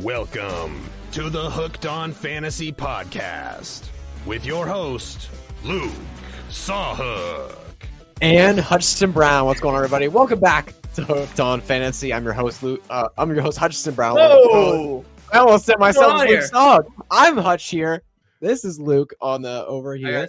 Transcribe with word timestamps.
Welcome 0.00 0.88
to 1.12 1.28
the 1.28 1.50
Hooked 1.50 1.84
on 1.84 2.12
Fantasy 2.12 2.70
Podcast 2.72 3.88
with 4.26 4.46
your 4.46 4.64
host, 4.64 5.28
Luke 5.64 5.90
Sawhook. 6.48 7.56
and 8.20 8.60
Hutchinson 8.60 9.10
Brown. 9.10 9.46
What's 9.46 9.60
going 9.60 9.74
on, 9.74 9.82
everybody? 9.82 10.06
Welcome 10.06 10.38
back 10.38 10.72
to 10.94 11.04
Hooked 11.04 11.40
on 11.40 11.60
Fantasy. 11.60 12.12
I'm 12.14 12.22
your 12.22 12.32
host, 12.32 12.62
Luke. 12.62 12.80
Uh, 12.88 13.08
I'm 13.18 13.32
your 13.32 13.42
host, 13.42 13.58
Hutchinson 13.58 13.94
Brown. 13.94 14.16
Oh, 14.20 15.04
I 15.32 15.38
almost 15.38 15.66
said 15.66 15.80
myself 15.80 16.20
Luke 16.20 16.28
here? 16.28 16.42
Sogg. 16.42 16.86
I'm 17.10 17.36
Hutch 17.36 17.68
here. 17.68 18.02
This 18.40 18.64
is 18.64 18.78
Luke 18.78 19.14
on 19.20 19.42
the 19.42 19.66
over 19.66 19.96
here, 19.96 20.28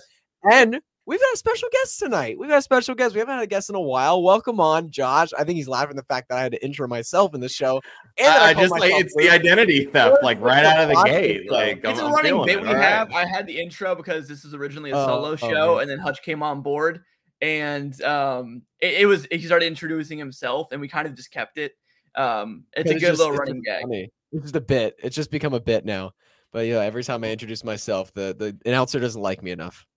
and 0.52 0.82
we've 1.10 1.20
got 1.20 1.34
a 1.34 1.38
special 1.38 1.68
guest 1.72 1.98
tonight. 1.98 2.38
We've 2.38 2.50
got 2.50 2.60
a 2.60 2.62
special 2.62 2.94
guest. 2.94 3.16
We 3.16 3.20
haven't 3.20 3.34
had 3.34 3.44
a 3.44 3.48
guest 3.48 3.70
in 3.70 3.76
a 3.76 3.82
while. 3.82 4.22
Welcome 4.22 4.60
on, 4.60 4.92
Josh. 4.92 5.30
I 5.38 5.44
think 5.44 5.58
he's 5.58 5.68
laughing 5.68 5.90
at 5.90 5.96
the 5.96 6.04
fact 6.14 6.30
that 6.30 6.38
I 6.38 6.42
had 6.44 6.52
to 6.52 6.64
intro 6.64 6.88
myself 6.88 7.34
in 7.34 7.42
the 7.42 7.50
show. 7.50 7.82
And 8.18 8.28
that 8.28 8.42
I, 8.42 8.50
I 8.50 8.54
just 8.54 8.70
like 8.72 8.82
myself 8.82 9.02
it's 9.02 9.16
the 9.16 9.30
identity 9.32 9.86
theft, 9.86 10.18
like 10.22 10.40
right 10.40 10.64
out 10.64 10.80
of 10.84 10.88
the 10.90 10.94
Watch 10.94 11.08
gate. 11.08 11.42
it, 11.48 11.52
Like 11.52 11.78
It's 11.84 12.00
I'm, 12.00 12.06
a 12.06 12.08
I'm 12.10 12.14
running 12.14 12.46
bit 12.46 12.58
it. 12.58 12.62
we 12.62 12.68
All 12.68 12.76
have. 12.76 13.10
right. 13.10 13.26
I 13.26 13.28
had 13.28 13.48
the 13.48 13.60
intro 13.60 13.96
because 13.96 14.28
this 14.28 14.46
is 14.46 14.54
originally 14.54 14.92
a 14.92 14.96
Oh, 14.98 15.06
solo 15.08 15.30
oh, 15.32 15.36
show, 15.36 15.76
yeah. 15.78 15.82
and 15.82 15.90
then 15.90 15.98
Hutch 15.98 16.22
came 16.22 16.44
on 16.44 16.62
board, 16.62 17.02
and 17.42 18.00
um, 18.04 18.62
it, 18.80 19.02
it 19.02 19.06
was 19.08 19.26
he 19.32 19.42
started 19.42 19.66
introducing 19.66 20.20
himself, 20.20 20.68
and 20.72 20.80
we 20.80 20.88
kind 20.88 21.08
of 21.08 21.16
just 21.16 21.32
kept 21.32 21.58
it. 21.58 21.74
Um, 22.16 22.66
it's 22.74 22.92
a 22.92 22.94
It's 22.94 23.02
good 23.04 23.10
just- 23.10 23.20
little 23.20 23.36
running 23.36 23.56
just 23.56 23.66
gag. 23.66 23.82
funny. 23.82 24.12
It's 24.32 24.44
just 24.44 24.56
a 24.56 24.62
bit. 24.62 24.96
It's 25.02 25.16
just 25.16 25.32
become 25.32 25.56
a 25.56 25.60
bit 25.60 25.86
now. 25.86 26.12
But 26.52 26.68
yeah, 26.68 26.82
every 26.82 27.04
time 27.04 27.24
I 27.24 27.32
introduce 27.32 27.64
myself, 27.64 28.14
the 28.14 28.36
the 28.38 28.56
announcer 28.70 29.00
doesn't 29.00 29.20
like 29.22 29.42
me 29.42 29.50
enough. 29.50 29.88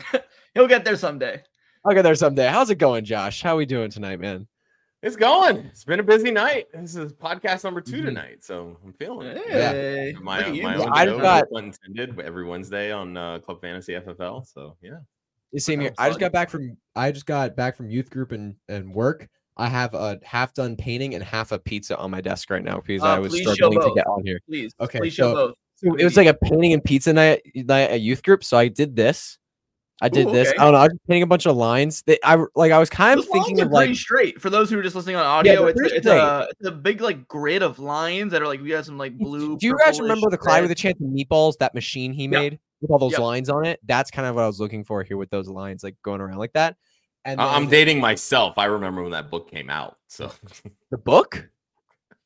He'll 0.58 0.66
get 0.66 0.84
there 0.84 0.96
someday. 0.96 1.40
I'll 1.84 1.94
get 1.94 2.02
there 2.02 2.16
someday. 2.16 2.48
How's 2.48 2.68
it 2.68 2.78
going, 2.78 3.04
Josh? 3.04 3.42
How 3.42 3.54
are 3.54 3.58
we 3.58 3.64
doing 3.64 3.90
tonight, 3.92 4.18
man? 4.18 4.48
It's 5.04 5.14
going. 5.14 5.58
It's 5.58 5.84
been 5.84 6.00
a 6.00 6.02
busy 6.02 6.32
night. 6.32 6.66
This 6.74 6.96
is 6.96 7.12
podcast 7.12 7.62
number 7.62 7.80
2 7.80 8.02
Mhm. 8.02 8.04
tonight, 8.06 8.42
so 8.42 8.76
I'm 8.84 8.92
feeling 8.94 9.28
it. 9.28 9.38
Hey, 9.48 10.16
My, 10.20 10.38
look 10.38 10.56
at 10.56 10.62
my 10.64 10.74
own 10.74 10.88
I 10.92 11.04
show, 11.04 11.20
got- 11.20 11.44
intended, 11.52 12.18
every 12.18 12.44
Wednesday 12.44 12.90
on 12.90 13.16
uh, 13.16 13.38
Club 13.38 13.60
Fantasy 13.60 13.92
FFL. 13.94 14.44
So 14.52 14.76
yeah, 14.82 14.98
You 15.52 15.60
see 15.60 15.76
me. 15.76 15.90
I 15.96 16.08
just 16.08 16.18
got 16.18 16.32
back 16.32 16.50
from 16.50 16.76
I 16.96 17.12
just 17.12 17.26
got 17.26 17.54
back 17.54 17.76
from 17.76 17.88
youth 17.88 18.10
group 18.10 18.32
and 18.32 18.56
and 18.68 18.92
work. 18.92 19.28
I 19.56 19.68
have 19.68 19.94
a 19.94 20.18
half 20.24 20.54
done 20.54 20.74
painting 20.74 21.14
and 21.14 21.22
half 21.22 21.52
a 21.52 21.58
pizza 21.60 21.96
on 21.96 22.10
my 22.10 22.20
desk 22.20 22.50
right 22.50 22.64
now 22.64 22.80
because 22.84 23.04
Uh, 23.04 23.06
I 23.14 23.18
was 23.20 23.32
struggling 23.38 23.80
to 23.80 23.94
get 23.94 24.08
on 24.08 24.24
here. 24.26 24.40
Please, 24.48 24.74
Okay, 24.80 24.98
please 24.98 25.14
show 25.14 25.30
so- 25.30 25.34
both. 25.34 25.54
So 25.76 25.94
it 25.94 26.02
was 26.02 26.16
like 26.16 26.26
a 26.26 26.34
painting 26.34 26.72
and 26.72 26.82
pizza 26.82 27.12
night, 27.12 27.42
night 27.54 27.90
at 27.90 28.00
youth 28.00 28.24
group. 28.24 28.42
So 28.42 28.58
I 28.58 28.66
did 28.66 28.96
this. 28.96 29.38
I 30.00 30.08
did 30.08 30.28
Ooh, 30.28 30.32
this. 30.32 30.48
okay. 30.48 30.56
I 30.58 30.64
don't 30.64 30.74
know. 30.74 30.78
I 30.78 30.84
was 30.84 30.96
painting 31.08 31.24
a 31.24 31.26
bunch 31.26 31.46
of 31.46 31.56
lines. 31.56 32.02
They, 32.06 32.18
I 32.22 32.36
like. 32.54 32.70
I 32.70 32.78
was 32.78 32.88
kind 32.88 33.18
of 33.18 33.24
Those 33.26 33.34
lines 33.34 33.46
thinking 33.46 33.62
are 33.62 33.66
of 33.66 33.72
like. 33.72 33.94
straight 33.96 34.40
for 34.40 34.48
those 34.48 34.70
who 34.70 34.78
are 34.78 34.82
just 34.82 34.94
listening 34.94 35.16
on 35.16 35.26
audio. 35.26 35.62
they're 35.72 35.84
it's, 35.86 35.92
it's 35.94 36.06
a 36.06 36.46
it's 36.50 36.68
a 36.68 36.72
big 36.72 37.00
like 37.00 37.26
grid 37.26 37.62
of 37.62 37.78
lines 37.80 38.30
that 38.32 38.40
are 38.42 38.46
like 38.46 38.60
we 38.62 38.68
got 38.68 38.84
some 38.84 38.96
like 38.98 39.18
blue. 39.18 39.56
Do 39.58 39.66
you 39.66 39.76
guys 39.84 40.00
remember 40.00 40.30
the 40.30 40.38
Clyde 40.38 40.62
with 40.62 40.70
red. 40.70 40.78
a 40.78 40.80
chance 40.80 41.00
of 41.00 41.06
meatballs? 41.08 41.58
That 41.58 41.74
machine 41.74 42.12
he 42.12 42.24
Yep. 42.24 42.30
made 42.30 42.58
with 42.80 42.90
all 42.92 42.98
those 43.00 43.12
Yep. 43.12 43.20
lines 43.20 43.48
on 43.50 43.64
it. 43.66 43.80
That's 43.84 44.10
kind 44.12 44.28
of 44.28 44.36
what 44.36 44.44
I 44.44 44.46
was 44.46 44.60
looking 44.60 44.84
for 44.84 45.02
here 45.02 45.16
with 45.16 45.30
those 45.30 45.48
lines, 45.48 45.82
like 45.82 45.96
going 46.04 46.20
around 46.20 46.38
like 46.38 46.52
that. 46.52 46.76
And 47.24 47.40
I- 47.40 47.56
I'm 47.56 47.62
then 47.64 47.70
dating 47.70 48.00
myself. 48.00 48.56
I 48.56 48.66
remember 48.66 49.02
when 49.02 49.10
that 49.12 49.30
book 49.30 49.50
came 49.50 49.68
out. 49.68 49.96
So 50.06 50.30
the 50.92 50.98
book. 50.98 51.48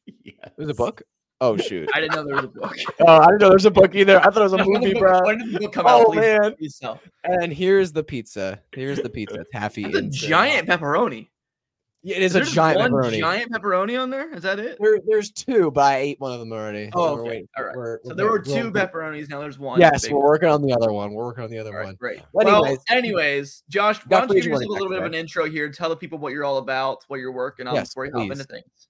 yeah, 0.24 0.32
it 0.44 0.52
was 0.58 0.68
a 0.68 0.74
book. 0.74 1.00
Oh 1.42 1.56
shoot. 1.56 1.88
I 1.92 2.00
didn't 2.00 2.14
know 2.14 2.24
there 2.24 2.36
was 2.36 2.44
a 2.44 2.48
book. 2.48 2.76
Oh, 3.00 3.16
I 3.18 3.26
didn't 3.26 3.40
know 3.40 3.48
there 3.48 3.56
was 3.56 3.64
a 3.64 3.70
book 3.70 3.94
either. 3.96 4.18
I 4.20 4.24
thought 4.30 4.36
it 4.38 4.50
was 4.50 4.52
a 4.52 4.64
movie, 4.64 4.94
bro. 4.94 5.20
When 5.24 5.38
did 5.38 5.52
the 5.52 5.58
book 5.58 5.72
come 5.72 5.86
out? 5.88 6.02
Oh 6.06 6.12
Please, 6.12 6.20
man. 6.20 6.54
tell. 6.80 7.00
And 7.24 7.52
here's 7.52 7.90
the 7.92 8.04
pizza. 8.04 8.60
Here's 8.72 9.00
the 9.00 9.10
pizza. 9.10 9.44
Taffy. 9.52 9.82
That's 9.84 9.96
a 9.96 10.02
giant 10.08 10.68
pepperoni. 10.68 11.28
Yeah, 12.04 12.16
it 12.16 12.22
is 12.22 12.34
a 12.34 12.42
giant 12.42 12.78
one 12.80 12.90
pepperoni. 12.92 13.18
giant 13.20 13.52
pepperoni 13.52 14.00
on 14.00 14.10
there? 14.10 14.32
Is 14.34 14.42
that 14.42 14.58
it? 14.58 14.76
There, 14.80 14.98
there's 15.06 15.30
two, 15.30 15.70
but 15.70 15.82
I 15.84 15.96
ate 15.98 16.20
one 16.20 16.32
of 16.32 16.40
them 16.40 16.52
already. 16.52 16.90
Oh, 16.94 17.18
okay. 17.18 17.28
waiting- 17.28 17.48
All 17.56 17.64
right. 17.64 17.76
we're- 17.76 17.98
So 18.02 18.08
we're 18.10 18.14
there 18.16 18.26
were 18.30 18.38
two 18.40 18.72
pepperonis. 18.72 19.28
Now 19.28 19.38
there's 19.40 19.58
one. 19.58 19.78
Yes, 19.78 20.08
we're 20.08 20.16
one. 20.18 20.24
working 20.26 20.48
on 20.48 20.62
the 20.62 20.72
other 20.74 20.92
one. 20.92 21.12
We're 21.12 21.24
working 21.24 21.44
on 21.44 21.50
the 21.50 21.58
other 21.58 21.70
All 21.70 21.76
right, 21.78 21.86
one. 21.86 21.94
great. 21.96 22.20
Well, 22.32 22.46
Well, 22.46 22.64
anyways- 22.64 22.84
anyways, 22.90 23.62
Josh, 23.68 23.98
why 24.06 24.18
don't 24.20 24.28
you 24.30 24.34
give 24.42 24.46
yourself 24.46 24.66
a 24.68 24.72
little 24.72 24.88
bit 24.88 24.98
of 24.98 25.04
an 25.04 25.14
intro 25.14 25.48
here? 25.48 25.70
Tell 25.70 25.88
the 25.90 25.96
people 25.96 26.18
what 26.18 26.32
you're 26.32 26.44
all 26.44 26.58
about, 26.58 27.04
what 27.06 27.20
you're 27.20 27.30
working 27.32 27.66
on 27.68 27.74
Yes, 27.76 27.90
before 27.90 28.06
you 28.06 28.12
hop 28.12 28.22
into 28.30 28.44
things. 28.44 28.88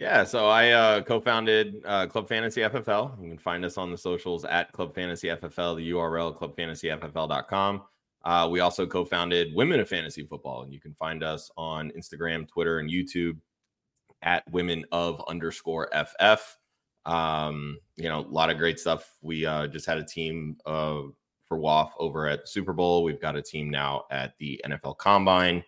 Yeah, 0.00 0.24
so 0.24 0.48
I 0.48 0.70
uh, 0.70 1.02
co-founded 1.02 1.82
uh, 1.84 2.06
Club 2.06 2.26
Fantasy 2.26 2.62
FFL. 2.62 3.22
You 3.22 3.28
can 3.28 3.36
find 3.36 3.66
us 3.66 3.76
on 3.76 3.90
the 3.90 3.98
socials 3.98 4.46
at 4.46 4.72
Club 4.72 4.94
Fantasy 4.94 5.28
FFL. 5.28 5.76
The 5.76 5.90
URL 5.90 6.34
clubfantasyffl.com. 6.38 7.82
Uh, 8.24 8.48
we 8.50 8.60
also 8.60 8.86
co-founded 8.86 9.54
Women 9.54 9.78
of 9.78 9.90
Fantasy 9.90 10.24
Football, 10.24 10.62
and 10.62 10.72
you 10.72 10.80
can 10.80 10.94
find 10.94 11.22
us 11.22 11.50
on 11.58 11.92
Instagram, 11.94 12.48
Twitter, 12.48 12.78
and 12.78 12.88
YouTube 12.88 13.36
at 14.22 14.50
Women 14.50 14.86
of 14.90 15.22
underscore 15.28 15.90
FF. 15.92 16.56
Um, 17.04 17.78
you 17.96 18.08
know, 18.08 18.20
a 18.20 18.32
lot 18.32 18.48
of 18.48 18.56
great 18.56 18.80
stuff. 18.80 19.18
We 19.20 19.44
uh, 19.44 19.66
just 19.66 19.84
had 19.84 19.98
a 19.98 20.04
team 20.04 20.56
uh, 20.64 21.02
for 21.46 21.58
WAF 21.58 21.90
over 21.98 22.26
at 22.26 22.48
Super 22.48 22.72
Bowl. 22.72 23.04
We've 23.04 23.20
got 23.20 23.36
a 23.36 23.42
team 23.42 23.68
now 23.68 24.04
at 24.10 24.32
the 24.38 24.62
NFL 24.66 24.96
Combine 24.96 25.62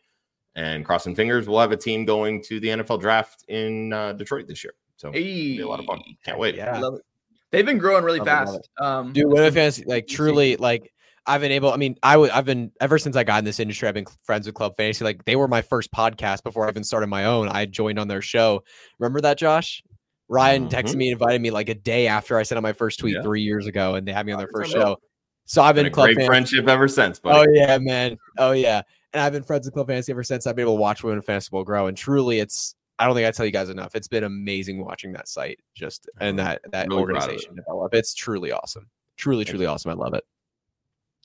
and 0.54 0.84
crossing 0.84 1.14
fingers, 1.14 1.48
we'll 1.48 1.60
have 1.60 1.72
a 1.72 1.76
team 1.76 2.04
going 2.04 2.42
to 2.44 2.60
the 2.60 2.68
NFL 2.68 3.00
draft 3.00 3.44
in 3.48 3.92
uh, 3.92 4.12
Detroit 4.12 4.46
this 4.46 4.62
year. 4.64 4.74
So 4.96 5.10
Hey, 5.10 5.22
be 5.56 5.60
a 5.60 5.66
lot 5.68 5.80
of 5.80 5.86
fun. 5.86 6.00
Can't 6.24 6.38
wait. 6.38 6.54
Yeah. 6.54 6.78
love 6.78 6.94
it. 6.94 7.02
They've 7.50 7.66
been 7.66 7.78
growing 7.78 8.04
really 8.04 8.18
Love 8.20 8.28
fast. 8.28 8.70
Um, 8.80 9.12
Dude, 9.12 9.26
women 9.28 9.52
fantasy, 9.52 9.84
like 9.86 10.06
truly, 10.06 10.56
like 10.56 10.92
I've 11.26 11.40
been 11.42 11.52
able. 11.52 11.70
I 11.72 11.76
mean, 11.76 11.96
I 12.02 12.16
would. 12.16 12.30
I've 12.30 12.44
been 12.46 12.72
ever 12.80 12.98
since 12.98 13.14
I 13.14 13.24
got 13.24 13.38
in 13.40 13.44
this 13.44 13.60
industry. 13.60 13.86
I've 13.88 13.94
been 13.94 14.06
cl- 14.06 14.18
friends 14.24 14.46
with 14.46 14.54
Club 14.54 14.74
Fantasy. 14.76 15.04
Like 15.04 15.24
they 15.26 15.36
were 15.36 15.46
my 15.48 15.60
first 15.62 15.92
podcast 15.92 16.42
before 16.44 16.66
I 16.66 16.70
even 16.70 16.82
started 16.82 17.08
my 17.08 17.26
own. 17.26 17.48
I 17.48 17.66
joined 17.66 17.98
on 17.98 18.08
their 18.08 18.22
show. 18.22 18.64
Remember 18.98 19.20
that, 19.20 19.36
Josh? 19.38 19.82
Ryan 20.28 20.68
texted 20.68 20.94
Mhm. 20.94 20.96
me, 20.96 21.10
invited 21.12 21.42
me 21.42 21.50
like 21.50 21.68
a 21.68 21.74
day 21.74 22.06
after 22.06 22.38
I 22.38 22.42
sent 22.42 22.56
out 22.56 22.62
my 22.62 22.72
first 22.72 22.98
tweet 22.98 23.16
Yeah. 23.16 23.22
three 23.22 23.42
years 23.42 23.66
ago, 23.66 23.96
and 23.96 24.08
they 24.08 24.12
had 24.12 24.24
me 24.24 24.32
on 24.32 24.38
their 24.38 24.48
first 24.48 24.72
show. 24.72 24.96
So 25.44 25.60
I've 25.62 25.74
Been 25.74 25.84
been, 25.84 25.92
a 25.92 25.94
Club 25.94 26.06
great 26.06 26.16
Fan- 26.16 26.26
friendship 26.26 26.68
ever 26.68 26.88
since, 26.88 27.20
Oh 27.22 27.44
yeah, 27.52 27.76
man. 27.78 28.16
Oh 28.38 28.52
yeah. 28.52 28.80
And 29.14 29.22
I've 29.22 29.32
been 29.32 29.42
friends 29.42 29.66
with 29.66 29.74
Club 29.74 29.88
Fantasy 29.88 30.12
ever 30.12 30.22
since 30.22 30.46
I've 30.46 30.56
been 30.56 30.62
able 30.64 30.76
to 30.76 30.80
watch 30.80 31.02
Women 31.02 31.18
in 31.18 31.22
Fantasy 31.22 31.46
Football 31.46 31.64
grow. 31.64 31.86
And 31.86 31.96
truly, 31.96 32.38
it's 32.40 32.74
I 32.98 33.06
don't 33.06 33.14
think 33.14 33.26
I 33.26 33.30
tell 33.30 33.44
you 33.46 33.52
guys 33.52 33.68
enough. 33.68 33.94
It's 33.94 34.08
been 34.08 34.24
amazing 34.24 34.84
watching 34.84 35.12
that 35.12 35.28
site 35.28 35.60
just 35.74 36.08
and 36.20 36.38
that 36.38 36.60
that 36.72 36.88
really 36.88 37.04
proud 37.04 37.16
of 37.16 37.22
organization 37.22 37.56
develop. 37.56 37.94
It's 37.94 38.14
truly 38.14 38.52
awesome. 38.52 38.88
Truly, 39.16 39.44
truly 39.44 39.66
awesome. 39.66 39.90
I 39.90 39.94
love 39.94 40.14
it. 40.14 40.24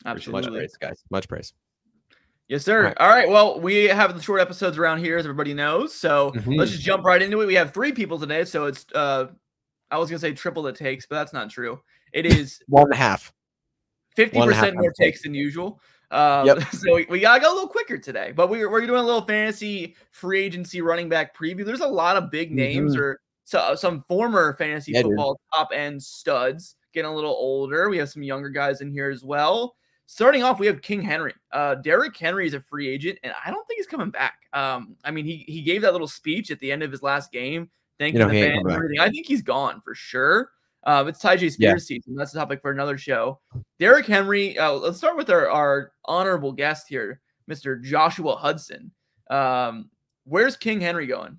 Absolutely. 0.06 0.32
Much 0.32 0.44
absolutely. 0.46 0.60
praise, 0.60 0.78
guys. 0.80 1.04
Much 1.10 1.28
praise. 1.28 1.54
Yes, 2.50 2.64
sir. 2.64 2.78
Alright. 2.80 2.98
All 3.00 3.10
right. 3.10 3.28
Well, 3.30 3.60
we 3.60 3.86
have 3.86 4.16
the 4.16 4.22
short 4.22 4.40
episodes 4.40 4.78
around 4.78 5.00
here, 5.00 5.18
as 5.18 5.26
everybody 5.26 5.54
knows. 5.54 5.94
So 5.94 6.32
Mhm. 6.32 6.58
let's 6.58 6.72
just 6.72 6.84
jump 6.84 7.04
right 7.04 7.22
into 7.22 7.42
it. 7.42 7.46
We 7.46 7.56
have 7.56 7.74
three 7.74 7.92
people 7.92 8.18
today, 8.20 8.46
so 8.46 8.66
it's 8.66 8.86
uh, 8.96 9.28
I 9.92 9.98
was 9.98 10.10
gonna 10.10 10.20
say 10.20 10.34
triple 10.34 10.64
the 10.64 10.72
takes, 10.74 11.06
but 11.06 11.16
that's 11.16 11.34
not 11.34 11.50
true. 11.50 11.82
It 12.14 12.26
is 12.26 12.60
One 12.68 12.84
and 12.86 12.94
a 12.94 12.98
half. 12.98 13.34
fifty 14.16 14.38
One 14.38 14.48
and 14.48 14.54
a 14.54 14.56
half 14.56 14.64
percent 14.66 14.76
more 14.78 14.84
times 14.86 15.00
more. 15.00 15.06
takes 15.08 15.24
than 15.24 15.34
usual. 15.34 15.82
Um, 16.12 16.46
Yep. 16.48 16.58
So 16.74 16.96
we, 16.96 17.06
we 17.10 17.20
gotta 17.20 17.42
go 17.42 17.52
a 17.52 17.54
little 17.54 17.70
quicker 17.70 17.98
today, 17.98 18.32
but 18.36 18.50
we, 18.50 18.66
we're 18.66 18.86
doing 18.86 19.02
a 19.02 19.04
little 19.04 19.22
fantasy 19.26 19.96
free 20.12 20.42
agency 20.42 20.82
running 20.82 21.10
back 21.10 21.36
preview. 21.38 21.66
There's 21.66 21.82
a 21.82 21.88
lot 21.88 22.16
of 22.16 22.32
big 22.32 22.52
names 22.52 22.96
or 22.96 23.20
so, 23.44 23.76
some 23.76 24.04
former 24.08 24.56
fantasy 24.58 24.92
Mm-hmm. 24.92 24.96
Yeah, 24.98 25.02
dude. 25.04 25.12
football 25.12 25.40
top 25.54 25.70
end 25.74 26.02
studs 26.02 26.76
getting 26.94 27.12
a 27.12 27.14
little 27.14 27.32
older. 27.32 27.90
We 27.90 27.98
have 27.98 28.10
some 28.10 28.24
younger 28.24 28.50
guys 28.50 28.82
in 28.82 28.92
here 28.92 29.10
as 29.10 29.24
well. 29.24 29.76
Starting 30.10 30.42
off, 30.42 30.60
we 30.60 30.68
have 30.68 30.82
King 30.82 31.02
Henry. 31.02 31.34
Uh, 31.52 31.76
Derrick 31.76 32.16
Henry 32.16 32.48
is 32.48 32.54
a 32.54 32.62
free 32.62 32.88
agent, 32.88 33.20
and 33.24 33.34
I 33.46 33.52
don't 33.52 33.68
think 33.68 33.78
he's 33.78 33.88
coming 33.88 34.10
back. 34.10 34.36
Um, 34.54 34.96
I 35.04 35.12
mean, 35.12 35.26
he 35.26 35.44
he 35.48 35.62
gave 35.62 35.82
that 35.82 35.92
little 35.92 36.08
speech 36.08 36.50
at 36.50 36.60
the 36.60 36.72
end 36.72 36.82
of 36.82 36.92
his 36.92 37.04
last 37.04 37.32
game, 37.32 37.70
thanking 38.00 38.20
know, 38.20 38.30
the 38.30 38.42
fans 38.42 38.60
and 38.64 38.72
everything. 38.72 39.00
I 39.00 39.10
think 39.10 39.28
he's 39.28 39.42
gone 39.42 39.82
for 39.82 39.94
sure. 39.94 40.52
Uh, 40.86 41.06
it's 41.08 41.22
Tyjae 41.22 41.52
Spears 41.52 41.58
Yeah. 41.60 41.76
season. 41.78 42.16
That's 42.16 42.34
a 42.34 42.38
topic 42.38 42.62
for 42.62 42.72
another 42.72 42.98
show. 42.98 43.40
Derrick 43.80 44.06
Henry. 44.06 44.58
Uh, 44.58 44.74
let's 44.74 44.98
start 44.98 45.18
with 45.18 45.30
our, 45.30 45.50
our 45.50 45.92
honorable 46.06 46.52
guest 46.52 46.88
here, 46.88 47.20
Mr. 47.50 47.82
Joshua 47.84 48.36
Hudson. 48.36 48.92
Um, 49.30 49.90
where's 50.24 50.56
King 50.56 50.80
Henry 50.80 51.08
going? 51.08 51.38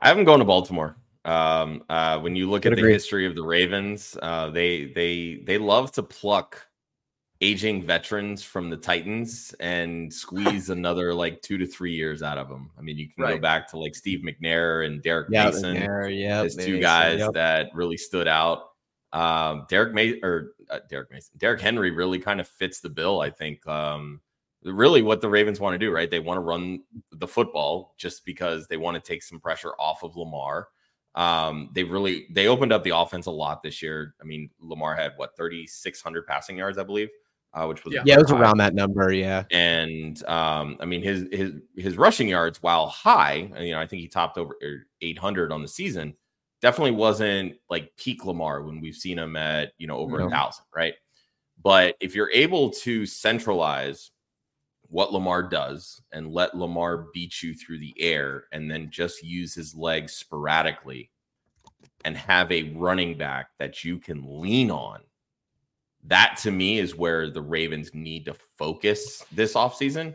I 0.00 0.08
haven't 0.08 0.24
gone 0.24 0.38
to 0.40 0.44
Baltimore. 0.44 0.96
Um, 1.24 1.82
uh, 1.88 2.18
when 2.20 2.36
you 2.36 2.48
look 2.48 2.64
Would 2.64 2.74
at 2.74 2.82
the 2.82 2.90
history 2.90 3.26
of 3.26 3.34
the 3.34 3.42
Ravens, 3.42 4.16
uh, 4.22 4.50
they 4.50 4.86
they 4.86 5.42
they 5.44 5.58
love 5.58 5.90
to 5.92 6.02
pluck 6.02 6.67
aging 7.40 7.82
veterans 7.82 8.42
from 8.42 8.68
the 8.68 8.76
Titans 8.76 9.54
and 9.60 10.12
squeeze 10.12 10.70
another 10.70 11.14
like 11.14 11.40
two 11.42 11.56
to 11.58 11.66
three 11.66 11.94
years 11.94 12.22
out 12.22 12.38
of 12.38 12.48
them. 12.48 12.70
I 12.78 12.82
mean, 12.82 12.98
you 12.98 13.08
can 13.08 13.24
go 13.24 13.38
back 13.38 13.68
to 13.68 13.78
like 13.78 13.94
Steve 13.94 14.20
McNair 14.24 14.86
and 14.86 15.02
Derek 15.02 15.28
Yeah, 15.30 15.46
Mason. 15.46 15.76
yeah. 15.76 16.40
There's 16.40 16.56
two 16.56 16.80
guys 16.80 17.26
that 17.34 17.70
really 17.74 17.96
stood 17.96 18.26
out. 18.28 18.70
Um, 19.12 19.66
Derek 19.70 19.94
May 19.94 20.20
or 20.22 20.52
uh, 20.68 20.80
Derrick 20.90 21.10
Mason, 21.10 21.32
Derrick 21.38 21.60
Henry 21.60 21.90
really 21.90 22.18
kind 22.18 22.40
of 22.40 22.48
fits 22.48 22.80
the 22.80 22.90
bill. 22.90 23.20
I 23.20 23.30
think. 23.30 23.66
Um, 23.66 24.20
really, 24.64 25.02
what 25.02 25.20
the 25.20 25.28
Ravens 25.28 25.60
want 25.60 25.74
to 25.74 25.78
do, 25.78 25.90
right? 25.90 26.10
They 26.10 26.18
want 26.18 26.36
to 26.36 26.42
run 26.42 26.82
the 27.12 27.26
football 27.28 27.94
just 27.96 28.24
because 28.24 28.66
they 28.66 28.76
want 28.76 28.96
to 28.96 29.00
take 29.00 29.22
some 29.22 29.40
pressure 29.40 29.72
off 29.78 30.02
of 30.02 30.16
Lamar. 30.16 30.68
Um, 31.14 31.70
they 31.74 31.84
really 31.84 32.26
they 32.32 32.48
opened 32.48 32.72
up 32.72 32.84
the 32.84 32.96
offense 32.96 33.26
a 33.26 33.30
lot 33.30 33.62
this 33.62 33.82
year. 33.82 34.14
I 34.20 34.24
mean, 34.24 34.50
Lamar 34.60 34.94
had 34.94 35.12
what 35.16 35.36
3,600 35.36 36.26
passing 36.26 36.58
yards, 36.58 36.76
I 36.76 36.82
believe, 36.82 37.08
uh, 37.62 37.66
which 37.66 37.84
was 37.84 37.94
Yeah. 37.94 38.02
Yeah, 38.04 38.14
it 38.14 38.20
was 38.22 38.30
high. 38.30 38.40
around 38.40 38.58
that 38.58 38.74
number. 38.74 39.12
Yeah. 39.12 39.44
And 39.50 40.22
um, 40.24 40.76
I 40.80 40.84
mean 40.84 41.02
his 41.02 41.26
his 41.32 41.52
his 41.76 41.96
rushing 41.96 42.28
yards, 42.28 42.62
while 42.62 42.86
high, 42.88 43.50
you 43.60 43.72
know, 43.72 43.80
I 43.80 43.86
think 43.86 44.00
he 44.02 44.08
topped 44.08 44.38
over 44.38 44.56
er, 44.62 44.86
800 45.00 45.52
on 45.52 45.62
the 45.62 45.68
season. 45.68 46.14
definitely 46.60 46.90
wasn't 46.92 47.54
like 47.70 47.94
peak 47.96 48.24
Lamar 48.24 48.62
when 48.62 48.80
we've 48.80 48.96
seen 48.96 49.18
him 49.18 49.36
at 49.36 49.72
you 49.78 49.86
know 49.86 49.96
over 49.98 50.18
No. 50.18 50.26
a 50.26 50.30
thousand, 50.30 50.64
right? 50.74 50.94
But 51.62 51.96
if 52.00 52.14
you're 52.14 52.30
able 52.30 52.70
to 52.70 53.04
centralize 53.06 54.10
what 54.90 55.12
Lamar 55.12 55.42
does 55.42 56.00
and 56.12 56.32
let 56.32 56.56
Lamar 56.56 57.08
beat 57.12 57.42
you 57.42 57.54
through 57.54 57.78
the 57.78 57.94
air 58.00 58.44
and 58.52 58.70
then 58.70 58.88
just 58.90 59.22
use 59.22 59.54
his 59.54 59.74
legs 59.74 60.12
sporadically 60.14 61.10
and 62.04 62.16
have 62.16 62.50
a 62.50 62.70
running 62.74 63.18
back 63.18 63.50
that 63.58 63.84
you 63.84 63.98
can 63.98 64.40
lean 64.40 64.70
on, 64.70 65.00
that 66.04 66.38
to 66.42 66.50
me 66.50 66.78
is 66.78 66.94
where 66.94 67.30
the 67.30 67.42
Ravens 67.42 67.92
need 67.94 68.24
to 68.26 68.34
focus 68.56 69.24
this 69.32 69.54
offseason. 69.54 70.14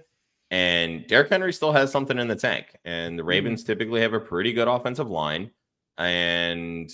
And 0.52 1.08
Derrick 1.08 1.30
Henry 1.30 1.52
still 1.52 1.72
has 1.72 1.92
something 1.92 2.20
in 2.20 2.28
the 2.28 2.36
tank. 2.36 2.78
And 2.86 3.18
the 3.18 3.22
mm-hmm. 3.22 3.30
Ravens 3.30 3.64
typically 3.64 4.02
have 4.02 4.14
a 4.14 4.20
pretty 4.20 4.54
good 4.54 4.68
offensive 4.68 5.10
line. 5.10 5.52
And 5.98 6.92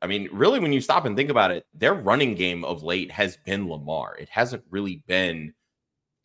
I 0.00 0.06
mean, 0.06 0.28
really, 0.32 0.60
when 0.60 0.72
you 0.72 0.80
stop 0.80 1.04
and 1.04 1.16
think 1.16 1.30
about 1.30 1.50
it, 1.50 1.66
their 1.74 1.94
running 1.94 2.34
game 2.34 2.64
of 2.64 2.82
late 2.82 3.10
has 3.10 3.38
been 3.44 3.68
Lamar. 3.68 4.16
It 4.16 4.28
hasn't 4.28 4.64
really 4.70 5.02
been 5.06 5.54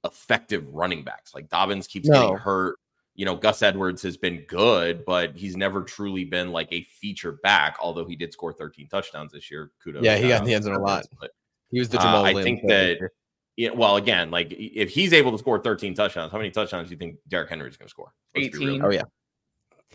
effective 0.03 0.67
running 0.73 1.03
backs. 1.03 1.33
Like 1.35 1.49
Dobbins 1.49 1.87
keeps 1.87 2.07
No. 2.07 2.21
getting 2.21 2.37
hurt. 2.37 2.77
You 3.15 3.25
know, 3.25 3.35
Gus 3.35 3.63
Edwards 3.63 4.03
has 4.03 4.15
been 4.15 4.45
good, 4.47 5.03
but 5.03 5.35
he's 5.35 5.57
never 5.57 5.81
truly 5.81 6.23
been 6.23 6.51
like 6.51 6.67
a 6.71 6.83
feature 6.83 7.39
back, 7.43 7.77
although 7.81 8.05
he 8.05 8.15
did 8.15 8.31
score 8.31 8.53
13 8.53 8.87
touchdowns 8.87 9.31
this 9.31 9.49
year. 9.49 9.71
Kudos. 9.83 10.03
Yeah, 10.03 10.17
he 10.17 10.27
got 10.27 10.41
in 10.41 10.45
the 10.45 10.53
end 10.53 10.65
zone 10.65 10.75
a 10.75 10.79
lot. 10.79 11.05
But 11.19 11.31
He 11.71 11.79
was 11.79 11.89
the 11.89 11.97
Uh, 11.99 12.01
Jamal 12.03 12.25
I 12.25 12.33
Williams 12.33 12.61
think 12.61 12.69
that- 12.69 13.09
yeah, 13.57 13.71
well, 13.71 13.95
again, 13.97 14.29
like 14.29 14.51
if 14.51 14.89
he's 14.89 15.13
able 15.13 15.31
to 15.31 15.37
score 15.37 15.59
13 15.59 15.95
touchdowns, 15.95 16.31
how 16.31 16.37
many 16.37 16.51
touchdowns 16.51 16.89
do 16.89 16.93
you 16.93 16.97
think 16.99 17.17
Derrick 17.27 17.49
Henry 17.49 17.67
is 17.69 17.75
going 17.77 17.87
to 17.87 17.89
score? 17.91 18.13
Let's 18.35 18.47
18. 18.55 18.83
Oh 18.83 18.89
yeah. 18.89 19.01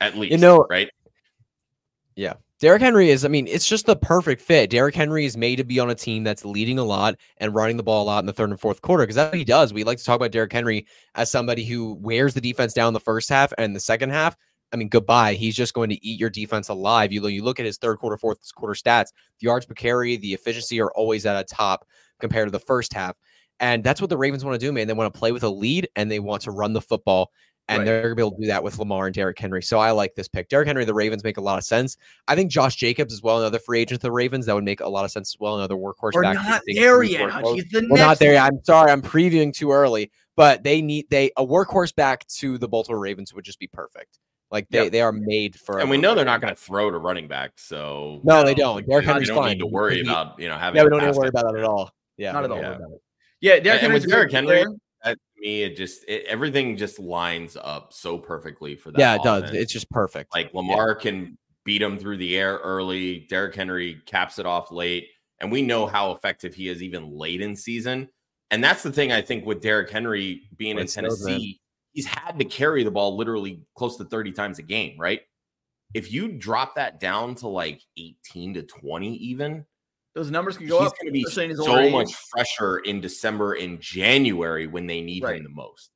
At 0.01 0.17
least, 0.17 0.33
You 0.33 0.39
know- 0.39 0.67
right? 0.69 0.91
Yeah. 2.17 2.35
Derrick 2.61 2.83
Henry 2.83 3.11
is, 3.11 3.25
I 3.25 3.29
mean, 3.29 3.49
it's 3.49 3.67
just 3.67 3.87
the 3.87 3.97
perfect 3.97 4.41
fit. 4.41 4.71
Derrick 4.71 4.95
Henry 4.95 5.25
is 5.25 5.37
made 5.37 5.57
to 5.57 5.65
be 5.65 5.81
on 5.81 5.91
a 5.91 5.97
team 5.97 6.23
that's 6.23 6.45
leading 6.45 6.79
a 6.79 6.85
lot 6.85 7.17
and 7.39 7.53
running 7.55 7.77
the 7.77 7.83
ball 7.83 8.05
a 8.05 8.07
lot 8.07 8.21
in 8.21 8.27
the 8.27 8.33
third 8.33 8.51
and 8.51 8.61
fourth 8.61 8.83
quarter 8.83 9.03
because 9.03 9.17
that's 9.17 9.33
what 9.33 9.39
he 9.39 9.45
does. 9.45 9.73
We 9.73 9.83
like 9.83 9.99
to 9.99 10.05
talk 10.05 10.15
about 10.17 10.31
Derrick 10.31 10.53
Henry 10.53 10.87
as 11.17 11.29
somebody 11.29 11.65
who 11.65 11.95
wears 11.95 12.35
the 12.35 12.41
defense 12.41 12.73
down 12.73 12.93
the 12.93 13.01
first 13.01 13.29
half 13.29 13.53
and 13.59 13.75
the 13.75 13.81
second 13.81 14.11
half. 14.11 14.37
I 14.73 14.77
mean, 14.77 14.89
goodbye. 14.89 15.35
He's 15.35 15.55
just 15.55 15.75
going 15.75 15.91
to 15.91 16.07
eat 16.07 16.19
your 16.19 16.31
defense 16.31 16.69
alive. 16.69 17.13
You, 17.13 17.27
you 17.29 17.45
look 17.45 17.61
at 17.61 17.67
his 17.67 17.77
third 17.79 17.99
quarter, 17.99 18.17
fourth 18.17 18.39
quarter 18.55 18.75
stats, 18.75 19.13
the 19.39 19.45
yards 19.47 19.67
per 19.67 19.75
carry, 19.75 20.17
the 20.17 20.33
efficiency 20.33 20.81
are 20.81 20.91
always 20.93 21.27
at 21.27 21.37
a 21.39 21.45
top 21.45 21.87
compared 22.21 22.47
to 22.49 22.53
the 22.53 22.59
first 22.61 22.93
half. 22.95 23.17
And 23.61 23.85
that's 23.85 24.01
what 24.01 24.11
the 24.11 24.17
Ravens 24.17 24.45
want 24.45 24.59
to 24.59 24.67
do, 24.67 24.73
man. 24.73 24.87
They 24.87 24.93
want 24.95 25.13
to 25.13 25.19
play 25.19 25.31
with 25.33 25.43
a 25.45 25.49
lead 25.49 25.89
and 25.95 26.11
they 26.11 26.19
want 26.21 26.43
to 26.43 26.51
run 26.51 26.73
the 26.73 26.81
football. 26.81 27.31
And 27.69 27.79
Right. 27.79 27.85
they're 27.85 28.03
going 28.03 28.11
to 28.13 28.17
be 28.17 28.23
able 28.23 28.33
to 28.33 28.41
do 28.41 28.47
that 28.49 28.65
with 28.65 28.77
Lamar 28.79 29.07
and 29.07 29.15
Derrick 29.15 29.39
Henry. 29.39 29.63
So 29.63 29.79
I 29.79 29.93
like 29.93 30.17
this 30.17 30.27
pick. 30.27 30.49
Derrick 30.49 30.67
Henry, 30.67 30.85
the 30.85 30.95
Ravens 30.95 31.23
make 31.23 31.37
a 31.37 31.41
lot 31.41 31.59
of 31.59 31.65
sense. 31.65 31.97
I 32.27 32.35
think 32.35 32.51
Josh 32.51 32.75
Jacobs 32.75 33.13
as 33.15 33.23
well, 33.23 33.39
another 33.39 33.61
free 33.61 33.81
agent 33.81 34.01
to 34.01 34.07
the 34.09 34.11
Ravens, 34.11 34.47
that 34.47 34.55
would 34.57 34.65
make 34.65 34.81
a 34.81 34.89
lot 34.89 35.05
of 35.05 35.13
sense 35.13 35.35
as 35.35 35.37
well. 35.39 35.57
Another 35.59 35.77
workhorse 35.77 36.13
We're 36.15 36.23
back. 36.23 36.35
not 36.35 36.63
there 36.67 37.03
yet. 37.05 37.31
the 37.45 37.87
We're 37.89 37.99
not 37.99 38.19
there. 38.19 38.33
yet. 38.33 38.45
I'm 38.47 38.65
sorry, 38.65 38.91
I'm 38.91 39.01
previewing 39.01 39.55
too 39.55 39.71
early, 39.71 40.11
but 40.35 40.65
they 40.65 40.83
need 40.83 41.07
they 41.11 41.31
a 41.37 41.47
workhorse 41.47 41.95
back 41.95 42.27
to 42.39 42.59
the 42.59 42.67
Baltimore 42.67 42.99
Ravens 42.99 43.33
would 43.33 43.45
just 43.45 43.61
be 43.61 43.69
perfect. 43.69 44.19
Like 44.53 44.69
they, 44.69 44.85
Yep. 44.85 44.93
they 44.93 45.01
are 45.01 45.13
made 45.13 45.59
for. 45.59 45.81
And 45.81 45.89
we 45.91 45.97
know 45.97 46.15
they're 46.15 46.25
not 46.27 46.41
going 46.43 46.55
to 46.55 46.61
throw 46.61 46.91
to 46.91 46.99
running 46.99 47.27
back, 47.27 47.53
so 47.57 48.21
No, 48.23 48.45
they 48.45 48.55
don't. 48.55 48.87
Derrick 48.87 49.05
you 49.07 49.11
Henry's 49.13 49.29
don't 49.29 49.39
fine. 49.39 49.53
need 49.53 49.59
to 49.61 49.67
worry 49.67 49.97
He- 49.97 50.01
about 50.03 50.39
you 50.39 50.49
know 50.49 50.57
having. 50.59 50.77
Yeah, 50.77 50.85
we 50.85 50.91
don't 50.91 51.01
need 51.01 51.13
to 51.15 51.19
worry 51.19 51.31
catch. 51.31 51.41
about 51.41 51.53
that 51.55 51.59
at 51.61 51.65
all. 51.65 51.91
Yeah, 52.19 52.33
Not 52.33 52.45
at 52.45 52.51
all. 52.51 52.59
worry 52.59 52.67
about 52.77 52.91
it. 52.93 53.03
Yeah, 53.41 53.59
Derrick 53.61 53.67
And 53.67 53.81
Henry's 53.81 54.03
with 54.03 54.11
Derrick 54.13 54.31
Henry, 54.31 54.47
player. 54.63 54.67
That, 55.05 55.15
to 55.15 55.41
me, 55.41 55.63
it 55.63 55.77
just 55.77 56.05
it, 56.07 56.27
everything 56.27 56.77
just 56.77 56.99
lines 57.01 57.57
up 57.61 57.93
so 57.93 58.19
perfectly 58.19 58.77
for 58.77 58.91
that. 58.93 58.99
Yeah, 59.01 59.15
it 59.17 59.23
does. 59.25 59.53
It's 59.53 59.73
just 59.73 59.91
perfect. 59.91 60.33
Like 60.35 60.53
Lamar 60.55 60.95
can 60.95 61.37
beat 61.65 61.81
him 61.83 61.97
through 61.99 62.19
the 62.19 62.37
air 62.39 62.59
early. 62.59 63.27
Derrick 63.31 63.55
Henry 63.55 64.03
caps 64.07 64.39
it 64.39 64.47
off 64.47 64.71
late. 64.71 65.09
And 65.41 65.51
we 65.51 65.63
know 65.63 65.87
how 65.87 66.13
effective 66.13 66.55
he 66.55 66.69
is 66.69 66.83
even 66.83 67.11
late 67.17 67.41
in 67.41 67.57
season. 67.57 68.09
And 68.53 68.63
that's 68.63 68.83
the 68.85 68.93
thing 68.93 69.11
I 69.11 69.23
think 69.23 69.45
with 69.47 69.61
Derrick 69.63 69.89
Henry 69.91 70.43
being 70.57 70.77
When 70.77 70.83
in 70.83 70.85
it 70.85 70.91
snows. 70.91 71.25
Tennessee, 71.25 71.61
he's 71.93 72.07
had 72.07 72.39
to 72.39 72.45
carry 72.45 72.85
the 72.85 72.91
ball 72.91 73.17
literally 73.17 73.63
close 73.77 73.97
to 73.97 74.05
30 74.05 74.33
times 74.33 74.59
a 74.59 74.63
game, 74.63 74.99
right? 74.99 75.21
If 75.95 76.11
you 76.13 76.33
drop 76.33 76.75
that 76.77 77.01
down 77.01 77.35
to 77.37 77.49
like 77.49 77.83
18 77.99 78.55
to 78.55 78.63
20, 78.63 79.15
even, 79.17 79.65
Those 80.15 80.31
numbers 80.31 80.57
can 80.57 80.67
go 80.67 80.81
he's 80.83 80.91
go 80.91 80.97
going 80.97 81.01
up. 81.01 81.07
to 81.07 81.13
be 81.13 81.23
especially 81.25 81.45
in 81.45 81.51
his 81.51 81.59
so 81.65 81.79
age. 81.79 81.93
much 81.93 82.15
fresher 82.31 82.79
in 82.79 83.01
December 83.01 83.55
and 83.55 83.79
January 83.81 84.67
when 84.67 84.87
they 84.87 85.01
need 85.03 85.23
Right. 85.23 85.37
him 85.37 85.45
the 85.45 85.51
most. 85.51 85.91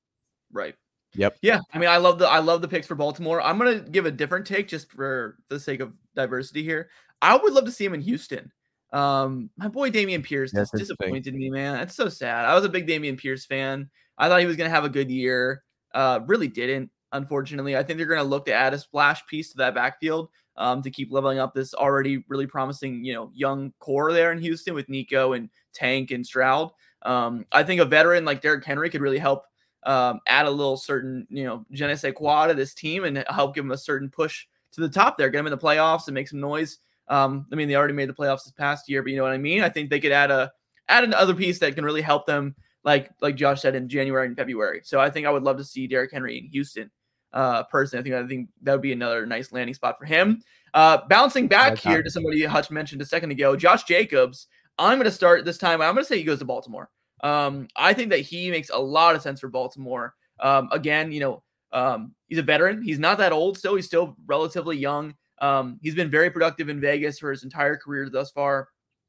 Right. 0.52 0.74
Yep. 1.14 1.38
Yeah. 1.40 1.60
I 1.72 1.78
mean, 1.78 1.88
I 1.88 1.96
love 1.96 2.18
the 2.18 2.28
I 2.28 2.40
love 2.40 2.60
the 2.60 2.68
picks 2.68 2.86
for 2.86 2.94
Baltimore. 2.94 3.40
I'm 3.40 3.56
gonna 3.56 3.80
give 3.80 4.04
a 4.04 4.10
different 4.10 4.46
take 4.46 4.68
just 4.68 4.90
for 4.92 5.38
the 5.48 5.58
sake 5.58 5.80
of 5.80 5.94
diversity 6.14 6.62
here. 6.62 6.90
I 7.22 7.36
would 7.36 7.54
love 7.54 7.64
to 7.64 7.72
see 7.72 7.86
him 7.86 7.94
in 7.94 8.02
Houston. 8.02 8.52
Um, 8.92 9.48
my 9.56 9.68
boy 9.68 9.90
Dameon 9.90 10.22
Pierce 10.22 10.52
just 10.52 10.72
that's 10.72 10.82
disappointed 10.82 11.34
me, 11.34 11.48
man. 11.48 11.74
That's 11.74 11.94
so 11.96 12.08
sad. 12.10 12.44
I 12.44 12.54
was 12.54 12.64
a 12.64 12.68
big 12.68 12.86
Dameon 12.86 13.16
Pierce 13.18 13.46
fan. 13.46 13.88
I 14.18 14.28
thought 14.28 14.40
he 14.40 14.46
was 14.46 14.56
gonna 14.56 14.68
have 14.70 14.84
a 14.84 14.90
good 14.90 15.10
year. 15.10 15.62
Uh, 15.94 16.20
really 16.26 16.48
didn't, 16.48 16.90
unfortunately. 17.12 17.76
I 17.76 17.82
think 17.82 17.98
they're 17.98 18.06
gonna 18.06 18.24
look 18.24 18.46
to 18.46 18.52
add 18.52 18.74
a 18.74 18.78
splash 18.78 19.26
piece 19.26 19.50
to 19.50 19.56
that 19.58 19.74
backfield 19.74 20.28
um, 20.56 20.82
to 20.82 20.90
keep 20.90 21.12
leveling 21.12 21.38
up 21.38 21.54
this 21.54 21.74
already 21.74 22.24
really 22.28 22.46
promising, 22.46 23.04
you 23.04 23.14
know, 23.14 23.30
young 23.34 23.72
core 23.78 24.12
there 24.12 24.32
in 24.32 24.38
Houston 24.38 24.74
with 24.74 24.88
Nico 24.88 25.32
and 25.34 25.50
Tank 25.72 26.10
and 26.10 26.26
Stroud. 26.26 26.70
Um, 27.02 27.46
I 27.52 27.62
think 27.62 27.80
a 27.80 27.84
veteran 27.84 28.24
like 28.24 28.40
Derrick 28.40 28.64
Henry 28.64 28.90
could 28.90 29.00
really 29.00 29.18
help 29.18 29.44
um, 29.84 30.20
add 30.26 30.46
a 30.46 30.50
little 30.50 30.76
certain, 30.76 31.26
you 31.30 31.44
know, 31.44 31.64
je 31.72 31.86
ne 31.86 31.94
sais 31.94 32.12
quoi 32.14 32.46
to 32.48 32.54
this 32.54 32.74
team 32.74 33.04
and 33.04 33.24
help 33.28 33.54
give 33.54 33.64
them 33.64 33.70
a 33.72 33.78
certain 33.78 34.10
push 34.10 34.46
to 34.72 34.80
the 34.80 34.88
top 34.88 35.16
there, 35.16 35.30
get 35.30 35.38
them 35.38 35.46
in 35.46 35.52
the 35.52 35.58
playoffs 35.58 36.08
and 36.08 36.14
make 36.14 36.28
some 36.28 36.40
noise. 36.40 36.78
Um, 37.08 37.46
I 37.52 37.54
mean, 37.54 37.68
they 37.68 37.76
already 37.76 37.94
made 37.94 38.08
the 38.08 38.14
playoffs 38.14 38.44
this 38.44 38.52
past 38.52 38.88
year, 38.88 39.02
but 39.02 39.10
you 39.12 39.16
know 39.16 39.22
what 39.22 39.32
I 39.32 39.38
mean? 39.38 39.62
I 39.62 39.68
think 39.68 39.90
they 39.90 40.00
could 40.00 40.12
add 40.12 40.30
a 40.30 40.50
add 40.88 41.04
another 41.04 41.34
piece 41.34 41.58
that 41.60 41.74
can 41.74 41.84
really 41.84 42.02
help 42.02 42.26
them, 42.26 42.54
like 42.86 43.10
like 43.20 43.34
Josh 43.36 43.60
said 43.60 43.74
in 43.74 43.88
January 43.88 44.26
and 44.26 44.36
February. 44.36 44.80
So 44.84 44.98
I 44.98 45.10
think 45.10 45.26
I 45.26 45.30
would 45.30 45.42
love 45.42 45.58
to 45.58 45.64
see 45.64 45.86
Derrick 45.86 46.12
Henry 46.12 46.38
in 46.38 46.46
Houston. 46.46 46.90
Uh, 47.32 47.64
personally, 47.64 48.00
I 48.00 48.04
think 48.04 48.24
I 48.24 48.28
think 48.28 48.48
that 48.62 48.72
would 48.72 48.80
be 48.80 48.92
another 48.92 49.26
nice 49.26 49.52
landing 49.52 49.74
spot 49.74 49.98
for 49.98 50.06
him. 50.06 50.40
Uh, 50.72 50.98
bouncing 51.08 51.48
back 51.48 51.72
like 51.72 51.78
here 51.80 52.02
to 52.02 52.10
somebody 52.10 52.42
Hutch 52.44 52.70
mentioned 52.70 53.02
a 53.02 53.06
second 53.06 53.32
ago, 53.32 53.56
Josh 53.56 53.84
Jacobs. 53.84 54.46
I'm 54.78 54.98
going 54.98 55.06
to 55.06 55.10
start 55.10 55.44
this 55.44 55.58
time. 55.58 55.80
I'm 55.82 55.94
going 55.94 56.04
to 56.04 56.08
say 56.08 56.18
he 56.18 56.24
goes 56.24 56.38
to 56.38 56.44
Baltimore. 56.44 56.90
Um, 57.22 57.66
I 57.76 57.94
think 57.94 58.10
that 58.10 58.20
he 58.20 58.50
makes 58.50 58.70
a 58.70 58.78
lot 58.78 59.14
of 59.14 59.22
sense 59.22 59.40
for 59.40 59.48
Baltimore. 59.48 60.14
Um, 60.40 60.68
again, 60.70 61.12
you 61.12 61.20
know, 61.20 61.42
um, 61.72 62.14
he's 62.28 62.38
a 62.38 62.42
veteran. 62.42 62.82
He's 62.82 62.98
not 62.98 63.16
that 63.18 63.32
old 63.32 63.56
still. 63.56 63.74
He's 63.74 63.86
still 63.86 64.16
relatively 64.26 64.76
young. 64.76 65.14
Um, 65.40 65.78
he's 65.82 65.94
been 65.94 66.10
very 66.10 66.30
productive 66.30 66.68
in 66.68 66.80
Vegas 66.80 67.18
for 67.18 67.30
his 67.30 67.42
entire 67.42 67.76
career 67.76 68.08
thus 68.10 68.30
far. 68.30 68.68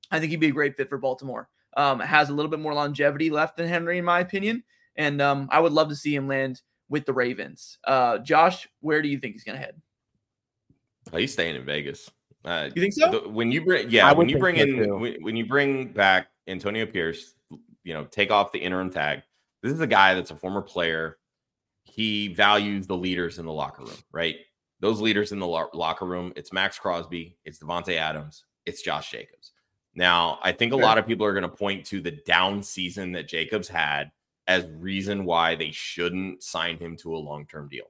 I 0.10 0.20
think 0.20 0.32
he'd 0.32 0.40
be 0.40 0.48
a 0.48 0.52
great 0.52 0.78
fit 0.78 0.90
for 0.90 0.98
Baltimore. 0.98 1.50
Um, 1.78 2.00
has 2.00 2.30
a 2.30 2.34
little 2.34 2.50
bit 2.50 2.60
more 2.60 2.74
longevity 2.74 3.30
left 3.30 3.56
than 3.56 3.68
Henry, 3.68 4.00
in 4.00 4.04
my 4.04 4.20
opinion. 4.20 4.64
And 4.96 5.22
um, 5.22 5.48
I 5.52 5.60
would 5.60 5.72
love 5.74 5.90
to 5.90 5.96
see 5.96 6.14
him 6.14 6.28
land 6.28 6.60
with 6.90 7.06
the 7.06 7.14
Ravens. 7.14 7.78
Uh, 7.86 8.18
Josh, 8.18 8.68
where 8.82 9.02
do 9.02 9.08
you 9.08 9.20
think 9.20 9.34
he's 9.34 9.44
going 9.44 9.60
to 9.60 9.64
head? 9.64 9.80
Oh, 11.14 11.18
he's 11.18 11.32
staying 11.34 11.56
in 11.56 11.64
Vegas. 11.64 12.10
Uh, 12.44 12.70
You 12.76 12.82
think 12.82 12.94
so? 12.94 13.12
the- 13.12 13.30
when 13.30 13.52
you 13.52 13.64
bring, 13.64 13.90
yeah, 13.92 14.08
I 14.08 14.14
when 14.14 14.28
you 14.28 14.36
think 14.36 14.42
bring 14.42 14.56
so, 14.58 14.64
in, 14.64 15.00
when, 15.00 15.16
when 15.22 15.36
you 15.36 15.46
bring 15.46 15.94
back 15.94 16.30
Antonio 16.48 16.86
Pierce, 16.88 17.36
you 17.84 17.94
know, 17.94 18.06
take 18.06 18.32
off 18.32 18.52
the 18.52 18.60
interim 18.60 18.90
tag. 18.90 19.22
This 19.62 19.72
is 19.72 19.80
a 19.80 19.88
guy 19.88 20.16
that's 20.16 20.32
a 20.32 20.36
former 20.36 20.62
player. 20.62 21.18
He 21.84 22.30
values 22.30 22.88
the 22.88 22.98
leaders 22.98 23.38
in 23.40 23.46
the 23.46 23.52
locker 23.54 23.84
room, 23.84 23.98
right? 24.12 24.36
Those 24.80 25.00
leaders 25.00 25.32
in 25.32 25.40
the 25.40 25.48
lo- 25.48 25.70
locker 25.74 26.06
room. 26.06 26.34
It's 26.36 26.52
Maxx 26.52 26.80
Crosby. 26.80 27.38
It's 27.46 27.60
Davante 27.60 27.96
Adams. 27.96 28.46
It's 28.66 28.82
Josh 28.82 29.12
Jacobs. 29.12 29.52
Now, 29.98 30.38
I 30.44 30.52
think 30.52 30.74
a 30.74 30.78
lot 30.78 31.00
of 31.00 31.08
people 31.08 31.26
are 31.26 31.34
going 31.34 31.42
to 31.42 31.50
point 31.50 31.84
to 31.88 32.00
the 32.00 32.12
down 32.12 32.62
season 32.62 33.12
that 33.14 33.28
Jacobs 33.28 33.68
had 33.68 34.12
as 34.46 34.68
reason 34.78 35.26
why 35.26 35.56
they 35.56 35.72
shouldn't 35.72 36.44
sign 36.44 36.78
him 36.78 36.96
to 36.98 37.16
a 37.16 37.18
long-term 37.18 37.68
deal. 37.68 37.88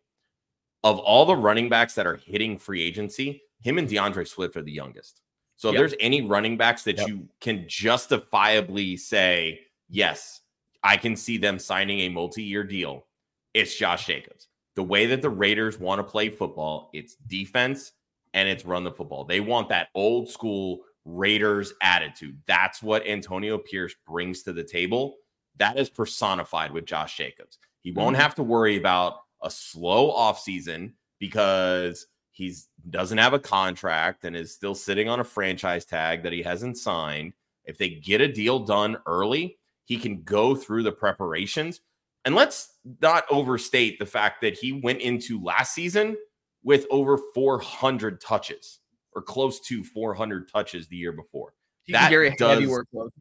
Of 0.86 1.00
all 1.00 1.26
the 1.26 1.36
running 1.36 1.68
backs 1.68 1.96
that 1.96 2.08
are 2.08 2.16
hitting 2.16 2.58
free 2.58 2.82
agency, 2.82 3.42
him 3.60 3.78
and 3.78 3.90
D'Andre 3.90 4.24
Swift 4.24 4.56
are 4.56 4.62
the 4.62 4.72
youngest. 4.72 5.20
So 5.58 5.68
if 5.68 5.76
there's 5.76 5.96
any 6.00 6.22
running 6.22 6.56
backs 6.56 6.84
that 6.84 6.98
Yep. 6.98 7.08
you 7.10 7.28
can 7.42 7.66
justifiably 7.68 8.96
say, 8.96 9.60
yes, 9.90 10.42
I 10.84 10.96
can 10.96 11.18
see 11.18 11.38
them 11.38 11.60
signing 11.60 12.00
a 12.00 12.10
multi-year 12.10 12.64
deal, 12.64 13.06
it's 13.54 13.76
Josh 13.76 14.06
Jacobs. 14.06 14.48
The 14.76 14.84
way 14.84 15.08
that 15.08 15.22
the 15.22 15.30
Raiders 15.30 15.78
want 15.78 16.00
to 16.00 16.04
play 16.04 16.30
football, 16.30 16.90
it's 16.94 17.16
defense 17.28 17.92
and 18.34 18.48
it's 18.48 18.64
run 18.64 18.86
the 18.86 18.92
football. 18.92 19.26
They 19.26 19.42
want 19.42 19.68
that 19.70 19.90
old 19.94 20.30
school 20.30 20.84
Raiders 21.08 21.74
attitude. 21.82 22.38
That's 22.48 22.84
what 22.84 23.08
Antonio 23.08 23.58
Pierce 23.58 23.96
brings 24.06 24.44
to 24.44 24.52
the 24.52 24.64
table. 24.64 25.16
That 25.56 25.80
is 25.80 25.90
personified 25.90 26.72
with 26.72 26.86
Josh 26.86 27.16
Jacobs. 27.16 27.58
He 27.82 27.92
won't 27.92 28.18
Mhm. 28.18 28.20
have 28.20 28.36
to 28.36 28.44
worry 28.44 28.76
about 28.76 29.22
a 29.42 29.50
slow 29.50 30.12
offseason 30.12 30.94
because 31.18 32.08
he 32.32 32.54
doesn't 32.90 33.18
have 33.18 33.34
a 33.34 33.40
contract 33.40 34.26
and 34.26 34.36
is 34.36 34.54
still 34.54 34.76
sitting 34.76 35.08
on 35.08 35.20
a 35.22 35.24
franchise 35.24 35.86
tag 35.86 36.24
that 36.24 36.34
he 36.34 36.44
hasn't 36.44 36.78
signed. 36.78 37.34
If 37.64 37.78
they 37.78 37.90
get 37.90 38.22
a 38.22 38.28
deal 38.28 38.60
done 38.60 38.98
early, 39.06 39.58
he 39.86 39.98
can 39.98 40.24
go 40.24 40.56
through 40.56 40.84
the 40.84 40.92
preparations. 40.92 41.82
And 42.26 42.36
let's 42.36 42.78
not 43.02 43.26
overstate 43.32 43.98
the 43.98 44.06
fact 44.06 44.42
that 44.42 44.58
he 44.58 44.74
went 44.74 45.02
into 45.02 45.42
last 45.42 45.74
season 45.74 46.18
with 46.64 46.86
over 46.90 47.18
400 47.34 48.20
touches 48.20 48.80
or 49.18 49.22
close 49.24 49.60
to 49.62 49.84
400 49.84 50.48
touches 50.52 50.88
the 50.88 50.96
year 50.96 51.12
before. 51.12 51.54
That 51.90 52.02
can 52.02 52.10
carry 52.12 52.28
a 52.28 52.32
heavy 52.40 52.66
does- 52.68 53.12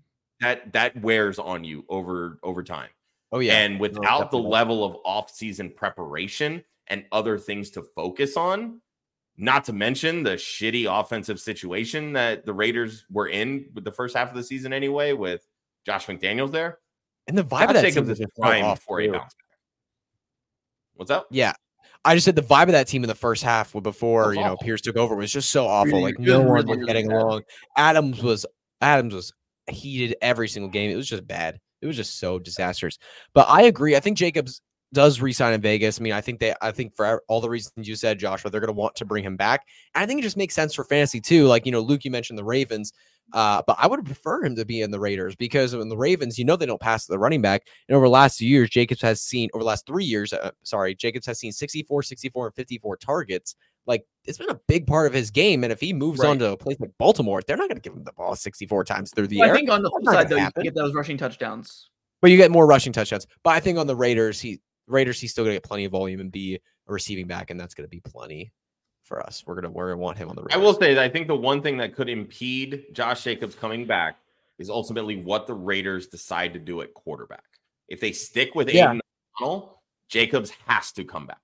That 0.41 0.73
that 0.75 1.01
wears 1.01 1.39
on 1.39 1.65
you 1.65 1.85
over 1.89 2.39
over 2.43 2.63
time. 2.63 2.91
Oh 3.33 3.39
yeah. 3.39 3.55
And 3.59 3.81
without 3.81 4.31
the 4.31 4.39
level 4.39 4.85
of 4.85 4.97
off-season 5.05 5.71
preparation 5.75 6.63
and 6.89 7.05
other 7.11 7.39
things 7.39 7.71
to 7.71 7.83
focus 7.83 8.37
on, 8.37 8.83
not 9.39 9.65
to 9.65 9.73
mention 9.73 10.23
the 10.23 10.33
shitty 10.33 10.85
offensive 10.89 11.41
situation 11.41 12.13
that 12.13 12.45
the 12.45 12.53
Raiders 12.53 13.07
were 13.11 13.29
in 13.29 13.71
with 13.75 13.85
the 13.85 13.91
first 13.93 14.15
half 14.15 14.29
of 14.29 14.37
the 14.37 14.43
season 14.43 14.73
anyway, 14.75 15.13
with 15.15 15.47
Josh 15.87 16.07
McDaniels 16.07 16.53
there. 16.53 16.79
and 17.27 17.37
the 17.37 17.43
vibe 17.43 17.49
Josh 17.49 17.69
of 17.69 17.75
that 17.75 17.83
Jacobs 17.83 17.95
team 17.97 18.11
is 18.11 18.19
was 18.21 18.29
prime 18.39 18.65
off, 18.65 18.83
for 18.83 19.01
a 19.01 19.09
bounce 19.09 19.35
back. 19.35 19.59
What's 20.95 21.11
up? 21.11 21.27
Yeah. 21.31 21.55
I 22.05 22.15
just 22.15 22.25
said 22.25 22.37
the 22.37 22.43
vibe 22.43 22.65
of 22.65 22.73
that 22.73 22.89
team 22.89 23.03
in 23.05 23.09
the 23.09 23.15
first 23.15 23.43
half 23.43 23.73
before, 23.83 24.35
you 24.35 24.41
know, 24.41 24.53
awful. 24.53 24.65
Pierce 24.65 24.81
took 24.81 24.97
over 24.97 25.15
was 25.15 25.33
just 25.33 25.51
so 25.51 25.67
awful. 25.67 26.01
Like 26.01 26.19
no 26.19 26.41
one 26.41 26.67
was 26.67 26.87
getting 26.87 27.11
along. 27.11 27.43
Adams 27.77 28.23
was 28.23 28.47
Adams 28.81 29.15
was 29.15 29.33
heated 29.69 30.17
every 30.23 30.49
single 30.49 30.71
game. 30.71 30.91
It 30.91 30.97
was 30.97 31.09
just 31.09 31.27
bad. 31.27 31.59
It 31.83 31.87
was 31.87 31.97
just 31.97 32.19
so 32.19 32.39
disastrous. 32.39 32.99
But 33.35 33.49
I 33.49 33.63
agree. 33.63 33.97
I 33.97 34.01
think 34.01 34.17
Jacobs 34.17 34.61
does 34.93 35.21
resign 35.21 35.53
in 35.53 35.61
Vegas. 35.61 36.01
I 36.01 36.03
mean, 36.03 36.13
I 36.13 36.21
think 36.21 36.41
they 36.41 36.55
I 36.63 36.71
think 36.71 36.95
for 36.95 37.23
all 37.29 37.41
the 37.41 37.51
reasons 37.51 37.89
you 37.89 37.97
said, 37.97 38.19
Joshua, 38.19 38.51
they're 38.51 38.61
gonna 38.61 38.73
want 38.73 38.95
to 38.97 39.05
bring 39.05 39.25
him 39.25 39.37
back. 39.37 39.63
And 39.95 40.03
I 40.03 40.07
think 40.07 40.21
it 40.21 40.23
just 40.23 40.37
makes 40.37 40.55
sense 40.55 40.75
for 40.75 40.85
fantasy 40.85 41.21
too. 41.21 41.47
Like, 41.47 41.67
you 41.67 41.73
know, 41.73 41.81
Luke, 41.81 42.05
you 42.05 42.11
mentioned 42.11 42.39
the 42.39 42.45
Ravens. 42.45 42.93
Uh, 43.33 43.61
but 43.67 43.77
I 43.79 43.87
would 43.89 44.05
prefer 44.05 44.45
him 44.45 44.55
to 44.57 44.65
be 44.65 44.81
in 44.83 44.91
the 44.91 45.01
Raiders 45.01 45.35
because 45.35 45.75
in 45.75 45.89
the 45.89 45.97
Ravens, 45.97 46.39
you 46.39 46.45
know, 46.45 46.57
they 46.57 46.67
don't 46.67 46.81
pass 46.81 47.07
the 47.07 47.19
running 47.19 47.43
back. 47.43 47.67
And 47.89 47.97
over 47.97 48.07
the 48.07 48.11
last 48.11 48.39
two 48.39 48.47
years, 48.47 48.71
Jacobs 48.71 49.03
has 49.03 49.21
seen, 49.21 49.51
over 49.53 49.63
the 49.63 49.67
last 49.69 49.85
three 49.87 50.05
years, 50.05 50.33
uh, 50.33 50.53
sorry, 50.63 50.95
Jacobs 50.95 51.27
has 51.27 51.39
seen 51.39 51.51
64, 51.53 52.03
64, 52.05 52.47
and 52.47 52.55
54 52.55 52.97
targets. 52.99 53.57
Like, 53.85 54.05
it's 54.25 54.39
been 54.39 54.51
a 54.51 54.61
big 54.69 54.87
part 54.87 55.07
of 55.09 55.13
his 55.13 55.31
game. 55.31 55.65
And 55.65 55.73
if 55.73 55.81
he 55.81 55.93
moves 55.93 56.21
on 56.21 56.39
to 56.39 56.53
a 56.53 56.57
place 56.57 56.79
like 56.81 56.91
Baltimore, 56.99 57.43
they're 57.47 57.57
not 57.57 57.69
going 57.69 57.81
to 57.81 57.83
give 57.83 57.93
him 57.95 58.05
the 58.05 58.13
ball 58.13 58.35
64 58.37 58.85
times 58.85 59.13
through 59.15 59.27
the 59.29 59.39
Well, 59.39 59.49
air. 59.49 59.55
I 59.55 59.57
think 59.57 59.71
on 59.71 59.83
the 59.83 59.91
flip 59.91 60.05
side, 60.05 60.29
though, 60.29 60.37
you 60.37 60.43
happen. 60.43 60.63
can 60.63 60.73
get 60.73 60.75
those 60.75 60.95
rushing 60.95 61.17
touchdowns. 61.17 61.91
but 62.23 62.31
you 62.31 62.37
get 62.37 62.51
more 62.51 62.67
rushing 62.67 62.93
touchdowns. 62.93 63.27
But 63.43 63.51
I 63.51 63.61
think 63.61 63.77
on 63.79 63.87
the 63.87 63.97
Raiders, 63.97 64.41
he 64.41 64.61
Raiders, 64.89 65.21
he's 65.21 65.33
still 65.33 65.43
going 65.45 65.55
to 65.55 65.57
get 65.57 65.65
plenty 65.65 65.85
of 65.85 65.93
volume 65.93 66.21
and 66.21 66.31
be 66.31 66.55
a 66.89 66.93
receiving 66.93 67.27
back. 67.27 67.51
And 67.51 67.59
that's 67.59 67.75
going 67.75 67.85
to 67.87 67.91
be 67.91 68.01
plenty 68.01 68.53
for 69.07 69.25
us. 69.25 69.45
We're 69.47 69.55
going 69.55 69.65
to, 69.65 69.71
we're 69.71 69.87
going 69.87 69.99
to 69.99 70.03
want 70.03 70.19
him 70.19 70.29
on 70.29 70.35
the 70.35 70.43
Raiders. 70.43 70.55
I 70.55 70.59
will 70.59 70.75
say 70.75 70.93
that 70.95 71.03
I 71.03 71.09
think 71.09 71.29
the 71.29 71.37
one 71.37 71.63
thing 71.63 71.77
that 71.79 71.95
could 71.95 72.09
impede 72.09 72.87
Josh 72.93 73.23
Jacobs 73.25 73.55
coming 73.55 73.87
back 73.87 74.19
is 74.59 74.69
ultimately 74.69 75.17
what 75.17 75.47
the 75.47 75.55
Raiders 75.55 76.09
decide 76.09 76.53
to 76.55 76.59
do 76.59 76.81
at 76.81 76.93
quarterback. 76.95 77.45
If 77.89 78.01
they 78.01 78.13
stick 78.13 78.55
with 78.55 78.69
Yeah. 78.69 78.87
Aidan 78.87 79.01
O'Connell, 79.41 79.81
Jacobs 80.09 80.51
has 80.67 80.93
to 80.93 81.05
come 81.05 81.27
back. 81.27 81.41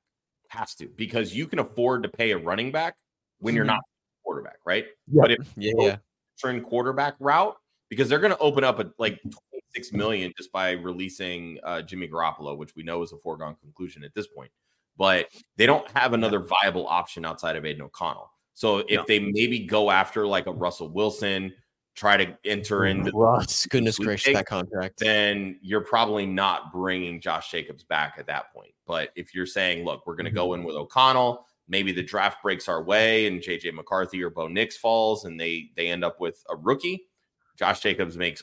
Has 0.49 0.75
to, 0.77 0.87
because 0.89 1.35
you 1.35 1.47
can 1.47 1.61
afford 1.61 2.03
to 2.03 2.09
pay 2.09 2.33
a 2.33 2.39
running 2.39 2.73
back 2.73 2.97
when 3.39 3.55
you're 3.55 3.65
Mhm. 3.65 3.69
not 3.69 3.79
a 3.79 4.23
quarterback, 4.25 4.59
right? 4.65 4.87
Yeah. 5.07 5.23
But 5.23 5.31
if 5.31 5.53
yeah, 5.57 5.73
yeah. 5.79 5.97
trend 6.39 6.65
quarterback 6.65 7.15
route, 7.21 7.57
because 7.89 8.09
they're 8.09 8.19
going 8.19 8.33
to 8.33 8.39
open 8.39 8.65
up 8.65 8.81
at 8.81 8.89
like 8.99 9.21
26 9.23 9.93
million 9.93 10.33
just 10.37 10.51
by 10.51 10.73
releasing 10.73 11.59
uh, 11.63 11.83
Jimmy 11.83 12.09
Garoppolo, 12.09 12.57
which 12.57 12.75
we 12.75 12.83
know 12.83 13.03
is 13.03 13.13
a 13.13 13.19
foregone 13.19 13.55
conclusion 13.63 14.03
at 14.05 14.15
this 14.15 14.27
point. 14.27 14.51
But 14.97 15.29
they 15.57 15.67
don't 15.67 15.89
have 15.93 16.13
another 16.13 16.41
viable 16.41 16.87
option 16.87 17.25
outside 17.25 17.57
of 17.57 17.65
Aidan 17.65 17.83
O'Connell. 17.83 18.31
So 18.55 18.79
if 18.79 18.91
No. 18.91 19.05
they 19.09 19.19
maybe 19.19 19.61
go 19.61 19.91
after 19.91 20.27
like 20.27 20.47
a 20.47 20.53
Russell 20.53 20.89
Wilson, 20.91 21.55
try 21.95 22.17
to 22.17 22.37
enter 22.45 22.87
into 22.87 23.11
Russ, 23.13 23.67
goodness 23.67 23.99
gracious, 23.99 24.27
take- 24.27 24.37
that 24.37 24.47
contract. 24.47 24.99
then 24.99 25.59
you're 25.63 25.83
probably 25.83 26.27
not 26.27 26.73
bringing 26.73 27.21
Josh 27.21 27.51
Jacobs 27.51 27.85
back 27.85 28.17
at 28.19 28.27
that 28.27 28.53
point. 28.53 28.73
But 28.87 29.11
if 29.15 29.35
you're 29.35 29.47
saying, 29.47 29.85
look, 29.85 30.07
we're 30.07 30.17
going 30.17 30.27
to 30.27 30.31
go 30.31 30.49
mm-hmm. 30.49 30.61
in 30.61 30.67
with 30.67 30.77
O'Connell, 30.77 31.47
maybe 31.69 31.93
the 31.93 32.03
draft 32.03 32.43
breaks 32.43 32.69
our 32.69 32.83
way 32.83 33.27
and 33.27 33.41
JJ 33.41 33.75
McCarthy 33.75 34.23
or 34.23 34.31
Bo 34.31 34.49
Nix 34.49 34.77
falls 34.77 35.25
and 35.25 35.41
they 35.41 35.71
they 35.77 35.89
end 35.89 36.05
up 36.05 36.21
with 36.21 36.43
a 36.51 36.57
rookie, 36.57 37.09
Josh 37.57 37.81
Jacobs 37.81 38.17
makes 38.17 38.43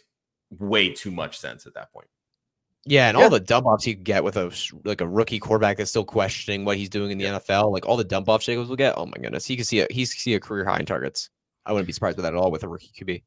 way 0.52 0.90
too 0.90 1.12
much 1.12 1.38
sense 1.38 1.66
at 1.66 1.74
that 1.74 1.92
point. 1.92 2.08
Yeah, 2.86 3.10
and 3.10 3.18
Yeah. 3.18 3.24
all 3.24 3.30
the 3.30 3.40
dump 3.40 3.66
offs 3.66 3.86
you 3.86 3.96
could 3.96 4.04
get 4.06 4.24
with 4.24 4.38
a 4.38 4.52
like 4.86 5.02
a 5.02 5.08
rookie 5.08 5.40
quarterback 5.40 5.78
that's 5.78 5.90
still 5.90 6.06
questioning 6.06 6.66
what 6.66 6.78
he's 6.78 6.90
doing 6.90 7.12
in 7.12 7.18
the 7.18 7.26
NFL, 7.26 7.72
like 7.72 7.86
all 7.86 7.98
the 7.98 8.04
dump 8.04 8.30
offs 8.30 8.46
Jacobs 8.46 8.70
will 8.70 8.76
get. 8.76 8.94
Oh 8.98 9.06
my 9.06 9.18
goodness, 9.22 9.46
he 9.46 9.58
could 9.58 9.68
see 9.68 9.82
a 9.82 9.88
he's 9.90 10.12
see 10.16 10.34
a 10.34 10.40
career 10.40 10.66
high 10.66 10.80
in 10.80 10.86
targets. 10.86 11.30
I 11.66 11.74
wouldn't 11.74 11.88
be 11.88 11.94
surprised 11.94 12.18
with 12.18 12.24
that 12.24 12.34
at 12.34 12.38
all 12.40 12.52
with 12.52 12.64
a 12.64 12.68
rookie 12.68 12.92
QB. 13.00 13.24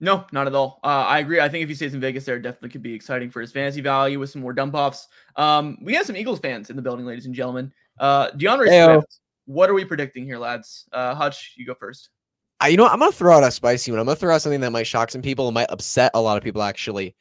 No, 0.00 0.24
not 0.32 0.46
at 0.48 0.54
all. 0.54 0.80
Uh, 0.82 0.86
I 1.06 1.20
agree. 1.20 1.40
I 1.40 1.48
think 1.48 1.62
if 1.62 1.68
he 1.68 1.74
stays 1.76 1.94
in 1.94 2.00
Vegas, 2.00 2.24
there 2.24 2.38
definitely 2.38 2.70
could 2.70 2.82
be 2.82 2.92
exciting 2.92 3.30
for 3.30 3.40
his 3.40 3.52
fantasy 3.52 3.80
value 3.80 4.18
with 4.18 4.30
some 4.30 4.42
more 4.42 4.52
dump 4.52 4.74
offs. 4.74 5.06
Um, 5.36 5.78
we 5.80 5.94
have 5.94 6.06
some 6.06 6.16
Eagles 6.16 6.40
fans 6.40 6.70
in 6.70 6.76
the 6.76 6.82
building, 6.82 7.06
ladies 7.06 7.26
and 7.26 7.34
gentlemen. 7.34 7.72
Uh, 8.00 8.30
D'Andre 8.30 8.68
Heyo. 8.68 8.94
Swift. 8.94 9.18
What 9.46 9.70
are 9.70 9.74
we 9.74 9.84
predicting 9.84 10.24
here, 10.24 10.38
lads? 10.38 10.86
Uh, 10.92 11.14
Hutch, 11.14 11.54
you 11.56 11.66
go 11.66 11.74
first. 11.74 12.08
I, 12.60 12.68
you 12.68 12.76
know, 12.76 12.84
what? 12.84 12.92
I'm 12.92 12.98
gonna 13.00 13.12
throw 13.12 13.36
out 13.36 13.44
a 13.44 13.50
spicy 13.50 13.90
one. 13.90 14.00
I'm 14.00 14.06
gonna 14.06 14.16
throw 14.16 14.34
out 14.34 14.42
something 14.42 14.60
that 14.60 14.70
might 14.72 14.86
shock 14.86 15.10
some 15.10 15.22
people 15.22 15.46
and 15.48 15.54
might 15.54 15.70
upset 15.70 16.12
a 16.14 16.20
lot 16.20 16.36
of 16.36 16.42
people. 16.42 16.62
Actually, 16.62 17.14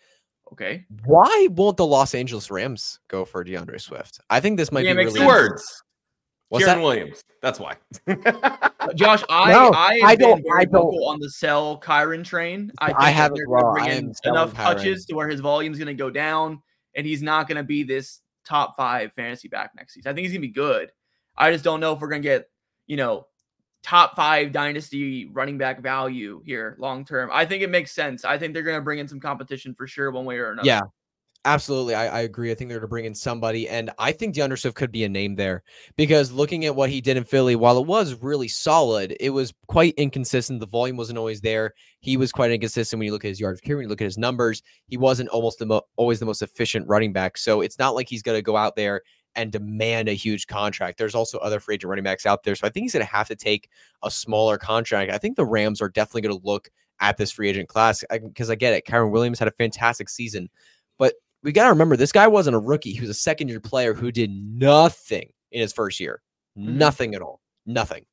Okay. 0.51 0.85
why 1.05 1.47
won't 1.51 1.77
the 1.77 1.85
Los 1.85 2.13
Angeles 2.13 2.51
Rams 2.51 2.99
go 3.07 3.23
for 3.25 3.43
D'Andre 3.43 3.77
Swift? 3.77 4.19
I 4.29 4.39
think 4.39 4.57
this 4.57 4.71
might 4.71 4.83
Yeah, 4.85 4.91
be 4.93 4.97
makes 4.97 5.13
really 5.13 5.25
Two 5.25 5.31
sense. 5.31 5.49
words. 5.51 5.83
What's 6.49 6.65
Kyren 6.65 6.67
that? 6.67 6.81
Williams. 6.81 7.21
That's 7.41 7.59
why. 7.59 7.75
Josh, 8.95 9.23
I 9.29 9.51
No, 9.53 9.71
I, 9.71 9.93
have 9.99 10.03
I 10.09 10.15
been 10.17 10.29
don't- 10.29 10.43
very 10.43 10.61
I 10.61 10.65
don't- 10.65 10.73
vocal 10.73 11.07
on 11.07 11.19
the 11.19 11.29
sell 11.29 11.79
Kyren 11.79 12.25
train. 12.25 12.71
I, 12.79 12.93
I 12.97 13.09
have 13.11 13.31
as 13.31 13.37
they're 13.37 13.47
well. 13.49 13.71
bring 13.73 13.85
in 13.89 14.13
enough 14.25 14.53
Kyren. 14.53 14.55
touches 14.75 15.05
to 15.05 15.15
where 15.15 15.29
his 15.29 15.39
volume's 15.39 15.77
going 15.77 15.87
to 15.87 15.93
go 15.93 16.09
down, 16.09 16.61
and 16.95 17.05
he's 17.07 17.21
not 17.21 17.47
going 17.47 17.55
to 17.57 17.63
be 17.63 17.83
this 17.83 18.19
top 18.45 18.75
five 18.75 19.13
fantasy 19.13 19.47
back 19.47 19.71
next 19.77 19.93
season. 19.93 20.09
I 20.11 20.13
think 20.13 20.25
he's 20.25 20.33
going 20.33 20.41
to 20.41 20.47
be 20.49 20.53
good. 20.53 20.91
I 21.37 21.51
just 21.51 21.63
don't 21.63 21.79
know 21.79 21.93
if 21.93 22.01
we're 22.01 22.09
going 22.09 22.21
to 22.21 22.27
get 22.27 22.49
you 22.87 22.97
know 22.97 23.27
top 23.83 24.15
five 24.15 24.51
dynasty 24.51 25.25
running 25.33 25.57
back 25.57 25.81
value 25.81 26.41
here 26.45 26.75
long 26.79 27.03
term. 27.05 27.29
I 27.33 27.45
think 27.45 27.63
it 27.63 27.69
makes 27.69 27.91
sense. 27.91 28.23
I 28.25 28.37
think 28.37 28.53
they're 28.53 28.63
going 28.63 28.77
to 28.77 28.83
bring 28.83 28.99
in 28.99 29.07
some 29.07 29.19
competition 29.19 29.73
for 29.73 29.87
sure, 29.87 30.11
one 30.11 30.25
way 30.25 30.37
or 30.37 30.51
another. 30.51 30.67
Yeah, 30.67 30.81
absolutely. 31.45 31.95
I, 31.95 32.19
I 32.19 32.19
agree. 32.21 32.51
I 32.51 32.55
think 32.55 32.69
they're 32.69 32.77
going 32.77 32.87
to 32.87 32.89
bring 32.89 33.05
in 33.05 33.15
somebody, 33.15 33.67
and 33.67 33.89
I 33.97 34.11
think 34.11 34.35
D'Andre 34.35 34.57
Swift 34.57 34.75
could 34.75 34.91
be 34.91 35.03
a 35.03 35.09
name 35.09 35.35
there 35.35 35.63
because 35.97 36.31
looking 36.31 36.65
at 36.65 36.75
what 36.75 36.89
he 36.89 37.01
did 37.01 37.17
in 37.17 37.23
Philly, 37.23 37.55
while 37.55 37.77
it 37.79 37.87
was 37.87 38.21
really 38.21 38.47
solid, 38.47 39.15
it 39.19 39.31
was 39.31 39.53
quite 39.67 39.95
inconsistent. 39.95 40.59
The 40.59 40.67
volume 40.67 40.97
wasn't 40.97 41.17
always 41.17 41.41
there. 41.41 41.73
He 41.99 42.17
was 42.17 42.31
quite 42.31 42.51
inconsistent 42.51 42.99
when 42.99 43.07
you 43.07 43.11
look 43.11 43.25
at 43.25 43.29
his 43.29 43.39
yards 43.39 43.61
per 43.61 43.65
carry, 43.65 43.77
when 43.77 43.83
you 43.85 43.89
look 43.89 44.01
at 44.01 44.05
his 44.05 44.17
numbers. 44.17 44.61
He 44.87 44.97
wasn't 44.97 45.29
almost 45.29 45.59
the 45.59 45.65
mo- 45.65 45.85
always 45.95 46.19
the 46.19 46.25
most 46.25 46.41
efficient 46.41 46.87
running 46.87 47.13
back. 47.13 47.37
So 47.37 47.61
it's 47.61 47.79
not 47.79 47.95
like 47.95 48.07
he's 48.09 48.23
going 48.23 48.37
to 48.37 48.43
go 48.43 48.57
out 48.57 48.75
there 48.75 49.01
and 49.35 49.51
demand 49.51 50.09
a 50.09 50.13
huge 50.13 50.47
contract. 50.47 50.97
There's 50.97 51.15
also 51.15 51.37
other 51.39 51.59
free 51.59 51.75
agent 51.75 51.89
running 51.89 52.03
backs 52.03 52.25
out 52.25 52.43
there. 52.43 52.55
So 52.55 52.67
I 52.67 52.69
think 52.69 52.83
he's 52.83 52.93
going 52.93 53.05
to 53.05 53.11
have 53.11 53.27
to 53.29 53.35
take 53.35 53.69
a 54.03 54.11
smaller 54.11 54.57
contract. 54.57 55.11
I 55.11 55.17
think 55.17 55.35
the 55.37 55.45
Rams 55.45 55.81
are 55.81 55.89
definitely 55.89 56.21
going 56.23 56.39
to 56.39 56.45
look 56.45 56.69
at 56.99 57.17
this 57.17 57.31
free 57.31 57.49
agent 57.49 57.69
class 57.69 58.03
because 58.11 58.49
I 58.49 58.55
get 58.55 58.73
it. 58.73 58.85
Kyren 58.85 59.11
Williams 59.11 59.39
had 59.39 59.47
a 59.47 59.51
fantastic 59.51 60.09
season, 60.09 60.49
but 60.99 61.15
we 61.43 61.51
got 61.51 61.63
to 61.63 61.69
remember 61.71 61.95
this 61.95 62.11
guy 62.11 62.27
wasn't 62.27 62.55
a 62.55 62.59
rookie. 62.59 62.93
He 62.93 63.01
was 63.01 63.09
a 63.09 63.13
second 63.15 63.47
year 63.47 63.59
player 63.59 63.93
who 63.93 64.11
did 64.11 64.29
nothing 64.31 65.31
in 65.51 65.61
his 65.61 65.73
first 65.73 65.99
year. 65.99 66.21
Mhm. 66.57 66.75
Nothing 66.75 67.15
at 67.15 67.21
all. 67.21 67.39
Nothing. 67.65 68.05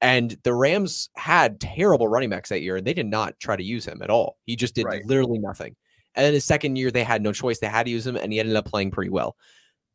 And 0.00 0.36
the 0.42 0.52
Rams 0.52 1.08
had 1.16 1.60
terrible 1.60 2.08
running 2.08 2.28
backs 2.30 2.48
that 2.50 2.60
year, 2.62 2.76
and 2.76 2.86
they 2.86 2.92
did 2.94 3.06
not 3.06 3.38
try 3.40 3.56
to 3.56 3.62
use 3.62 3.86
him 3.86 4.02
at 4.02 4.10
all. 4.10 4.36
He 4.44 4.56
just 4.56 4.74
did 4.74 4.84
Right. 4.84 5.04
literally 5.06 5.38
nothing. 5.38 5.74
And 6.14 6.24
then 6.24 6.32
his 6.32 6.44
second 6.44 6.76
year, 6.76 6.90
they 6.90 7.04
had 7.04 7.22
no 7.22 7.32
choice. 7.32 7.58
They 7.60 7.66
had 7.66 7.84
to 7.84 7.90
use 7.92 8.06
him, 8.06 8.16
and 8.16 8.32
he 8.32 8.40
ended 8.40 8.56
up 8.56 8.64
playing 8.66 8.90
pretty 8.90 9.10
well. 9.10 9.36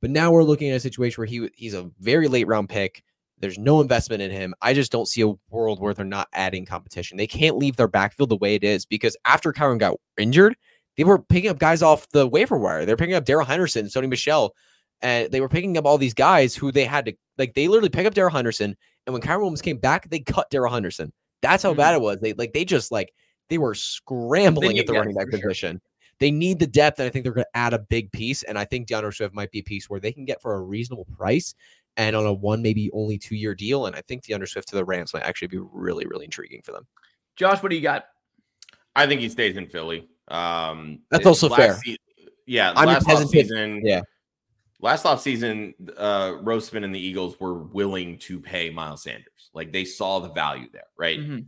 But 0.02 0.10
now 0.10 0.32
we're 0.32 0.44
looking 0.44 0.70
at 0.70 0.76
a 0.78 0.80
situation 0.80 1.22
where 1.22 1.28
he 1.28 1.50
he's 1.56 1.74
a 1.74 1.90
very 2.00 2.28
late 2.28 2.48
round 2.48 2.70
pick. 2.70 3.04
There's 3.40 3.58
no 3.58 3.82
investment 3.82 4.22
in 4.22 4.30
him. 4.32 4.54
I 4.62 4.74
just 4.74 4.92
don't 4.92 5.08
see 5.08 5.22
a 5.22 5.34
world 5.50 5.80
where 5.80 5.94
they're 5.94 6.06
not 6.06 6.28
adding 6.34 6.66
competition. 6.66 7.18
They 7.18 7.28
can't 7.28 7.58
leave 7.58 7.76
their 7.76 7.88
backfield 7.88 8.30
the 8.30 8.38
way 8.38 8.56
it 8.56 8.64
is 8.64 8.86
because 8.86 9.18
after 9.26 9.52
Kyren 9.52 9.80
got 9.80 9.96
injured, 10.18 10.56
they 10.98 11.04
were 11.04 11.18
picking 11.20 11.50
up 11.50 11.58
guys 11.60 11.82
off 11.82 12.08
the 12.10 12.28
waiver 12.28 12.58
wire. 12.58 12.86
They're 12.86 12.98
picking 12.98 13.16
up 13.16 13.26
Darrell 13.26 13.46
Henderson, 13.46 13.88
Sony 13.88 14.10
Michel, 14.10 14.54
and 15.02 15.32
they 15.32 15.42
were 15.42 15.50
picking 15.50 15.76
up 15.78 15.86
all 15.86 15.98
these 15.98 16.14
guys 16.14 16.56
who 16.56 16.72
they 16.72 16.86
had 16.86 17.06
to 17.06 17.14
like. 17.38 17.54
They 17.56 17.68
literally 17.68 17.90
pick 17.90 18.06
up 18.06 18.14
Darrell 18.14 18.32
Henderson, 18.34 18.76
and 19.08 19.14
when 19.14 19.22
Kyren 19.22 19.40
Williams 19.40 19.62
came 19.62 19.78
back, 19.78 20.10
they 20.10 20.20
cut 20.20 20.50
Darrell 20.52 20.74
Henderson. 20.74 21.12
That's 21.42 21.64
how 21.64 21.74
Mhm. 21.74 21.78
bad 21.78 21.96
it 21.96 22.02
was. 22.02 22.18
They 22.22 22.34
like 22.34 22.54
they 22.54 22.66
just 22.66 22.92
like 22.92 23.12
they 23.50 23.58
were 23.58 23.74
scrambling 23.74 24.78
at 24.78 24.86
the 24.88 24.94
running 24.94 25.16
back 25.16 25.30
position. 25.32 25.78
sure. 25.78 25.82
Position. 26.22 26.34
They 26.34 26.46
need 26.46 26.60
the 26.60 26.68
depth, 26.68 27.00
and 27.00 27.08
I 27.08 27.10
think 27.10 27.24
they're 27.24 27.34
going 27.34 27.46
to 27.46 27.58
add 27.58 27.74
a 27.74 27.80
big 27.80 28.12
piece. 28.12 28.44
And 28.44 28.58
I 28.58 28.66
think 28.66 28.88
D'Andre 28.88 29.12
Swift 29.12 29.34
might 29.34 29.52
be 29.52 29.60
a 29.60 29.64
piece 29.64 29.90
where 29.90 30.00
they 30.00 30.12
can 30.12 30.26
get 30.26 30.42
for 30.42 30.54
a 30.54 30.62
reasonable 30.62 31.06
price 31.18 31.56
and 31.98 32.16
on 32.16 32.26
a 32.26 32.32
one, 32.34 32.62
maybe 32.62 32.90
only 32.94 33.18
two 33.18 33.36
year 33.36 33.54
deal. 33.56 33.86
And 33.88 33.96
I 33.96 34.02
think 34.02 34.24
D'Andre 34.26 34.48
Swift 34.48 34.70
to 34.70 34.76
the 34.76 34.86
Rams 34.86 35.14
might 35.14 35.24
actually 35.24 35.50
be 35.50 35.60
really, 35.60 36.06
really 36.06 36.26
intriguing 36.26 36.62
for 36.62 36.72
them. 36.72 36.88
Josh, 37.36 37.62
what 37.62 37.70
do 37.70 37.76
you 37.76 37.82
got? 37.82 38.06
I 38.96 39.08
think 39.08 39.22
he 39.22 39.30
stays 39.30 39.58
in 39.58 39.68
Philly. 39.68 40.08
Um, 40.28 41.00
That's 41.10 41.26
also 41.26 41.50
fair. 41.50 41.78
se- 41.84 41.98
yeah, 42.46 42.74
I'm 42.76 42.88
last 42.88 43.08
hesitant- 43.08 43.32
season. 43.32 43.82
yeah. 43.84 44.02
Last 44.84 45.06
off 45.06 45.22
season, 45.22 45.74
uh, 45.96 46.32
Roseman 46.42 46.84
and 46.84 46.94
the 46.96 47.00
Eagles 47.00 47.40
were 47.40 47.54
willing 47.54 48.18
to 48.20 48.40
pay 48.40 48.70
Miles 48.72 49.04
Sanders. 49.04 49.52
Like 49.54 49.72
they 49.72 49.86
saw 49.86 50.20
the 50.20 50.30
value 50.32 50.68
there, 50.74 50.88
right? 50.98 51.20
Mhm. 51.20 51.48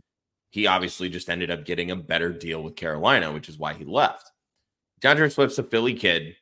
He 0.50 0.68
obviously 0.68 1.08
just 1.08 1.28
ended 1.28 1.50
up 1.50 1.64
getting 1.64 1.90
a 1.90 1.96
better 1.96 2.32
deal 2.32 2.62
with 2.62 2.76
Carolina, 2.76 3.32
which 3.32 3.48
is 3.48 3.58
why 3.58 3.74
he 3.74 3.84
left. 3.84 4.30
D'Andre 5.00 5.28
Swift's 5.28 5.58
a 5.58 5.62
Philly 5.62 5.94
kid. 5.94 6.36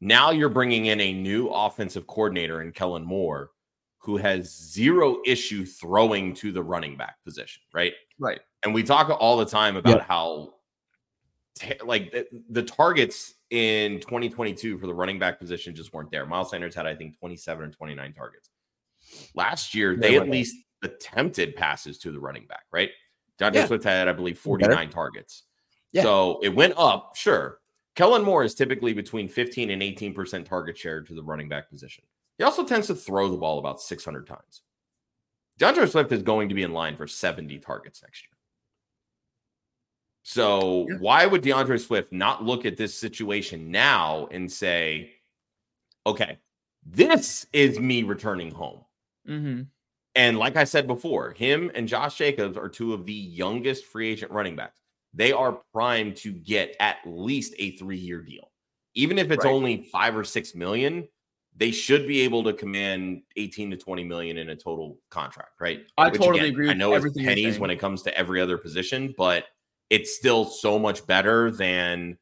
Now 0.00 0.30
you're 0.30 0.48
bringing 0.48 0.86
in 0.86 1.00
a 1.00 1.12
new 1.12 1.48
offensive 1.48 2.06
coordinator 2.06 2.62
in 2.62 2.72
Kellen 2.72 3.04
Moore, 3.04 3.50
who 3.98 4.16
has 4.18 4.54
zero 4.54 5.18
issue 5.24 5.64
throwing 5.64 6.34
to 6.34 6.52
the 6.52 6.62
running 6.62 6.96
back 6.96 7.16
position, 7.24 7.62
right? 7.72 7.94
Right. 8.18 8.40
And 8.64 8.74
we 8.74 8.82
talk 8.82 9.08
all 9.08 9.36
the 9.36 9.46
time 9.46 9.76
about 9.76 10.02
how 10.02 10.54
like 11.84 12.12
the, 12.12 12.26
the, 12.50 12.62
targets 12.62 13.34
in 13.50 14.00
2022 14.00 14.76
for 14.76 14.86
the 14.86 14.94
running 14.94 15.18
back 15.18 15.38
position 15.38 15.74
just 15.74 15.92
weren't 15.92 16.10
there. 16.10 16.26
Miles 16.26 16.50
Sanders 16.50 16.74
had, 16.74 16.86
I 16.86 16.94
think, 16.94 17.18
27 17.18 17.64
or 17.64 17.70
29 17.70 18.12
targets. 18.12 18.50
Last 19.34 19.74
year, 19.74 19.96
they, 19.96 20.16
at 20.16 20.28
least 20.28 20.56
attempted 20.82 21.54
passes 21.54 21.98
to 21.98 22.10
the 22.10 22.18
running 22.18 22.46
back, 22.46 22.64
right? 22.72 22.90
D'Andre 23.38 23.62
yeah. 23.62 23.66
Swift 23.66 23.84
had, 23.84 24.08
I 24.08 24.12
believe, 24.12 24.38
49 24.38 24.90
targets. 24.90 25.44
Yeah. 25.92 26.02
So 26.02 26.40
it 26.42 26.54
went 26.54 26.74
up, 26.76 27.14
sure. 27.16 27.58
Kellen 27.94 28.24
Moore 28.24 28.44
is 28.44 28.54
typically 28.54 28.92
between 28.92 29.28
15 29.28 29.70
and 29.70 29.82
18% 29.82 30.44
target 30.44 30.76
share 30.76 31.00
to 31.02 31.14
the 31.14 31.22
running 31.22 31.48
back 31.48 31.70
position. 31.70 32.04
He 32.38 32.44
also 32.44 32.64
tends 32.64 32.88
to 32.88 32.94
throw 32.94 33.30
the 33.30 33.36
ball 33.36 33.58
about 33.58 33.80
600 33.80 34.26
times. 34.26 34.62
D'Andre 35.58 35.86
Swift 35.86 36.10
is 36.10 36.22
going 36.22 36.48
to 36.48 36.54
be 36.54 36.64
in 36.64 36.72
line 36.72 36.96
for 36.96 37.06
70 37.06 37.58
targets 37.58 38.02
next 38.02 38.22
year. 38.24 38.36
So 40.24 40.86
yeah. 40.88 40.96
why 40.98 41.26
would 41.26 41.42
D'Andre 41.42 41.78
Swift 41.78 42.12
not 42.12 42.42
look 42.42 42.64
at 42.64 42.76
this 42.76 42.98
situation 42.98 43.70
now 43.70 44.26
and 44.30 44.50
say, 44.50 45.12
okay, 46.06 46.38
this 46.84 47.46
is 47.52 47.78
me 47.78 48.02
returning 48.02 48.50
home? 48.50 48.80
Mm-hmm. 49.28 49.62
And 50.16 50.38
like 50.38 50.56
I 50.56 50.64
said 50.64 50.86
before, 50.86 51.32
him 51.32 51.70
and 51.74 51.86
Josh 51.86 52.16
Jacobs 52.16 52.56
are 52.56 52.68
two 52.68 52.94
of 52.94 53.04
the 53.04 53.12
youngest 53.12 53.84
free 53.84 54.10
agent 54.10 54.32
running 54.32 54.56
backs. 54.56 54.80
They 55.14 55.32
are 55.32 55.60
primed 55.72 56.16
to 56.16 56.32
get 56.32 56.76
at 56.80 56.98
least 57.06 57.54
a 57.58 57.76
three 57.76 57.98
year 57.98 58.20
deal. 58.20 58.50
Even 58.94 59.18
if 59.18 59.30
it's 59.30 59.44
right. 59.44 59.52
only 59.52 59.88
five 59.92 60.16
or 60.16 60.24
six 60.24 60.54
million, 60.54 61.06
they 61.56 61.70
should 61.70 62.06
be 62.08 62.20
able 62.22 62.42
to 62.44 62.52
command 62.52 63.22
18 63.36 63.70
to 63.70 63.76
20 63.76 64.04
million 64.04 64.38
in 64.38 64.50
a 64.50 64.56
total 64.56 64.98
contract, 65.10 65.60
right? 65.60 65.82
I 65.96 66.08
Which, 66.08 66.20
totally 66.20 66.40
again, 66.40 66.52
agree. 66.52 66.70
I 66.70 66.74
know 66.74 66.94
it's 66.94 67.16
pennies 67.16 67.58
when 67.58 67.70
it 67.70 67.76
comes 67.76 68.02
to 68.02 68.16
every 68.16 68.40
other 68.40 68.58
position, 68.58 69.14
but 69.16 69.44
it's 69.90 70.16
still 70.16 70.44
so 70.44 70.78
much 70.78 71.06
better 71.06 71.50
than 71.50 72.18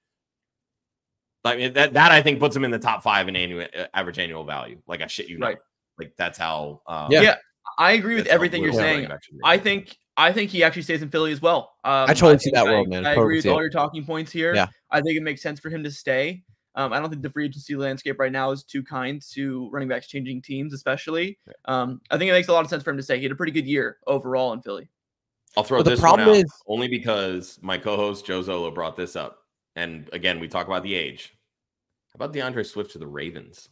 I 1.45 1.57
mean 1.57 1.73
that 1.73 1.95
that 1.95 2.13
I 2.13 2.23
think 2.23 2.39
puts 2.39 2.55
them 2.55 2.65
in 2.65 2.71
the 2.71 2.79
top 2.79 3.03
five 3.03 3.29
in 3.29 3.35
annual 3.35 3.67
uh, 3.77 3.87
average 3.95 4.19
annual 4.19 4.45
value. 4.45 4.81
Like 4.87 5.01
I 5.01 5.07
shit 5.07 5.29
you 5.29 5.39
know. 5.39 5.47
Right. 5.47 5.59
Like 5.99 6.13
that's 6.17 6.39
how 6.39 6.83
um, 6.87 7.11
yeah. 7.11 7.23
yeah. 7.23 7.37
I 7.79 7.93
agree 7.93 8.15
with 8.15 8.27
everything 8.27 8.63
you're 8.63 8.73
saying. 8.73 9.09
I 9.45 9.59
think 9.59 9.97
I 10.17 10.33
think 10.33 10.51
he 10.51 10.63
actually 10.63 10.83
stays 10.83 11.03
in 11.03 11.09
Philly 11.09 11.33
as 11.33 11.41
well. 11.41 11.75
Um, 11.85 12.09
I 12.09 12.15
totally 12.15 12.39
see 12.39 12.51
that 12.53 12.65
world, 12.65 12.89
man. 12.89 13.07
I, 13.07 13.11
I 13.11 13.13
agree 13.15 13.37
with 13.37 13.47
all 13.47 13.61
your 13.61 13.71
talking 13.71 14.05
points 14.05 14.31
here. 14.31 14.55
Yeah. 14.55 14.67
I 14.91 15.01
think 15.01 15.17
it 15.17 15.23
makes 15.23 15.43
sense 15.43 15.59
for 15.59 15.71
him 15.71 15.83
to 15.85 15.91
stay. 15.91 16.45
Um, 16.75 16.93
I 16.93 17.01
don't 17.01 17.11
think 17.11 17.23
the 17.23 17.31
free 17.31 17.47
agency 17.47 17.77
landscape 17.77 18.19
right 18.19 18.33
now 18.33 18.51
is 18.51 18.63
too 18.63 18.83
kind 18.83 19.21
to 19.33 19.69
running 19.71 19.89
backs 19.89 20.07
changing 20.07 20.43
teams, 20.43 20.73
especially. 20.73 21.39
Um, 21.67 22.01
I 22.11 22.19
think 22.19 22.31
it 22.31 22.33
makes 22.33 22.49
a 22.49 22.53
lot 22.53 22.65
of 22.65 22.71
sense 22.71 22.83
for 22.83 22.91
him 22.91 22.97
to 22.97 23.03
stay. 23.03 23.19
He 23.19 23.23
had 23.25 23.33
a 23.33 23.37
pretty 23.37 23.53
good 23.53 23.67
year 23.67 23.99
overall 24.07 24.53
in 24.53 24.63
Philly. 24.63 24.89
I'll 25.57 25.65
throw 25.65 25.83
this 25.83 26.01
one 26.01 26.21
out 26.21 26.29
is... 26.29 26.51
only 26.67 26.89
because 26.89 27.59
my 27.63 27.77
co-host 27.77 28.25
Joe 28.25 28.43
Zolo 28.43 28.75
brought 28.75 28.97
this 28.97 29.17
up. 29.17 29.41
And 29.77 30.09
again, 30.13 30.41
we 30.41 30.49
talk 30.49 30.67
about 30.67 30.83
the 30.83 30.95
age. 30.95 31.35
How 32.09 32.25
about 32.25 32.33
D'Andre 32.33 32.63
Swift 32.63 32.93
to 32.93 32.99
the 32.99 33.07
Ravens? 33.07 33.69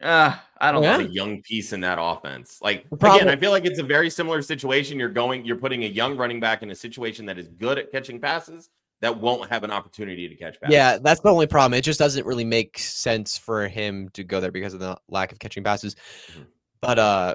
Uh, 0.00 0.36
I 0.60 0.70
don't 0.70 0.82
know. 0.82 1.00
a 1.00 1.02
young 1.02 1.42
piece 1.42 1.72
in 1.72 1.80
that 1.80 1.98
offense. 2.00 2.58
Like 2.62 2.86
again, 2.92 3.28
I 3.28 3.36
feel 3.36 3.50
like 3.50 3.64
it's 3.64 3.80
a 3.80 3.84
very 3.84 4.10
similar 4.10 4.42
situation. 4.42 4.98
You're 4.98 5.08
going, 5.08 5.44
you're 5.44 5.56
putting 5.56 5.84
a 5.84 5.88
young 5.88 6.16
running 6.16 6.40
back 6.40 6.62
in 6.62 6.70
a 6.70 6.74
situation 6.74 7.26
that 7.26 7.38
is 7.38 7.48
good 7.48 7.78
at 7.78 7.90
catching 7.90 8.20
passes 8.20 8.70
that 9.00 9.20
won't 9.20 9.50
have 9.50 9.64
an 9.64 9.70
opportunity 9.70 10.28
to 10.28 10.34
catch 10.34 10.60
passes. 10.60 10.74
Yeah, 10.74 10.98
that's 10.98 11.20
the 11.20 11.30
only 11.30 11.46
problem. 11.46 11.76
It 11.76 11.82
just 11.82 11.98
doesn't 11.98 12.26
really 12.26 12.44
make 12.44 12.78
sense 12.78 13.38
for 13.38 13.66
him 13.68 14.08
to 14.10 14.24
go 14.24 14.40
there 14.40 14.52
because 14.52 14.74
of 14.74 14.80
the 14.80 14.96
lack 15.08 15.32
of 15.32 15.38
catching 15.38 15.64
passes. 15.64 15.94
Mm-hmm. 16.32 16.42
But 16.80 16.98
uh 16.98 17.34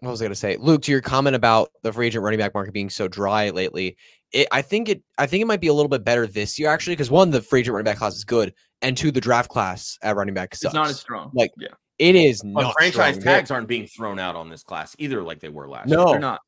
what 0.00 0.10
was 0.10 0.22
I 0.22 0.26
going 0.26 0.32
to 0.32 0.36
say, 0.36 0.56
Luke? 0.60 0.82
To 0.82 0.92
your 0.92 1.00
comment 1.00 1.34
about 1.34 1.70
the 1.82 1.92
free 1.92 2.06
agent 2.06 2.22
running 2.22 2.38
back 2.38 2.54
market 2.54 2.72
being 2.72 2.90
so 2.90 3.08
dry 3.08 3.50
lately, 3.50 3.96
it, 4.32 4.46
I 4.52 4.62
think 4.62 4.88
it, 4.88 5.02
I 5.18 5.26
think 5.26 5.42
it 5.42 5.46
might 5.46 5.60
be 5.60 5.66
a 5.66 5.72
little 5.72 5.88
bit 5.88 6.04
better 6.04 6.26
this 6.26 6.58
year 6.58 6.68
actually, 6.68 6.94
because 6.94 7.10
one, 7.10 7.30
the 7.30 7.42
free 7.42 7.60
agent 7.60 7.74
running 7.74 7.84
back 7.84 7.98
class 7.98 8.14
is 8.14 8.24
good, 8.24 8.54
and 8.80 8.96
two, 8.96 9.10
the 9.10 9.20
draft 9.20 9.50
class 9.50 9.98
at 10.02 10.14
running 10.14 10.34
back 10.34 10.54
sucks. 10.54 10.66
It's 10.66 10.74
not 10.74 10.88
as 10.88 11.00
strong. 11.00 11.32
Like, 11.34 11.50
yeah, 11.58 11.68
it 11.98 12.14
is 12.14 12.42
but 12.42 12.62
not. 12.62 12.74
Franchise 12.74 13.16
strong. 13.16 13.24
tags 13.24 13.50
aren't 13.50 13.68
being 13.68 13.86
thrown 13.86 14.18
out 14.18 14.36
on 14.36 14.48
this 14.48 14.62
class 14.62 14.94
either, 14.98 15.22
like 15.22 15.40
they 15.40 15.48
were 15.48 15.68
last. 15.68 15.88
No, 15.88 15.98
year. 15.98 16.06
they're 16.12 16.20
not. 16.20 16.40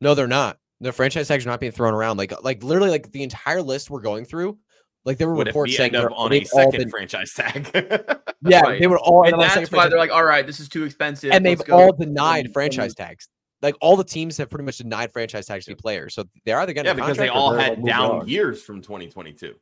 No, 0.00 0.14
they're 0.14 0.26
not. 0.26 0.58
The 0.80 0.92
franchise 0.92 1.28
tags 1.28 1.44
are 1.46 1.50
not 1.50 1.60
being 1.60 1.72
thrown 1.72 1.92
around. 1.92 2.16
Like, 2.16 2.32
like 2.42 2.62
literally, 2.62 2.90
like 2.90 3.12
the 3.12 3.22
entire 3.22 3.60
list 3.60 3.90
we're 3.90 4.00
going 4.00 4.24
through 4.24 4.58
like 5.04 5.16
there 5.18 5.28
were 5.28 5.34
would 5.34 5.46
reports 5.46 5.76
saying 5.76 5.94
end 5.94 6.04
up 6.04 6.12
on 6.14 6.32
a 6.32 6.44
second 6.44 6.78
been, 6.78 6.90
franchise 6.90 7.32
tag. 7.32 7.70
yeah, 8.42 8.60
right. 8.60 8.80
they 8.80 8.86
would 8.86 8.98
all. 8.98 9.26
And 9.26 9.40
that's 9.40 9.72
why 9.72 9.88
they're 9.88 9.98
like, 9.98 10.10
all 10.10 10.24
right, 10.24 10.46
this 10.46 10.60
is 10.60 10.68
too 10.68 10.84
expensive. 10.84 11.32
And 11.32 11.44
they've 11.44 11.60
all 11.70 11.92
denied 11.92 12.52
franchise 12.52 12.94
tags. 12.94 13.28
Like 13.62 13.76
all 13.80 13.96
the 13.96 14.04
teams 14.04 14.36
have 14.36 14.50
pretty 14.50 14.64
much 14.64 14.78
denied 14.78 15.12
franchise 15.12 15.46
tags 15.46 15.64
to 15.66 15.76
players. 15.76 16.14
So 16.14 16.24
they're 16.44 16.58
either 16.60 16.72
going 16.72 16.84
to 16.84 16.90
yeah 16.90 16.94
because 16.94 17.16
they 17.16 17.28
all 17.28 17.54
had 17.54 17.78
like 17.78 17.86
down 17.86 18.28
years 18.28 18.62
from 18.62 18.82
2022. 18.82 19.54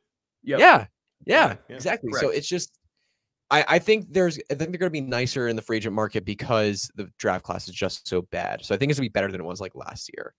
Yep. 0.43 0.59
Yeah, 0.59 0.85
yeah, 1.25 1.55
yeah, 1.67 1.75
exactly. 1.75 2.11
Correct. 2.11 2.25
So 2.25 2.31
it's 2.31 2.47
just. 2.47 2.78
I, 3.51 3.65
I 3.67 3.79
think 3.79 4.13
there's 4.13 4.37
I 4.51 4.55
think 4.55 4.71
they're 4.71 4.79
going 4.79 4.89
to 4.91 5.01
be 5.01 5.01
nicer 5.01 5.47
in 5.47 5.55
the 5.55 5.61
free 5.61 5.77
agent 5.77 5.95
market 5.95 6.25
because 6.25 6.91
the 6.95 7.09
draft 7.17 7.43
class 7.43 7.67
is 7.67 7.73
just 7.73 8.07
so 8.07 8.21
bad. 8.23 8.63
So 8.63 8.75
I 8.75 8.77
think 8.77 8.91
it's 8.91 8.99
going 8.99 9.07
to 9.07 9.09
be 9.09 9.13
better 9.13 9.31
than 9.31 9.41
it 9.41 9.45
was 9.45 9.59
like 9.59 9.75
last 9.75 10.09
year 10.15 10.33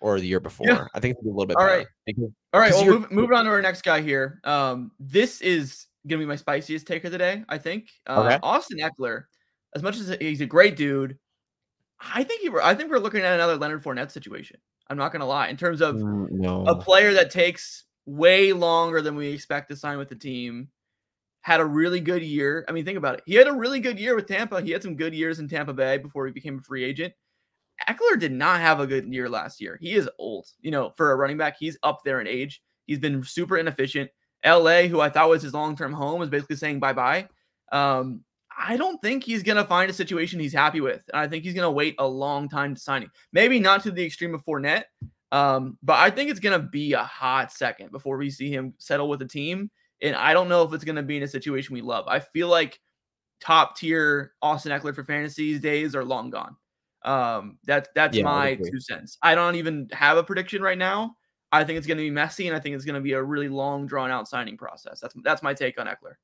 or 0.00 0.18
the 0.18 0.26
year 0.26 0.40
before. 0.40 0.66
Yeah. 0.66 0.86
I 0.94 1.00
think 1.00 1.16
it's 1.16 1.24
a 1.24 1.28
little 1.28 1.46
bit 1.46 1.56
All 1.56 1.64
better. 1.64 1.78
right. 1.78 1.86
Because, 2.06 2.30
All 2.52 2.60
right. 2.60 2.72
Well, 2.72 2.84
move, 2.84 3.10
moving 3.10 3.36
on 3.36 3.44
to 3.44 3.50
our 3.50 3.62
next 3.62 3.82
guy 3.82 4.00
here. 4.00 4.40
Um, 4.44 4.90
this 4.98 5.40
is 5.40 5.86
gonna 6.06 6.20
be 6.20 6.26
my 6.26 6.36
spiciest 6.36 6.86
take 6.86 7.04
of 7.04 7.12
the 7.12 7.18
day. 7.18 7.44
I 7.48 7.58
think. 7.58 7.88
Uh, 8.06 8.22
okay. 8.22 8.38
Austin 8.42 8.78
Ekeler, 8.78 9.24
as 9.74 9.82
much 9.82 9.98
as 9.98 10.16
he's 10.20 10.40
a 10.40 10.46
great 10.46 10.76
dude, 10.76 11.18
I 12.00 12.24
think 12.24 12.40
he. 12.40 12.50
I 12.62 12.74
think 12.74 12.90
we're 12.90 12.98
looking 12.98 13.20
at 13.20 13.34
another 13.34 13.56
Leonard 13.56 13.82
Fournette 13.82 14.10
situation. 14.10 14.58
I'm 14.88 14.96
not 14.96 15.12
gonna 15.12 15.26
lie. 15.26 15.48
In 15.48 15.56
terms 15.56 15.80
of 15.80 15.96
mm, 15.96 16.30
no. 16.30 16.64
a 16.66 16.76
player 16.76 17.14
that 17.14 17.30
takes 17.30 17.84
way 18.04 18.52
longer 18.52 19.00
than 19.00 19.14
we 19.14 19.28
expect 19.28 19.70
to 19.70 19.76
sign 19.76 19.98
with 19.98 20.08
the 20.08 20.16
team. 20.16 20.68
Had 21.42 21.60
a 21.60 21.64
really 21.64 22.00
good 22.00 22.22
year. 22.22 22.64
I 22.68 22.72
mean, 22.72 22.84
think 22.84 22.98
about 22.98 23.14
it. 23.14 23.22
He 23.26 23.34
had 23.34 23.48
a 23.48 23.52
really 23.52 23.80
good 23.80 23.98
year 23.98 24.14
with 24.14 24.26
Tampa. 24.26 24.60
He 24.60 24.70
had 24.70 24.82
some 24.82 24.96
good 24.96 25.14
years 25.14 25.38
in 25.38 25.48
Tampa 25.48 25.72
Bay 25.72 25.98
before 25.98 26.26
he 26.26 26.32
became 26.32 26.58
a 26.58 26.62
free 26.62 26.84
agent. 26.84 27.12
Ekeler 27.88 28.18
did 28.18 28.32
not 28.32 28.60
have 28.60 28.80
a 28.80 28.86
good 28.86 29.12
year 29.12 29.28
last 29.28 29.60
year. 29.60 29.78
He 29.80 29.94
is 29.94 30.08
old. 30.18 30.46
You 30.60 30.70
know, 30.70 30.92
for 30.96 31.12
a 31.12 31.16
running 31.16 31.36
back, 31.36 31.56
he's 31.58 31.78
up 31.82 32.00
there 32.04 32.20
in 32.20 32.26
age. 32.26 32.62
He's 32.86 32.98
been 32.98 33.22
super 33.24 33.58
inefficient. 33.58 34.10
LA, 34.44 34.82
who 34.82 35.00
I 35.00 35.08
thought 35.08 35.28
was 35.28 35.42
his 35.42 35.54
long 35.54 35.76
term 35.76 35.92
home, 35.92 36.22
is 36.22 36.28
basically 36.28 36.56
saying 36.56 36.80
bye 36.80 36.92
bye. 36.92 37.28
Um, 37.70 38.22
I 38.56 38.76
don't 38.76 39.00
think 39.00 39.24
he's 39.24 39.42
going 39.42 39.56
to 39.56 39.64
find 39.64 39.90
a 39.90 39.94
situation 39.94 40.38
he's 40.38 40.52
happy 40.52 40.80
with. 40.80 41.02
And 41.12 41.20
I 41.20 41.28
think 41.28 41.44
he's 41.44 41.54
going 41.54 41.66
to 41.66 41.70
wait 41.70 41.94
a 41.98 42.06
long 42.06 42.48
time 42.48 42.74
to 42.74 42.80
signing. 42.80 43.08
Maybe 43.32 43.58
not 43.58 43.82
to 43.84 43.90
the 43.90 44.04
extreme 44.04 44.34
of 44.34 44.44
Fournette, 44.44 44.84
um, 45.30 45.78
but 45.82 45.98
I 45.98 46.10
think 46.10 46.30
it's 46.30 46.40
going 46.40 46.60
to 46.60 46.66
be 46.66 46.92
a 46.92 47.02
hot 47.02 47.52
second 47.52 47.92
before 47.92 48.16
we 48.16 48.30
see 48.30 48.50
him 48.50 48.74
settle 48.78 49.08
with 49.08 49.22
a 49.22 49.26
team. 49.26 49.70
And 50.02 50.16
I 50.16 50.32
don't 50.32 50.48
know 50.48 50.62
if 50.62 50.72
it's 50.72 50.84
going 50.84 50.96
to 50.96 51.02
be 51.02 51.16
in 51.16 51.22
a 51.22 51.28
situation 51.28 51.74
we 51.74 51.80
love. 51.80 52.06
I 52.08 52.18
feel 52.18 52.48
like 52.48 52.80
top 53.40 53.76
tier 53.76 54.32
Austin 54.42 54.72
Ekeler 54.72 54.94
for 54.94 55.04
fantasies 55.04 55.60
days 55.60 55.94
are 55.94 56.04
long 56.04 56.30
gone. 56.30 56.56
Um, 57.04 57.58
that's 57.64 57.88
that's 57.94 58.16
yeah, 58.16 58.24
my 58.24 58.54
two 58.54 58.80
cents. 58.80 59.18
I 59.22 59.34
don't 59.34 59.56
even 59.56 59.88
have 59.92 60.16
a 60.16 60.22
prediction 60.22 60.62
right 60.62 60.78
now. 60.78 61.16
I 61.50 61.64
think 61.64 61.76
it's 61.76 61.86
going 61.86 61.98
to 61.98 62.04
be 62.04 62.10
messy, 62.10 62.46
and 62.46 62.56
I 62.56 62.60
think 62.60 62.74
it's 62.74 62.84
going 62.84 62.94
to 62.94 63.00
be 63.00 63.12
a 63.12 63.22
really 63.22 63.48
long, 63.48 63.86
drawn 63.86 64.10
out 64.10 64.28
signing 64.28 64.56
process. 64.56 65.00
That's 65.00 65.14
that's 65.22 65.42
my 65.42 65.54
take 65.54 65.78
on 65.78 65.86
Ekeler. 65.86 66.14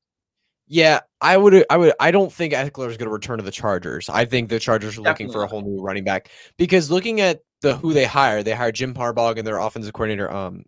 Yeah, 0.69 1.01
I 1.21 1.37
would. 1.37 1.65
I 1.71 1.77
would. 1.77 1.93
I 1.99 2.11
don't 2.11 2.33
think 2.33 2.53
Ekeler 2.53 2.91
is 2.91 2.97
going 2.97 3.09
to 3.09 3.11
return 3.11 3.39
to 3.39 3.45
the 3.45 3.51
Chargers. 3.51 4.09
I 4.09 4.25
think 4.25 4.49
the 4.49 4.59
Chargers 4.59 4.99
are 4.99 5.03
Definitely 5.03 5.27
looking 5.27 5.33
for 5.33 5.43
a 5.43 5.47
whole 5.47 5.63
new 5.63 5.81
running 5.81 6.05
back 6.05 6.31
because 6.57 6.91
looking 6.91 7.21
at 7.21 7.41
the 7.63 7.77
who 7.77 7.93
they 7.93 8.05
hire, 8.05 8.43
they 8.43 8.53
hired 8.53 8.75
Jim 8.75 8.95
Harbaugh 8.95 9.37
and 9.37 9.47
their 9.47 9.59
offensive 9.59 9.93
coordinator. 9.93 10.31
Um, 10.31 10.65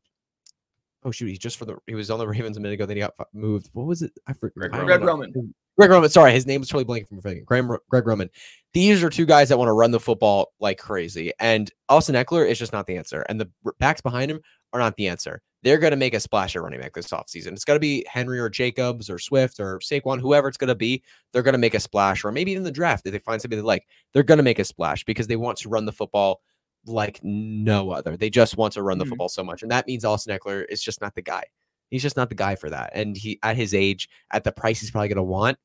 oh 1.04 1.10
shoot, 1.10 1.26
he's 1.26 1.38
just 1.38 1.56
for 1.56 1.64
the 1.64 1.76
he 1.86 1.94
was 1.94 2.10
on 2.10 2.18
the 2.18 2.28
Ravens 2.28 2.56
a 2.56 2.60
minute 2.60 2.74
ago. 2.74 2.86
Then 2.86 2.96
he 2.96 3.00
got 3.00 3.14
moved. 3.32 3.70
What 3.72 3.86
was 3.86 4.02
it? 4.02 4.12
I 4.26 4.32
forgot. 4.32 4.70
Greg, 4.70 4.86
Greg 4.86 5.02
Roman. 5.02 5.54
Greg 5.76 5.90
Roman. 5.90 6.10
Sorry, 6.10 6.32
his 6.32 6.46
name 6.46 6.60
was 6.60 6.68
totally 6.68 6.84
blanking 6.84 7.08
from 7.08 7.18
a 7.18 7.40
Greg, 7.40 7.66
Greg 7.88 8.06
Roman. 8.06 8.30
These 8.72 9.02
are 9.02 9.10
two 9.10 9.26
guys 9.26 9.48
that 9.48 9.58
want 9.58 9.68
to 9.68 9.72
run 9.72 9.90
the 9.90 10.00
football 10.00 10.52
like 10.60 10.78
crazy, 10.78 11.32
and 11.40 11.70
Austin 11.88 12.14
Ekeler 12.14 12.48
is 12.48 12.58
just 12.58 12.72
not 12.72 12.86
the 12.86 12.96
answer, 12.96 13.24
and 13.28 13.40
the 13.40 13.50
backs 13.78 14.00
behind 14.00 14.30
him 14.30 14.40
are 14.72 14.80
not 14.80 14.96
the 14.96 15.08
answer. 15.08 15.42
They're 15.62 15.78
going 15.78 15.90
to 15.90 15.96
make 15.96 16.14
a 16.14 16.20
splash 16.20 16.56
at 16.56 16.62
running 16.62 16.80
back 16.80 16.94
this 16.94 17.08
offseason. 17.08 17.52
It's 17.52 17.66
going 17.66 17.76
to 17.76 17.80
be 17.80 18.06
Henry 18.08 18.38
or 18.38 18.48
Jacobs 18.48 19.10
or 19.10 19.18
Swift 19.18 19.60
or 19.60 19.78
Saquon, 19.80 20.18
whoever 20.18 20.48
it's 20.48 20.56
going 20.56 20.68
to 20.68 20.74
be. 20.74 21.02
They're 21.32 21.42
going 21.42 21.52
to 21.52 21.58
make 21.58 21.74
a 21.74 21.80
splash, 21.80 22.24
or 22.24 22.32
maybe 22.32 22.52
even 22.52 22.64
the 22.64 22.70
draft 22.70 23.06
if 23.06 23.12
they 23.12 23.18
find 23.18 23.42
somebody 23.42 23.60
they 23.60 23.66
like. 23.66 23.86
They're 24.12 24.22
going 24.22 24.38
to 24.38 24.44
make 24.44 24.58
a 24.58 24.64
splash 24.64 25.04
because 25.04 25.26
they 25.26 25.36
want 25.36 25.58
to 25.58 25.68
run 25.68 25.84
the 25.84 25.92
football 25.92 26.40
like 26.86 27.20
no 27.22 27.90
other. 27.90 28.16
They 28.16 28.30
just 28.30 28.56
want 28.56 28.72
to 28.74 28.82
run 28.82 28.98
the 28.98 29.04
mm-hmm. 29.04 29.10
football 29.10 29.28
so 29.28 29.44
much, 29.44 29.62
and 29.62 29.70
that 29.70 29.86
means 29.86 30.04
Austin 30.04 30.36
Ekeler 30.36 30.64
is 30.68 30.82
just 30.82 31.00
not 31.00 31.14
the 31.14 31.22
guy. 31.22 31.44
He's 31.90 32.02
just 32.02 32.16
not 32.16 32.28
the 32.28 32.36
guy 32.36 32.54
for 32.54 32.70
that. 32.70 32.90
And 32.94 33.16
he, 33.16 33.38
at 33.42 33.56
his 33.56 33.74
age, 33.74 34.08
at 34.30 34.44
the 34.44 34.52
price 34.52 34.80
he's 34.80 34.92
probably 34.92 35.08
going 35.08 35.16
to 35.16 35.22
want, 35.24 35.58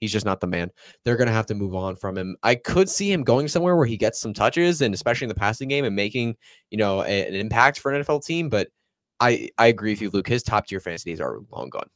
He's 0.00 0.12
just 0.12 0.26
not 0.26 0.40
the 0.40 0.46
man. 0.46 0.70
They're 1.04 1.16
going 1.16 1.28
to 1.28 1.32
have 1.32 1.46
to 1.46 1.54
move 1.54 1.74
on 1.74 1.96
from 1.96 2.18
him. 2.18 2.36
I 2.42 2.54
could 2.54 2.88
see 2.88 3.10
him 3.10 3.24
going 3.24 3.48
somewhere 3.48 3.76
where 3.76 3.86
he 3.86 3.96
gets 3.96 4.20
some 4.20 4.34
touches 4.34 4.82
and 4.82 4.94
especially 4.94 5.24
in 5.24 5.28
the 5.30 5.34
passing 5.34 5.68
game 5.68 5.84
and 5.84 5.96
making, 5.96 6.36
you 6.70 6.78
know, 6.78 7.02
a, 7.02 7.26
an 7.26 7.34
impact 7.34 7.80
for 7.80 7.92
an 7.92 8.02
NFL 8.02 8.24
team. 8.24 8.48
But 8.48 8.68
I, 9.20 9.48
I 9.56 9.68
agree 9.68 9.92
with 9.92 10.02
you, 10.02 10.10
Luke. 10.10 10.28
His 10.28 10.42
top 10.42 10.66
tier 10.66 10.80
fantasy 10.80 11.10
days 11.10 11.20
are 11.20 11.38
long 11.50 11.70
gone. 11.70 11.88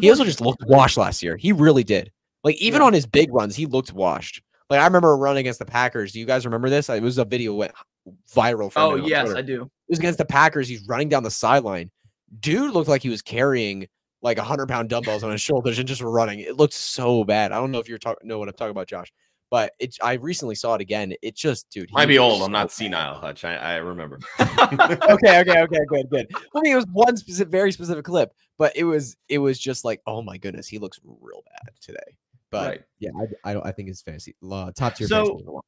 He 0.00 0.10
also 0.10 0.24
just 0.24 0.40
looked 0.40 0.62
washed 0.66 0.96
last 0.96 1.22
year. 1.22 1.36
He 1.36 1.52
really 1.52 1.82
did. 1.82 2.12
Like 2.44 2.56
even 2.56 2.80
yeah. 2.82 2.86
on 2.86 2.92
his 2.92 3.06
big 3.06 3.32
runs, 3.32 3.56
he 3.56 3.66
looked 3.66 3.92
washed. 3.92 4.42
Like 4.70 4.80
I 4.80 4.84
remember 4.84 5.10
a 5.10 5.16
run 5.16 5.36
against 5.36 5.58
the 5.58 5.64
Packers. 5.64 6.12
Do 6.12 6.20
you 6.20 6.26
guys 6.26 6.44
remember 6.44 6.70
this? 6.70 6.88
It 6.88 7.02
was 7.02 7.18
a 7.18 7.24
video 7.24 7.54
went 7.54 7.72
viral. 8.32 8.72
From 8.72 8.82
Oh 8.82 8.94
yes, 8.94 9.24
Twitter. 9.24 9.38
I 9.38 9.42
do. 9.42 9.62
It 9.62 9.90
was 9.90 9.98
against 9.98 10.18
the 10.18 10.24
Packers. 10.24 10.68
He's 10.68 10.86
running 10.86 11.08
down 11.08 11.24
the 11.24 11.30
sideline. 11.30 11.90
Dude 12.38 12.72
looked 12.72 12.88
like 12.88 13.02
he 13.02 13.08
was 13.08 13.20
carrying 13.20 13.88
like 14.22 14.38
a 14.38 14.42
hundred 14.44 14.68
pound 14.68 14.88
dumbbells 14.88 15.24
on 15.24 15.32
his 15.32 15.40
shoulders 15.40 15.78
and 15.78 15.88
just 15.88 16.00
running. 16.00 16.38
It 16.38 16.56
looked 16.56 16.74
so 16.74 17.24
bad. 17.24 17.50
I 17.50 17.56
don't 17.56 17.72
know 17.72 17.80
if 17.80 17.88
you're 17.88 17.98
talking 17.98 18.28
know 18.28 18.38
what 18.38 18.48
I'm 18.48 18.54
talking 18.54 18.70
about, 18.70 18.86
Josh. 18.86 19.12
But 19.50 19.72
it 19.80 19.96
I 20.00 20.12
recently 20.12 20.54
saw 20.54 20.76
it 20.76 20.80
again. 20.80 21.12
It 21.22 21.34
just, 21.34 21.68
dude. 21.70 21.90
Might 21.90 22.06
be 22.06 22.20
was 22.20 22.34
old. 22.34 22.42
I'm 22.42 22.52
not 22.52 22.68
bad. 22.68 22.70
senile, 22.70 23.14
Hutch. 23.16 23.44
I, 23.44 23.56
I 23.56 23.74
remember. 23.76 24.20
okay, 24.40 25.40
okay, 25.40 25.62
okay, 25.62 25.80
good, 25.88 26.08
good. 26.08 26.28
I 26.54 26.60
mean, 26.60 26.72
it 26.72 26.76
was 26.76 26.86
one 26.92 27.16
specific, 27.16 27.50
very 27.50 27.72
specific 27.72 28.04
clip, 28.04 28.32
but 28.58 28.76
it 28.76 28.84
was, 28.84 29.16
it 29.28 29.38
was 29.38 29.58
just 29.58 29.84
like, 29.84 30.02
oh 30.06 30.22
my 30.22 30.36
goodness, 30.36 30.68
he 30.68 30.78
looks 30.78 31.00
real 31.02 31.42
bad 31.44 31.72
today. 31.80 31.98
But 32.50 32.66
Right. 32.68 32.82
yeah, 32.98 33.10
I, 33.44 33.50
I 33.50 33.52
don't, 33.54 33.66
I 33.66 33.72
think 33.72 33.88
it's 33.88 34.02
fantasy 34.02 34.34
uh, 34.50 34.70
top 34.76 34.96
tier. 34.96 35.06
So- 35.06 35.62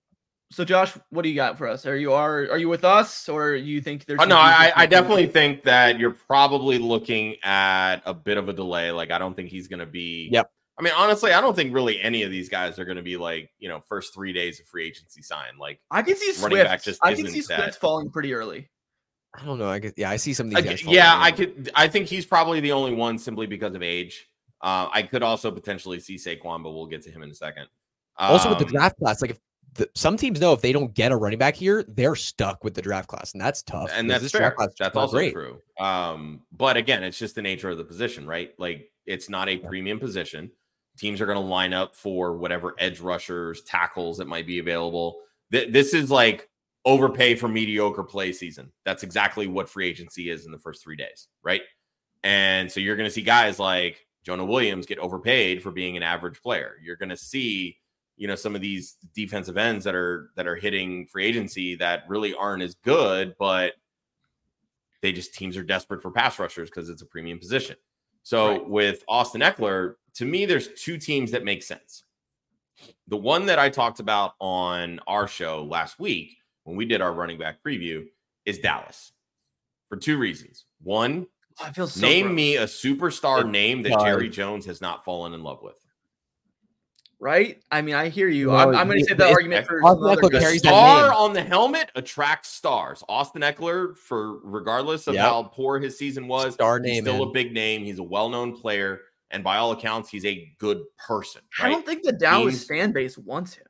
So 0.51 0.65
Josh, 0.67 0.93
what 1.09 1.23
do 1.23 1.31
you 1.31 1.35
got 1.35 1.57
for 1.57 1.67
us? 1.67 1.87
Are 1.87 1.97
you 1.97 2.13
are 2.13 2.41
are 2.51 2.59
you 2.59 2.69
with 2.69 2.85
us, 2.85 3.27
or 3.29 3.55
you 3.55 3.81
think 3.81 4.05
there's? 4.05 4.21
Oh, 4.21 4.25
no, 4.25 4.37
I, 4.37 4.43
I 4.43 4.65
improvement? 4.67 4.91
definitely 4.91 5.27
think 5.29 5.63
that 5.65 5.99
you're 5.99 6.11
probably 6.11 6.77
looking 6.79 7.37
at 7.43 8.03
a 8.05 8.13
bit 8.13 8.37
of 8.37 8.51
a 8.51 8.53
delay. 8.53 8.91
Like, 8.91 9.11
I 9.11 9.19
don't 9.19 9.35
think 9.35 9.49
he's 9.49 9.67
going 9.67 9.81
to 9.81 9.87
be. 9.87 10.29
Yep. 10.31 10.51
I 10.79 10.83
mean, 10.83 10.93
honestly, 10.95 11.33
I 11.33 11.41
don't 11.41 11.55
think 11.57 11.73
really 11.73 11.99
any 12.03 12.23
of 12.23 12.31
these 12.31 12.51
guys 12.51 12.79
are 12.79 12.85
going 12.85 12.97
to 12.99 13.03
be 13.03 13.17
like, 13.17 13.49
you 13.61 13.69
know, 13.71 13.81
first 13.89 14.13
three 14.13 14.35
days 14.35 14.61
of 14.61 14.67
free 14.67 14.87
agency 14.87 15.23
sign. 15.23 15.57
Like, 15.59 15.81
I 15.91 16.03
can 16.03 16.17
see 16.17 16.33
running 16.43 16.57
Swift. 16.59 16.65
back 16.69 16.83
just 16.83 17.01
I 17.03 17.15
can 17.15 17.21
isn't 17.27 17.33
see 17.33 17.41
Swift 17.43 17.59
that- 17.61 17.75
falling 17.77 18.11
pretty 18.11 18.35
early. 18.35 18.69
I 19.35 19.47
don't 19.47 19.59
know. 19.59 19.71
I 19.71 19.79
guess, 19.79 19.93
yeah, 19.97 20.11
I 20.11 20.17
see 20.17 20.35
some 20.35 20.49
of 20.49 20.55
these. 20.55 20.63
g- 20.65 20.69
guys 20.69 20.95
yeah, 20.95 21.15
down. 21.15 21.23
I 21.23 21.31
could. 21.31 21.71
I 21.75 21.89
think 21.89 22.09
he's 22.09 22.27
probably 22.27 22.61
the 22.61 22.73
only 22.73 22.93
one 22.93 23.17
simply 23.19 23.47
because 23.47 23.75
of 23.75 23.83
age. 23.83 24.29
Uh, 24.63 24.89
I 24.93 25.03
could 25.03 25.23
also 25.23 25.51
potentially 25.51 25.99
see 26.01 26.17
Saquon, 26.17 26.63
but 26.63 26.71
we'll 26.71 26.87
get 26.87 27.03
to 27.03 27.11
him 27.11 27.23
in 27.23 27.31
a 27.31 27.35
second. 27.35 27.67
Also 28.17 28.49
with 28.49 28.59
the 28.59 28.67
Um, 28.67 28.71
draft 28.73 28.99
class, 28.99 29.21
like 29.23 29.33
if 29.33 29.39
the, 29.75 29.89
some 29.95 30.17
teams 30.17 30.39
know 30.41 30.53
if 30.53 30.61
they 30.61 30.73
don't 30.73 30.93
get 30.95 31.13
a 31.13 31.17
running 31.17 31.39
back 31.39 31.57
here, 31.57 31.83
they're 31.89 32.15
stuck 32.15 32.63
with 32.63 32.75
the 32.75 32.83
draft 32.83 33.09
class, 33.09 33.33
and 33.33 33.41
that's 33.41 33.63
tough. 33.63 33.91
and 33.95 34.09
that's 34.09 34.31
fair. 34.31 34.43
draft 34.43 34.57
class 34.57 34.71
That's 34.79 34.97
also 34.97 35.17
great. 35.17 35.33
true. 35.33 35.59
Um, 35.81 36.43
but 36.53 36.77
again, 36.77 37.03
it's 37.03 37.19
just 37.19 37.35
the 37.35 37.43
nature 37.43 37.71
of 37.71 37.79
the 37.79 37.85
position, 37.85 38.27
right? 38.27 38.53
Like 38.59 38.91
it's 39.07 39.29
not 39.31 39.49
a 39.49 39.57
premium 39.57 39.99
position. 39.99 40.51
Teams 40.99 41.21
are 41.23 41.27
going 41.27 41.39
to 41.39 41.45
line 41.45 41.73
up 41.73 41.97
for 41.97 42.37
whatever 42.37 42.75
edge 42.79 43.01
rushers, 43.01 43.63
tackles 43.63 44.19
that 44.19 44.29
might 44.29 44.47
be 44.47 44.59
available. 44.59 45.21
Th- 45.51 45.73
this 45.73 45.95
is 45.95 46.11
like 46.11 46.49
overpay 46.85 47.35
for 47.37 47.49
mediocre 47.49 48.05
play 48.05 48.31
season. 48.33 48.71
That's 48.85 49.03
exactly 49.03 49.47
what 49.47 49.71
free 49.71 49.89
agency 49.89 50.29
is 50.29 50.45
in 50.45 50.53
the 50.53 50.59
first 50.59 50.83
three 50.85 50.97
days, 50.97 51.29
right? 51.43 51.63
And 52.25 52.71
so 52.71 52.79
you're 52.79 52.97
going 52.97 53.09
to 53.09 53.11
see 53.13 53.23
guys 53.23 53.59
like 53.59 54.07
Jonah 54.25 54.45
Williams 54.45 54.87
get 54.87 54.99
overpaid 54.99 55.63
for 55.63 55.71
being 55.71 55.97
an 55.97 56.03
average 56.03 56.41
player. 56.43 56.77
You're 56.83 56.97
going 56.97 57.09
to 57.09 57.17
see, 57.17 57.79
you 58.17 58.29
know, 58.29 58.35
some 58.37 58.55
of 58.55 58.61
these 58.61 58.97
defensive 59.15 59.57
ends 59.57 59.85
that 59.85 59.95
are 59.95 60.31
that 60.37 60.47
are 60.47 60.57
hitting 60.57 61.07
free 61.07 61.27
agency 61.27 61.75
that 61.77 62.05
really 62.09 62.35
aren't 62.35 62.63
as 62.63 62.75
good, 62.77 63.35
but 63.39 63.75
they 65.01 65.13
just 65.13 65.35
teams 65.35 65.57
are 65.57 65.65
desperate 65.65 66.01
for 66.01 66.11
pass 66.11 66.39
rushers 66.39 66.71
because 66.71 66.89
it's 66.89 67.03
a 67.03 67.07
premium 67.07 67.39
position. 67.39 67.77
So 68.23 68.49
Right. 68.51 68.69
with 68.69 69.03
Austin 69.09 69.41
Ekeler, 69.41 69.97
to 70.15 70.25
me, 70.25 70.47
there's 70.47 70.69
two 70.81 70.97
teams 70.99 71.33
that 71.33 71.43
make 71.45 71.63
sense. 71.63 72.05
The 73.09 73.17
one 73.17 73.47
that 73.47 73.59
I 73.59 73.69
talked 73.69 73.99
about 73.99 74.35
on 74.41 75.01
our 75.07 75.27
show 75.27 75.65
last 75.65 75.99
week 75.99 76.37
when 76.65 76.77
we 76.77 76.85
did 76.85 77.01
our 77.01 77.13
running 77.13 77.39
back 77.39 77.63
preview 77.65 78.05
is 78.45 78.59
Dallas 78.61 79.13
for 79.89 79.97
two 79.97 80.19
reasons. 80.19 80.67
One, 80.83 81.27
I 81.63 81.71
feel 81.73 81.87
so. 81.87 82.01
name 82.01 82.27
gross, 82.27 82.37
me 82.37 82.57
a 82.57 82.65
superstar 82.65 83.41
It 83.43 83.49
name 83.49 83.83
that 83.83 83.93
does. 83.93 84.03
Jerry 84.03 84.29
Jones 84.29 84.67
has 84.67 84.81
not 84.81 85.05
fallen 85.05 85.33
in 85.35 85.43
love 85.43 85.63
with. 85.63 85.77
right. 87.21 87.63
I 87.71 87.83
mean, 87.83 87.95
I 87.95 88.09
hear 88.09 88.29
you. 88.29 88.47
No, 88.49 88.55
I'm, 88.57 88.75
I'm 88.75 88.87
going 88.89 88.99
to 89.01 89.05
say 89.05 89.15
that 89.15 89.19
the- 89.29 89.31
argument 89.33 89.67
for 89.67 89.83
Austin 89.85 90.09
Ekeler 90.31 90.41
carries 90.41 90.63
that 90.63 90.69
star 90.71 91.13
on 91.13 91.33
the 91.33 91.43
helmet 91.43 91.91
attracts 91.95 92.49
stars. 92.49 93.05
Austin 93.09 93.43
Ekeler, 93.43 93.97
for 93.97 94.39
regardless 94.41 95.07
of 95.07 95.15
Yep. 95.15 95.25
how 95.25 95.43
poor 95.45 95.79
his 95.79 95.97
season 95.97 96.27
was, 96.29 96.55
Star 96.55 96.79
he's 96.79 96.87
name, 96.93 97.05
still 97.05 97.19
man. 97.21 97.29
a 97.29 97.31
big 97.31 97.53
name. 97.53 97.85
He's 97.85 97.99
a 98.01 98.03
well-known 98.03 98.57
player, 98.57 99.01
and 99.31 99.45
by 99.45 99.57
all 99.59 99.73
accounts, 99.73 100.11
he's 100.11 100.25
a 100.25 100.53
good 100.59 100.83
person. 100.99 101.43
I 101.61 101.69
don't 101.69 101.87
think 101.87 102.03
the 102.03 102.13
Dallas 102.13 102.55
Teams- 102.55 102.65
fan 102.67 102.93
base 102.93 103.17
wants 103.17 103.55
him. 103.55 103.67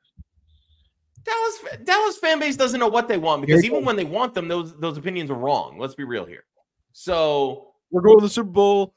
Dallas 1.25 1.59
Dallas 1.85 2.17
fan 2.19 2.41
base 2.41 2.57
doesn't 2.57 2.81
know 2.81 2.89
what 2.89 3.07
they 3.07 3.17
want 3.17 3.43
because 3.47 3.65
even 3.65 3.85
when 3.85 3.95
they 3.95 4.03
want 4.05 4.35
them, 4.35 4.49
those 4.49 4.77
those 4.81 4.97
opinions 4.97 5.31
are 5.31 5.35
wrong. 5.37 5.79
Let's 5.79 5.95
be 5.95 6.03
real 6.03 6.25
here. 6.25 6.43
So 6.93 7.72
We're 7.93 8.01
going 8.01 8.19
to 8.19 8.25
the 8.25 8.31
Super 8.31 8.51
Bowl. 8.51 8.95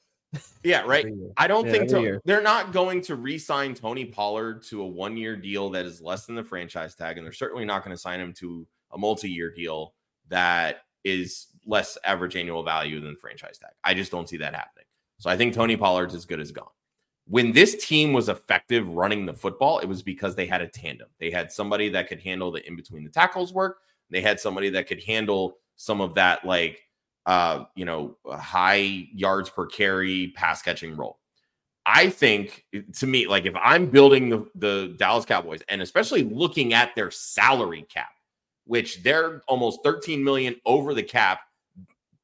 yeah, 0.63 0.81
right. 0.81 1.05
I 1.37 1.47
don't 1.47 1.65
Yeah, 1.65 1.71
think 1.71 1.91
every 1.91 2.11
to- 2.13 2.21
they're 2.25 2.41
not 2.41 2.73
going 2.73 3.01
to 3.01 3.15
re-sign 3.15 3.75
Tony 3.75 4.05
Pollard 4.05 4.63
to 4.63 4.81
a 4.81 4.87
one-year 4.87 5.35
deal 5.35 5.69
that 5.69 5.85
is 5.85 6.01
less 6.01 6.25
than 6.25 6.35
the 6.35 6.43
franchise 6.43 6.95
tag, 6.95 7.17
and 7.17 7.25
they're 7.25 7.31
certainly 7.33 7.65
not 7.65 7.83
going 7.83 7.95
to 7.95 8.01
sign 8.01 8.19
him 8.19 8.33
to 8.33 8.65
a 8.91 8.97
multi-year 8.97 9.51
deal 9.53 9.93
that 10.29 10.81
is 11.03 11.47
less 11.67 11.97
average 12.03 12.35
annual 12.35 12.63
value 12.63 12.99
than 12.99 13.13
the 13.13 13.19
franchise 13.19 13.57
tag. 13.59 13.71
I 13.83 13.93
just 13.93 14.11
don't 14.11 14.27
see 14.27 14.37
that 14.37 14.55
happening. 14.55 14.85
So 15.19 15.29
I 15.29 15.37
think 15.37 15.53
Tony 15.53 15.77
Pollard's 15.77 16.15
as 16.15 16.25
good 16.25 16.39
as 16.39 16.51
gone. 16.51 16.67
When 17.27 17.51
this 17.51 17.85
team 17.85 18.11
was 18.13 18.29
effective 18.29 18.87
running 18.87 19.25
the 19.25 19.33
football, 19.33 19.79
it 19.79 19.87
was 19.87 20.03
because 20.03 20.35
they 20.35 20.45
had 20.45 20.61
a 20.61 20.67
tandem. 20.67 21.07
They 21.19 21.31
had 21.31 21.51
somebody 21.51 21.89
that 21.89 22.07
could 22.07 22.19
handle 22.19 22.51
the 22.51 22.65
in 22.67 22.75
between 22.75 23.03
the 23.03 23.09
tackles 23.09 23.53
work. 23.53 23.79
They 24.09 24.21
had 24.21 24.39
somebody 24.39 24.69
that 24.71 24.87
could 24.87 25.01
handle 25.03 25.57
some 25.75 26.01
of 26.01 26.13
that, 26.15 26.45
like 26.45 26.81
uh, 27.25 27.65
you 27.75 27.85
know, 27.85 28.17
high 28.27 29.07
yards 29.13 29.49
per 29.49 29.65
carry 29.65 30.33
pass 30.35 30.61
catching 30.61 30.95
role. 30.95 31.19
I 31.85 32.09
think 32.09 32.65
to 32.97 33.05
me, 33.07 33.27
like 33.27 33.45
if 33.45 33.53
I'm 33.61 33.85
building 33.87 34.29
the, 34.29 34.47
the 34.55 34.95
Dallas 34.97 35.25
Cowboys 35.25 35.61
and 35.69 35.81
especially 35.81 36.23
looking 36.23 36.73
at 36.73 36.95
their 36.95 37.11
salary 37.11 37.85
cap, 37.89 38.09
which 38.65 39.03
they're 39.03 39.41
almost 39.47 39.81
13 39.83 40.23
million 40.23 40.55
over 40.65 40.93
the 40.93 41.03
cap. 41.03 41.41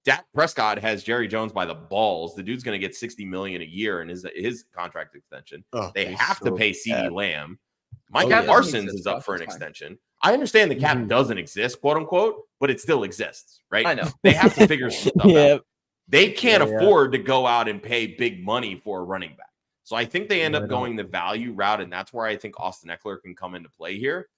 Dak 0.04 0.26
Prescott 0.34 0.80
has 0.80 1.04
Jerry 1.04 1.28
Jones 1.28 1.52
by 1.52 1.64
the 1.68 1.76
balls. 1.76 2.34
The 2.34 2.42
dude's 2.42 2.64
going 2.64 2.74
to 2.74 2.84
get 2.84 2.96
60 2.96 3.24
million 3.26 3.62
a 3.62 3.66
year 3.66 4.02
in 4.02 4.10
his 4.10 4.26
his 4.36 4.66
contract 4.76 5.16
extension. 5.16 5.64
Oh, 5.74 5.92
They 5.94 6.08
he's 6.08 6.20
have 6.20 6.40
to 6.40 6.52
pay 6.52 6.72
CeeDee 6.72 7.04
bad. 7.04 7.12
Lamb. 7.12 7.60
Oh, 7.94 7.98
Micah 8.10 8.30
yeah. 8.30 8.46
Parsons 8.48 8.92
is 8.94 9.06
up 9.06 9.24
for 9.24 9.36
an 9.36 9.44
it's 9.44 9.54
fine. 9.54 9.62
extension. 9.62 10.00
I 10.24 10.34
understand 10.34 10.70
the 10.70 10.76
cap 10.76 10.98
Mhm. 10.98 11.08
doesn't 11.08 11.38
exist, 11.38 11.82
quote 11.82 11.98
unquote, 11.98 12.44
but 12.60 12.70
it 12.70 12.80
still 12.80 13.04
exists, 13.04 13.62
right? 13.72 13.86
I 13.86 13.94
know. 13.96 14.08
They 14.24 14.34
have 14.34 14.54
to 14.56 14.68
figure 14.68 14.90
some 14.92 15.12
stuff 15.18 15.26
yeah, 15.26 15.54
out. 15.54 15.66
They 16.08 16.32
can't 16.32 16.64
Yeah, 16.64 16.70
yeah. 16.70 16.76
afford 16.78 17.12
to 17.14 17.18
go 17.18 17.48
out 17.48 17.68
and 17.68 17.82
pay 17.82 18.08
big 18.08 18.44
money 18.44 18.76
for 18.84 19.00
a 19.00 19.04
running 19.04 19.36
back. 19.36 19.48
So 19.84 19.96
I 19.96 20.06
think 20.06 20.30
they 20.30 20.42
end 20.42 20.56
up 20.56 20.70
going 20.70 20.96
the 20.96 21.04
value 21.04 21.54
route, 21.54 21.82
and 21.82 21.92
that's 21.92 22.14
where 22.14 22.26
I 22.26 22.38
think 22.38 22.60
Austin 22.60 22.90
Ekeler 22.90 23.22
can 23.22 23.36
come 23.36 23.56
into 23.56 23.70
play 23.70 23.98
here. 23.98 24.30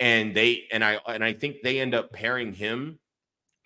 And 0.00 0.34
they 0.34 0.64
and 0.72 0.82
I 0.82 0.98
and 1.06 1.22
I 1.22 1.34
think 1.34 1.56
they 1.62 1.78
end 1.78 1.94
up 1.94 2.10
pairing 2.12 2.52
him 2.54 2.98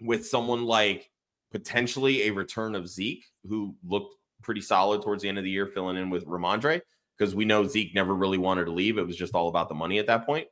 with 0.01 0.27
someone 0.27 0.65
like 0.65 1.11
potentially 1.53 2.23
a 2.23 2.31
return 2.33 2.75
of 2.75 2.89
Zeke, 2.89 3.25
who 3.49 3.77
looked 3.87 4.17
pretty 4.43 4.61
solid 4.61 5.03
towards 5.03 5.23
the 5.23 5.29
end 5.29 5.39
of 5.39 5.45
the 5.45 5.51
year, 5.51 5.67
filling 5.69 5.97
in 5.97 6.11
with 6.11 6.27
Rhamondre, 6.27 6.81
because 7.17 7.35
we 7.37 7.45
know 7.45 7.65
Zeke 7.67 7.95
never 7.95 8.15
really 8.15 8.37
wanted 8.39 8.65
to 8.65 8.73
leave. 8.73 8.99
It 8.99 9.07
was 9.07 9.17
just 9.17 9.35
all 9.35 9.49
about 9.49 9.69
the 9.69 9.75
money 9.77 9.99
at 10.01 10.09
that 10.09 10.27
point. 10.27 10.49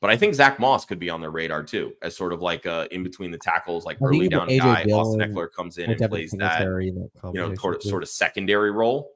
But 0.00 0.10
I 0.10 0.16
think 0.16 0.34
Zack 0.34 0.60
Moss 0.60 0.84
could 0.84 0.98
be 0.98 1.08
on 1.08 1.20
their 1.20 1.30
radar 1.30 1.62
too, 1.62 1.94
as 2.02 2.14
sort 2.16 2.32
of 2.32 2.42
like 2.42 2.66
a 2.66 2.86
in 2.94 3.02
between 3.02 3.30
the 3.30 3.38
tackles, 3.38 3.84
like 3.84 3.96
I 4.02 4.06
early 4.06 4.20
with 4.20 4.30
down 4.30 4.48
AJ 4.48 4.58
guy. 4.58 4.82
Austin 4.92 5.20
Ekeler 5.20 5.50
comes 5.50 5.78
in 5.78 5.90
Or 5.90 5.94
and 5.94 6.10
plays 6.10 6.32
that 6.32 6.60
that 6.60 6.82
you 6.84 7.10
know, 7.32 7.54
sort 7.54 7.76
of, 7.76 7.82
sort 7.82 8.02
of 8.02 8.08
secondary 8.08 8.70
role. 8.70 9.12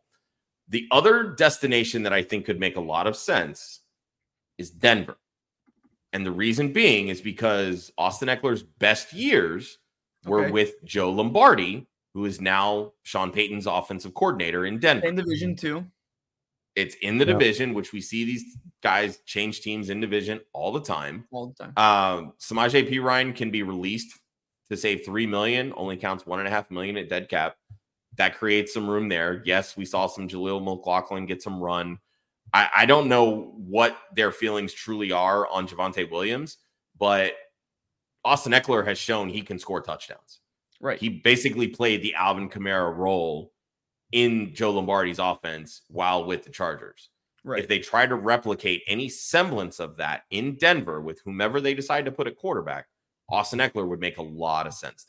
The 0.68 0.86
other 0.90 1.24
destination 1.24 2.02
that 2.04 2.12
I 2.12 2.22
think 2.22 2.46
could 2.46 2.58
make 2.58 2.76
a 2.76 2.80
lot 2.80 3.06
of 3.06 3.14
sense 3.16 3.80
is 4.56 4.70
Denver. 4.70 5.16
And 6.12 6.24
the 6.24 6.32
reason 6.32 6.72
being 6.72 7.08
is 7.08 7.20
because 7.20 7.92
Austin 7.98 8.28
Ekeler's 8.28 8.62
best 8.62 9.12
years 9.12 9.78
were 10.24 10.44
Okay. 10.44 10.50
with 10.50 10.82
Joe 10.84 11.10
Lombardi, 11.10 11.86
who 12.14 12.24
is 12.24 12.40
now 12.40 12.92
Sean 13.02 13.30
Payton's 13.30 13.66
offensive 13.66 14.14
coordinator 14.14 14.66
in 14.66 14.78
Denver. 14.78 15.06
Same 15.06 15.16
division 15.16 15.56
too. 15.56 15.84
It's 16.76 16.94
in 16.96 17.18
the 17.18 17.26
Yep. 17.26 17.38
division, 17.38 17.74
which 17.74 17.92
we 17.92 18.00
see 18.00 18.24
these 18.24 18.56
guys 18.82 19.18
change 19.26 19.60
teams 19.60 19.90
in 19.90 20.00
division 20.00 20.40
all 20.52 20.72
the 20.72 20.80
time. 20.80 21.26
all 21.32 21.48
the 21.48 21.64
time. 21.64 21.72
Um, 21.76 22.32
Samaje 22.38 22.88
Perine 22.88 23.34
can 23.34 23.50
be 23.50 23.62
released 23.62 24.18
to 24.70 24.76
save 24.76 25.04
three 25.04 25.26
million, 25.26 25.72
only 25.76 25.96
counts 25.96 26.26
one 26.26 26.38
and 26.38 26.46
a 26.46 26.50
half 26.50 26.70
million 26.70 26.96
at 26.96 27.08
dead 27.08 27.28
cap. 27.28 27.56
That 28.16 28.36
creates 28.36 28.72
some 28.72 28.88
room 28.88 29.08
there. 29.08 29.42
Yes, 29.44 29.76
we 29.76 29.84
saw 29.84 30.06
some 30.06 30.28
Jaleel 30.28 30.62
McLaughlin 30.62 31.26
get 31.26 31.42
some 31.42 31.60
run. 31.60 31.98
I, 32.52 32.68
I 32.78 32.86
don't 32.86 33.08
know 33.08 33.52
what 33.56 33.96
their 34.14 34.32
feelings 34.32 34.72
truly 34.72 35.12
are 35.12 35.46
on 35.48 35.66
Javonte 35.68 36.10
Williams, 36.10 36.58
but 36.98 37.34
Austin 38.24 38.52
Ekeler 38.52 38.84
has 38.86 38.98
shown 38.98 39.28
he 39.28 39.42
can 39.42 39.58
score 39.58 39.80
touchdowns. 39.80 40.40
Right. 40.80 40.98
He 40.98 41.08
basically 41.08 41.68
played 41.68 42.02
the 42.02 42.14
Alvin 42.14 42.48
Kamara 42.48 42.94
role 42.96 43.52
in 44.12 44.54
Joe 44.54 44.72
Lombardi's 44.72 45.18
offense 45.18 45.82
while 45.88 46.24
with 46.24 46.44
the 46.44 46.50
Chargers 46.50 47.10
right. 47.44 47.60
if 47.62 47.68
they 47.68 47.78
try 47.78 48.06
to 48.06 48.14
replicate 48.16 48.82
any 48.86 49.08
semblance 49.08 49.78
of 49.80 49.96
that 49.98 50.22
in 50.30 50.56
Denver 50.56 51.00
with 51.00 51.20
whomever 51.24 51.60
they 51.60 51.74
decide 51.74 52.04
to 52.04 52.12
put 52.12 52.26
at 52.26 52.36
quarterback, 52.36 52.86
Austin 53.30 53.60
Ekeler 53.60 53.86
would 53.88 54.00
make 54.00 54.18
a 54.18 54.22
lot 54.22 54.66
of 54.66 54.74
sense 54.74 55.06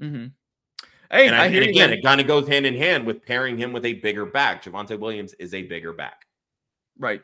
there. 0.00 0.08
mm-hmm. 0.10 0.26
Hey, 1.10 1.28
And, 1.28 1.36
I, 1.36 1.44
I, 1.44 1.48
hear 1.48 1.62
and 1.62 1.70
again, 1.70 1.90
man. 1.90 1.98
it 2.00 2.02
kind 2.02 2.20
of 2.20 2.26
goes 2.26 2.48
hand 2.48 2.66
in 2.66 2.74
hand 2.76 3.06
with 3.06 3.24
pairing 3.24 3.56
him 3.56 3.72
with 3.72 3.84
a 3.84 3.92
bigger 3.94 4.26
back. 4.26 4.64
Javonte 4.64 4.98
Williams 4.98 5.34
is 5.34 5.54
a 5.54 5.62
bigger 5.62 5.92
back. 5.92 6.26
Right. 6.98 7.22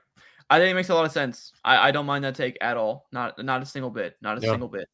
I 0.49 0.59
think 0.61 0.71
it 0.71 0.75
makes 0.75 0.89
a 0.91 0.95
lot 0.95 1.05
of 1.05 1.11
sense. 1.11 1.53
I, 1.65 1.89
I 1.89 1.91
don't 1.91 2.07
mind 2.07 2.23
that 2.25 2.37
take 2.37 2.57
at 2.61 2.77
all. 2.77 3.09
Not 3.11 3.43
not 3.43 3.61
a 3.63 3.67
single 3.67 3.91
bit. 3.91 4.17
Not 4.23 4.39
a 4.39 4.41
Yeah. 4.41 4.51
single 4.51 4.69
bit. 4.69 4.87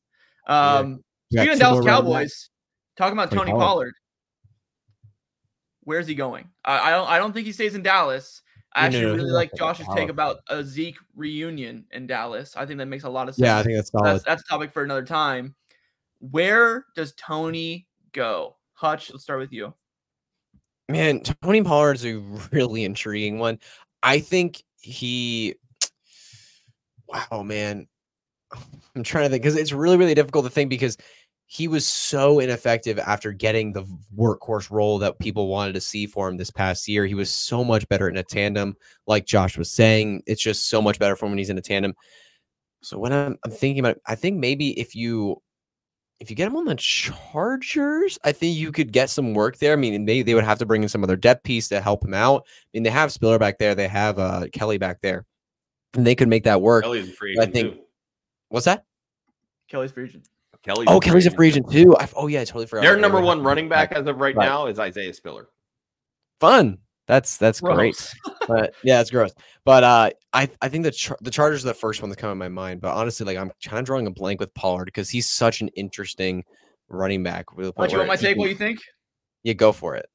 Um, 0.47 1.03
We 1.31 1.37
got 1.37 1.42
speaking 1.42 1.53
of 1.53 1.59
Dallas 1.59 1.85
Cowboys, 1.85 2.51
talking 2.97 3.12
about 3.12 3.31
Tony 3.31 3.40
Tony 3.40 3.51
Pollard. 3.53 3.64
Pollard. 3.66 3.94
Where's 5.88 6.07
he 6.07 6.14
going? 6.14 6.51
I, 6.66 6.81
I 6.81 6.90
don't. 6.90 7.09
I 7.09 7.16
don't 7.16 7.33
think 7.33 7.46
he 7.46 7.53
stays 7.53 7.74
in 7.74 7.83
Dallas. 7.83 8.42
I 8.74 8.83
No, 8.83 8.83
no, 8.83 8.87
actually 8.98 9.07
no, 9.07 9.14
really 9.14 9.31
like 9.31 9.51
not 9.55 9.59
going 9.59 9.74
Josh's 9.74 9.94
take 9.94 10.11
about 10.11 10.40
a 10.48 10.62
Zeke 10.62 10.98
reunion 11.16 11.87
in 11.92 12.07
Dallas. 12.07 12.55
I 12.59 12.66
think 12.66 12.77
that 12.77 12.85
makes 12.88 13.05
a 13.05 13.09
lot 13.09 13.27
of 13.27 13.35
sense. 13.35 13.46
Yeah, 13.46 13.57
I 13.57 13.62
think 13.62 13.77
that's 13.77 13.90
solid. 13.90 14.05
that's 14.05 14.22
that's 14.22 14.42
a 14.42 14.44
topic 14.44 14.70
for 14.70 14.85
another 14.85 15.07
time. 15.07 15.55
Where 16.18 16.85
does 16.94 17.14
Tony 17.14 17.87
go? 18.12 18.57
Hutch, 18.74 19.11
let's 19.11 19.22
start 19.22 19.38
with 19.38 19.51
you. 19.51 19.72
Man, 20.90 21.20
Tony 21.20 21.62
Pollard's 21.62 22.05
a 22.05 22.16
really 22.53 22.85
intriguing 22.85 23.38
one. 23.38 23.59
I 24.03 24.20
think 24.20 24.62
he. 24.83 25.55
Wow, 27.07 27.44
man. 27.44 27.88
I'm 28.94 29.05
trying 29.05 29.24
to 29.24 29.31
think 29.31 29.42
because 29.42 29.57
it's 29.57 29.72
really, 29.72 29.96
really 29.96 30.14
difficult 30.14 30.44
to 30.44 30.51
think 30.51 30.68
because 30.68 30.98
he 31.51 31.67
was 31.67 31.89
so 31.89 32.41
ineffective 32.41 32.99
after 32.99 33.33
getting 33.33 33.73
the 33.73 33.83
workhorse 34.15 34.71
role 34.71 34.99
that 34.99 35.19
people 35.19 35.49
wanted 35.49 35.73
to 35.73 35.81
see 35.81 36.07
for 36.07 36.29
him 36.29 36.37
this 36.37 36.51
past 36.51 36.87
year. 36.87 37.07
He 37.07 37.15
was 37.15 37.33
so 37.33 37.65
much 37.65 37.89
better 37.89 38.07
in 38.07 38.19
a 38.19 38.23
tandem, 38.23 38.77
like 39.07 39.25
Josh 39.25 39.57
was 39.57 39.71
saying. 39.71 40.23
It's 40.27 40.43
just 40.43 40.69
so 40.69 40.83
much 40.83 40.99
better 40.99 41.17
for 41.17 41.25
him 41.25 41.33
when 41.33 41.39
he's 41.39 41.49
in 41.49 41.57
a 41.57 41.63
tandem. 41.63 41.95
So 42.83 42.99
when 42.99 43.15
I'm, 43.15 43.39
I'm 43.47 43.51
thinking 43.51 43.81
about, 43.81 43.97
I 44.07 44.15
think 44.15 44.39
maybe 44.39 44.79
if 44.79 44.95
you 44.95 45.41
if 46.21 46.29
you 46.29 46.37
get 46.37 46.49
him 46.49 46.57
on 46.57 46.67
the 46.67 46.75
Chargers, 46.75 48.19
I 48.25 48.33
think 48.33 48.57
you 48.57 48.71
could 48.71 48.93
get 48.93 49.09
some 49.09 49.33
work 49.33 49.57
there. 49.57 49.73
I 49.73 49.77
mean, 49.77 50.05
they, 50.05 50.21
they 50.21 50.35
would 50.35 50.45
have 50.45 50.59
to 50.59 50.67
bring 50.67 50.83
in 50.83 50.89
some 50.91 51.03
other 51.03 51.17
depth 51.17 51.45
piece 51.45 51.69
to 51.69 51.81
help 51.81 52.05
him 52.05 52.13
out. 52.13 52.43
I 52.47 52.51
mean, 52.75 52.83
they 52.83 52.91
have 52.91 53.11
Spiller 53.11 53.39
back 53.39 53.59
there, 53.59 53.75
they 53.75 53.89
have 53.89 54.19
uh, 54.19 54.49
Kelley 54.53 54.79
back 54.79 55.01
there, 55.01 55.25
and 55.95 56.07
they 56.07 56.15
could 56.15 56.29
make 56.29 56.45
that 56.45 56.61
work. 56.61 56.85
Kelley's 56.85 57.15
free 57.15 57.39
I 57.41 57.47
think- 57.47 57.75
too. 57.75 57.81
What's 58.51 58.67
that? 58.67 58.85
Kelley's 59.69 59.93
free 59.93 60.05
agent. 60.05 60.29
Kelley's 60.64 60.88
Oh, 60.88 61.01
Kelley's 61.01 61.27
a 61.27 61.31
free 61.31 61.49
agent 61.49 61.71
too. 61.71 61.97
I, 61.97 62.09
oh 62.16 62.27
yeah, 62.27 62.40
I 62.40 62.44
totally 62.44 62.66
forgot. 62.66 62.83
Their 62.83 62.97
number 62.97 63.21
one 63.21 63.42
running 63.42 63.68
back 63.68 63.92
as 63.92 64.07
of 64.07 64.18
right, 64.18 64.35
Right. 64.35 64.44
now 64.47 64.66
is 64.66 64.79
Isaiah 64.79 65.14
Spiller. 65.14 65.49
Fun. 66.40 66.79
That's 67.07 67.38
that's 67.38 67.61
great. 67.61 67.97
But 68.47 68.75
yeah, 68.85 69.01
it's 69.01 69.11
gross. 69.11 69.33
But 69.64 69.83
uh, 69.83 70.11
I 70.35 70.51
I 70.61 70.68
think 70.68 70.85
the 70.85 70.90
Char- 70.90 71.16
the 71.23 71.31
Chargers 71.31 71.64
are 71.64 71.68
the 71.68 71.75
first 71.75 72.03
one 72.03 72.11
to 72.11 72.16
come 72.16 72.31
in 72.31 72.38
my 72.38 72.49
mind. 72.49 72.83
But 72.83 72.94
honestly, 72.94 73.25
like 73.25 73.38
I'm 73.38 73.51
kind 73.64 73.79
of 73.79 73.87
drawing 73.87 74.07
a 74.07 74.11
blank 74.11 74.40
with 74.40 74.53
Pollard 74.55 74.85
because 74.87 75.09
he's 75.09 75.27
such 75.29 75.62
an 75.62 75.68
interesting 75.68 76.44
running 76.88 77.23
back. 77.23 77.57
with 77.57 77.66
the 77.66 77.71
Hutch, 77.71 77.77
point 77.77 77.92
you 77.92 77.99
want 77.99 78.09
my 78.09 78.16
take? 78.16 78.37
What 78.37 78.51
you 78.51 78.55
think? 78.57 78.79
Yeah, 79.42 79.55
go 79.55 79.73
for 79.73 79.97
it. 79.97 80.07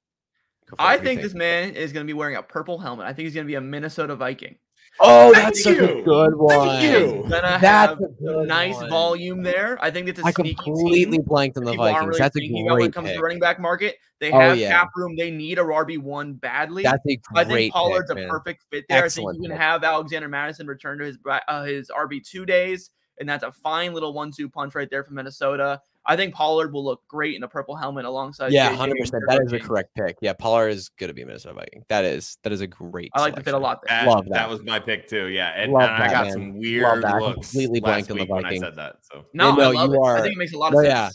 Go 0.69 0.75
for. 0.75 0.81
I 0.81 0.93
What 0.95 1.03
do 1.03 1.09
you 1.09 1.15
think 1.15 1.21
this 1.23 1.33
man 1.33 1.75
is 1.75 1.91
going 1.93 2.05
to 2.05 2.07
be 2.07 2.13
wearing 2.15 2.35
a 2.35 2.43
purple 2.43 2.77
helmet. 2.77 3.07
I 3.07 3.13
think 3.13 3.25
he's 3.25 3.33
going 3.33 3.45
to 3.47 3.51
be 3.51 3.55
a 3.55 3.61
Minnesota 3.61 4.15
Viking. 4.15 4.57
Oh, 4.99 5.33
Thank 5.33 5.45
that's 5.45 5.63
such 5.63 5.77
a 5.77 5.97
you. 5.97 6.03
good 6.03 6.35
one. 6.35 6.67
Thank 6.67 6.83
you. 6.83 7.25
That's 7.27 7.99
a 7.99 8.03
a 8.03 8.07
good 8.21 8.47
nice 8.47 8.75
one. 8.75 8.89
volume 8.89 9.41
there. 9.41 9.77
I 9.81 9.89
think 9.89 10.07
it's 10.07 10.19
a 10.19 10.25
I 10.25 10.31
sneaky 10.31 10.53
completely 10.63 11.17
team. 11.17 11.25
blanked 11.25 11.57
on 11.57 11.63
the 11.63 11.71
People 11.71 11.85
Vikings. 11.85 12.07
really 12.07 12.19
That's 12.19 12.35
a 12.35 12.39
thinking 12.39 12.67
about 12.67 12.79
when 12.79 12.89
it 12.89 12.93
comes 12.93 13.07
to 13.07 13.11
pick. 13.13 13.17
the 13.17 13.23
running 13.23 13.39
back 13.39 13.59
market. 13.59 13.95
They 14.19 14.31
Oh, 14.31 14.39
have 14.39 14.57
yeah. 14.57 14.69
cap 14.71 14.89
room. 14.95 15.15
They 15.17 15.31
need 15.31 15.57
a 15.57 15.63
RB 15.63 15.97
one 15.97 16.33
badly. 16.33 16.83
That's 16.83 17.03
a 17.07 17.19
I 17.35 17.43
great 17.43 17.45
I 17.45 17.45
think 17.45 17.73
Pollard's 17.73 18.07
pick, 18.09 18.17
a 18.17 18.21
man. 18.21 18.29
perfect 18.29 18.63
fit 18.71 18.85
there. 18.87 19.03
I 19.03 19.09
think 19.09 19.27
you 19.35 19.41
can 19.41 19.51
pick. 19.51 19.59
have 19.59 19.83
Alexander 19.83 20.27
Mattison 20.27 20.67
return 20.67 20.99
to 20.99 21.05
his 21.05 21.17
uh, 21.47 21.63
his 21.63 21.89
RB 21.89 22.23
two 22.23 22.45
days, 22.45 22.91
and 23.19 23.27
that's 23.27 23.43
a 23.43 23.51
fine 23.51 23.93
little 23.93 24.13
one 24.13 24.31
two 24.31 24.47
punch 24.47 24.75
right 24.75 24.89
there 24.91 25.03
from 25.03 25.15
Minnesota. 25.15 25.81
I 26.05 26.15
think 26.17 26.33
Pollard 26.33 26.73
will 26.73 26.83
look 26.83 27.01
great 27.07 27.35
in 27.35 27.43
a 27.43 27.47
purple 27.47 27.75
helmet 27.77 28.03
alongside. 28.05 28.51
Yeah, 28.51 28.69
hundred 28.75 28.97
and 28.97 28.99
percent. 29.05 29.23
That 29.27 29.41
is 29.45 29.53
a 29.53 29.59
correct 29.59 29.95
pick. 29.95 30.17
Yeah, 30.21 30.33
Pollard 30.33 30.69
is 30.69 30.89
going 30.99 31.07
to 31.07 31.13
be 31.13 31.21
a 31.21 31.25
Minnesota 31.25 31.55
Viking. 31.55 31.85
That 31.87 32.03
is 32.03 32.37
that 32.43 32.51
is 32.51 32.59
a 32.61 32.67
great. 32.67 33.09
I 33.13 33.21
like 33.21 33.35
the 33.35 33.41
fit 33.43 33.53
a 33.53 33.57
lot 33.57 33.79
there. 33.87 33.97
That, 34.03 34.07
Love 34.09 34.25
that. 34.25 34.33
that. 34.33 34.49
was 34.49 34.61
my 34.63 34.79
pick 34.79 35.07
too. 35.07 35.27
Yeah, 35.27 35.53
and, 35.55 35.71
Love 35.71 35.83
and 35.89 36.03
I 36.03 36.11
got 36.11 36.23
man. 36.25 36.33
some 36.33 36.47
Love 36.49 36.55
weird 36.57 37.03
that. 37.03 37.13
I 37.13 37.19
looks 37.19 37.35
completely 37.51 37.79
last 37.79 37.89
blanked 38.07 38.11
on 38.11 38.17
the 38.17 38.23
week 38.23 38.31
when 38.33 38.45
I 38.45 38.57
said 38.57 38.75
that. 38.75 38.95
So 39.03 39.25
No, 39.33 39.55
no, 39.55 39.69
I 39.69 39.73
love 39.73 39.91
you 39.91 40.03
it. 40.03 40.07
I 40.07 40.21
think 40.21 40.35
it 40.35 40.37
makes 40.37 40.53
a 40.53 40.57
lot 40.57 40.67
of 40.67 40.73
No, 40.73 40.79
sense. 40.83 40.89
yeah. 40.89 41.09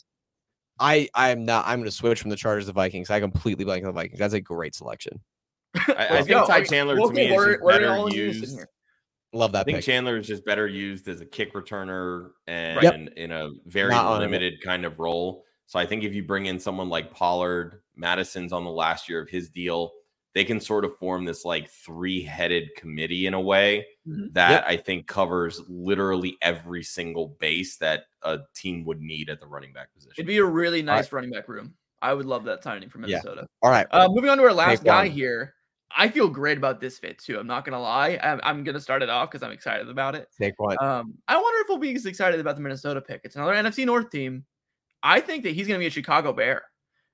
I 0.80 1.08
I 1.14 1.30
am 1.30 1.44
not. 1.44 1.66
I'm 1.66 1.80
going 1.80 1.90
to 1.90 1.94
switch 1.94 2.20
from 2.20 2.30
the 2.30 2.36
Chargers 2.36 2.64
to 2.64 2.68
the 2.68 2.72
Vikings. 2.72 3.10
I 3.10 3.20
completely 3.20 3.64
blanked 3.64 3.86
on 3.86 3.92
the 3.92 4.00
Vikings. 4.00 4.18
That's 4.20 4.34
a 4.34 4.40
great 4.40 4.74
selection. 4.74 5.20
I, 5.88 6.06
I 6.10 6.16
think 6.18 6.28
go. 6.28 6.46
Ty 6.46 6.62
Chandler 6.64 6.94
we'll 6.96 7.10
to 7.10 7.14
go. 7.14 7.20
me 7.20 7.26
is 7.26 7.36
We're- 7.36 7.52
just 7.54 7.62
we're 7.62 7.72
better 7.72 7.90
all 7.90 8.06
in 8.06 8.14
used. 8.14 8.58
Here. 9.32 9.48
that. 9.48 9.54
I 9.56 9.62
think 9.64 9.76
pick. 9.78 9.84
Chandler 9.84 10.16
is 10.16 10.26
just 10.26 10.44
better 10.44 10.66
used 10.66 11.08
as 11.08 11.20
a 11.20 11.26
kick 11.26 11.54
returner 11.54 12.30
and 12.46 12.82
Yep. 12.82 12.94
in 13.16 13.32
a 13.32 13.50
very 13.66 13.90
Not 13.90 14.06
on 14.06 14.22
it. 14.22 14.24
limited 14.26 14.60
kind 14.62 14.84
of 14.84 14.98
role. 14.98 15.44
So 15.66 15.78
I 15.78 15.84
think 15.86 16.02
if 16.04 16.14
you 16.14 16.22
bring 16.22 16.46
in 16.46 16.58
someone 16.58 16.88
like 16.88 17.12
Pollard, 17.12 17.82
Mattison's 17.96 18.52
on 18.52 18.64
the 18.64 18.70
last 18.70 19.08
year 19.08 19.20
of 19.20 19.28
his 19.28 19.50
deal, 19.50 19.92
they 20.34 20.44
can 20.44 20.60
sort 20.60 20.84
of 20.84 20.96
form 20.98 21.24
this 21.24 21.44
like 21.44 21.68
three-headed 21.68 22.68
committee 22.76 23.26
in 23.26 23.34
a 23.34 23.40
way 23.40 23.86
Mhm. 24.06 24.32
that 24.34 24.50
Yep. 24.50 24.64
I 24.66 24.76
think 24.76 25.06
covers 25.06 25.60
literally 25.68 26.36
every 26.42 26.82
single 26.82 27.36
base 27.40 27.76
that 27.78 28.04
a 28.22 28.38
team 28.54 28.84
would 28.84 29.00
need 29.00 29.28
at 29.30 29.40
the 29.40 29.46
running 29.46 29.72
back 29.72 29.92
position. 29.94 30.14
It'd 30.16 30.26
be 30.26 30.38
a 30.38 30.44
really 30.44 30.78
right. 30.78 30.84
nice 30.96 31.12
running 31.12 31.30
back 31.30 31.48
room. 31.48 31.74
I 32.00 32.14
would 32.14 32.26
love 32.26 32.44
that 32.44 32.62
signing 32.62 32.88
from 32.88 33.02
Yeah. 33.04 33.16
Minnesota. 33.24 33.46
All 33.62 33.70
right. 33.70 33.86
Uh, 33.90 34.08
moving 34.08 34.30
on 34.30 34.38
to 34.38 34.44
our 34.44 34.52
last 34.52 34.78
Take 34.78 34.84
guy 34.86 35.02
one. 35.04 35.10
here. 35.10 35.54
I 35.96 36.08
feel 36.08 36.28
great 36.28 36.58
about 36.58 36.80
this 36.80 36.98
fit 36.98 37.18
too. 37.18 37.38
I'm 37.38 37.46
not 37.46 37.64
gonna 37.64 37.80
lie. 37.80 38.18
I'm, 38.22 38.40
I'm 38.42 38.64
gonna 38.64 38.80
start 38.80 39.02
it 39.02 39.08
off 39.08 39.30
because 39.30 39.42
I'm 39.42 39.52
excited 39.52 39.88
about 39.88 40.14
it. 40.14 40.28
Take 40.40 40.58
one. 40.58 40.76
Um, 40.82 41.14
I 41.26 41.36
wonder 41.36 41.60
if 41.60 41.66
we'll 41.68 41.78
be 41.78 41.94
as 41.94 42.06
excited 42.06 42.38
about 42.40 42.56
the 42.56 42.62
Minnesota 42.62 43.00
pick. 43.00 43.22
It's 43.24 43.36
another 43.36 43.54
NFC 43.54 43.84
North 43.86 44.10
team. 44.10 44.44
I 45.02 45.20
think 45.20 45.44
that 45.44 45.54
he's 45.54 45.66
gonna 45.66 45.78
be 45.78 45.86
a 45.86 45.90
Chicago 45.90 46.32
Bear. 46.32 46.62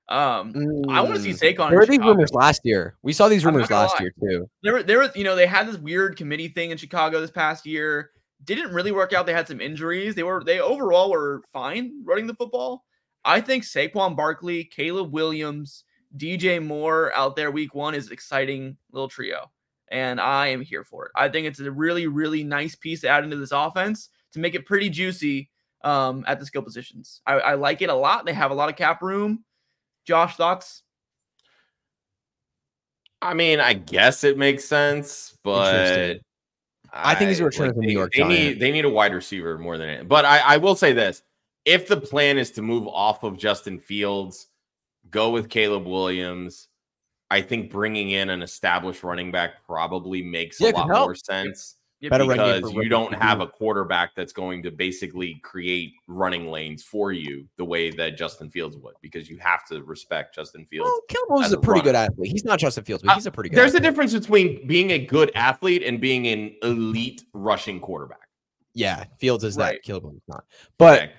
Um, 0.07 0.53
I 0.89 1.01
want 1.01 1.15
to 1.15 1.21
see 1.21 1.31
Mm. 1.31 1.55
Saquon. 1.55 1.69
There 1.69 1.79
were 1.79 1.85
these 1.85 1.95
Chicago. 1.95 2.11
rumors 2.11 2.33
last 2.33 2.61
year. 2.63 2.95
We 3.01 3.11
saw 3.13 3.27
these 3.27 3.43
rumors 3.45 3.71
last 3.71 3.95
lie. 3.99 4.01
year 4.01 4.13
too. 4.21 4.49
There, 4.61 4.73
were- 4.73 4.83
there 4.83 4.99
was, 4.99 5.09
you 5.15 5.23
know, 5.23 5.35
they 5.35 5.47
had 5.47 5.67
this 5.67 5.77
weird 5.77 6.15
committee 6.15 6.49
thing 6.49 6.69
in 6.69 6.77
Chicago 6.77 7.19
this 7.21 7.31
past 7.31 7.65
year. 7.65 8.11
Didn't 8.43 8.71
really 8.71 8.91
work 8.91 9.13
out. 9.13 9.25
They 9.25 9.33
had 9.33 9.47
some 9.47 9.59
injuries. 9.61 10.13
They 10.13 10.21
were, 10.21 10.43
they 10.43 10.59
overall 10.59 11.09
were 11.09 11.41
fine 11.51 12.03
running 12.03 12.27
the 12.27 12.35
football. 12.35 12.83
I 13.23 13.41
think 13.41 13.63
Saquon 13.63 14.15
Barkley, 14.15 14.65
Caleb 14.65 15.11
Williams, 15.11 15.84
DJ 16.17 16.63
Moore 16.63 17.13
out 17.15 17.35
there 17.35 17.51
week 17.51 17.75
one 17.75 17.95
is 17.95 18.11
exciting 18.11 18.77
little 18.91 19.09
trio, 19.09 19.51
and 19.89 20.19
I 20.19 20.47
am 20.47 20.61
here 20.61 20.83
for 20.83 21.05
it. 21.05 21.11
I 21.15 21.29
think 21.29 21.47
it's 21.47 21.59
a 21.59 21.71
really, 21.71 22.07
really 22.07 22.43
nice 22.43 22.75
piece 22.75 23.01
to 23.01 23.09
add 23.09 23.23
into 23.23 23.37
this 23.37 23.51
offense 23.51 24.09
to 24.33 24.39
make 24.39 24.55
it 24.55 24.65
pretty 24.65 24.89
juicy 24.89 25.49
um, 25.83 26.23
at 26.27 26.39
the 26.39 26.45
skill 26.45 26.61
positions. 26.61 27.21
I, 27.25 27.33
I 27.33 27.53
like 27.55 27.81
it 27.81 27.89
a 27.89 27.95
lot. 27.95 28.25
They 28.25 28.33
have 28.33 28.51
a 28.51 28.55
lot 28.55 28.69
of 28.69 28.75
cap 28.75 29.01
room. 29.01 29.43
Josh 30.05 30.35
thoughts? 30.35 30.83
I 33.21 33.33
mean, 33.33 33.59
I 33.59 33.73
guess 33.73 34.23
it 34.23 34.37
makes 34.37 34.65
sense, 34.65 35.37
but 35.43 35.73
Interesting. 35.73 36.21
I 36.93 37.15
think 37.15 37.29
he's 37.29 37.39
a 37.39 37.45
return 37.45 37.69
to 37.69 37.73
the 37.73 37.81
New 37.81 37.91
York 37.91 38.13
They 38.13 38.23
need 38.23 38.59
they 38.59 38.71
need 38.71 38.85
a 38.85 38.89
wide 38.89 39.13
receiver 39.13 39.57
more 39.57 39.77
than 39.77 39.89
it. 39.89 40.07
But 40.07 40.23
I, 40.25 40.39
I 40.39 40.57
will 40.57 40.75
say 40.75 40.93
this: 40.93 41.23
if 41.65 41.87
the 41.87 41.99
plan 41.99 42.37
is 42.37 42.51
to 42.51 42.61
move 42.61 42.87
off 42.87 43.23
of 43.23 43.37
Justin 43.37 43.79
Fields, 43.79 44.47
go 45.11 45.29
with 45.31 45.49
Caleb 45.49 45.85
Williams. 45.85 46.67
I 47.31 47.41
think 47.41 47.71
bringing 47.71 48.11
in 48.11 48.29
an 48.29 48.41
established 48.41 49.03
running 49.03 49.31
back 49.31 49.63
probably 49.65 50.21
makes 50.21 50.61
Yeah, 50.61 50.69
a 50.69 50.73
lot 50.73 50.87
help. 50.87 51.07
more 51.07 51.15
sense 51.15 51.75
Yeah, 52.01 52.09
Better 52.09 52.25
because- 52.25 52.37
run 52.37 52.47
game 52.49 52.55
because 52.61 52.73
for 52.73 52.83
you 52.83 52.89
don't 52.89 53.13
have 53.15 53.39
a 53.41 53.47
quarterback 53.47 54.11
that's 54.15 54.33
going 54.33 54.61
to 54.63 54.69
basically 54.71 55.39
create 55.43 55.93
running 56.07 56.51
lanes 56.51 56.83
for 56.83 57.11
you 57.13 57.47
the 57.57 57.65
way 57.65 57.89
that 57.89 58.17
Justin 58.17 58.49
Fields 58.49 58.77
would 58.77 58.93
because 59.01 59.27
you 59.29 59.37
have 59.37 59.65
to 59.69 59.81
respect 59.83 60.35
Justin 60.35 60.65
Fields. 60.65 60.87
Well, 60.87 61.01
Caleb 61.09 61.29
Williams 61.29 61.47
is 61.47 61.53
a 61.53 61.57
a 61.57 61.61
pretty 61.61 61.79
runner. 61.79 61.89
good 61.91 61.95
athlete. 61.95 62.31
He's 62.31 62.45
not 62.45 62.59
Justin 62.59 62.83
Fields, 62.83 63.01
but 63.01 63.11
Uh, 63.11 63.15
he's 63.15 63.25
a 63.25 63.31
pretty 63.31 63.49
good. 63.49 63.57
There's 63.57 63.73
a 63.75 63.79
difference 63.79 64.13
between 64.13 64.67
being 64.67 64.91
a 64.91 64.99
good 64.99 65.31
athlete 65.35 65.81
and 65.83 65.99
being 65.99 66.27
an 66.27 66.55
elite 66.63 67.23
rushing 67.33 67.79
quarterback. 67.79 68.27
Yeah, 68.73 69.05
Fields 69.19 69.43
is 69.45 69.55
that. 69.55 69.63
Right. 69.63 69.81
Caleb 69.81 70.03
Williams 70.03 70.21
is 70.27 70.27
not. 70.33 70.43
But 70.77 71.01
Okay. 71.03 71.13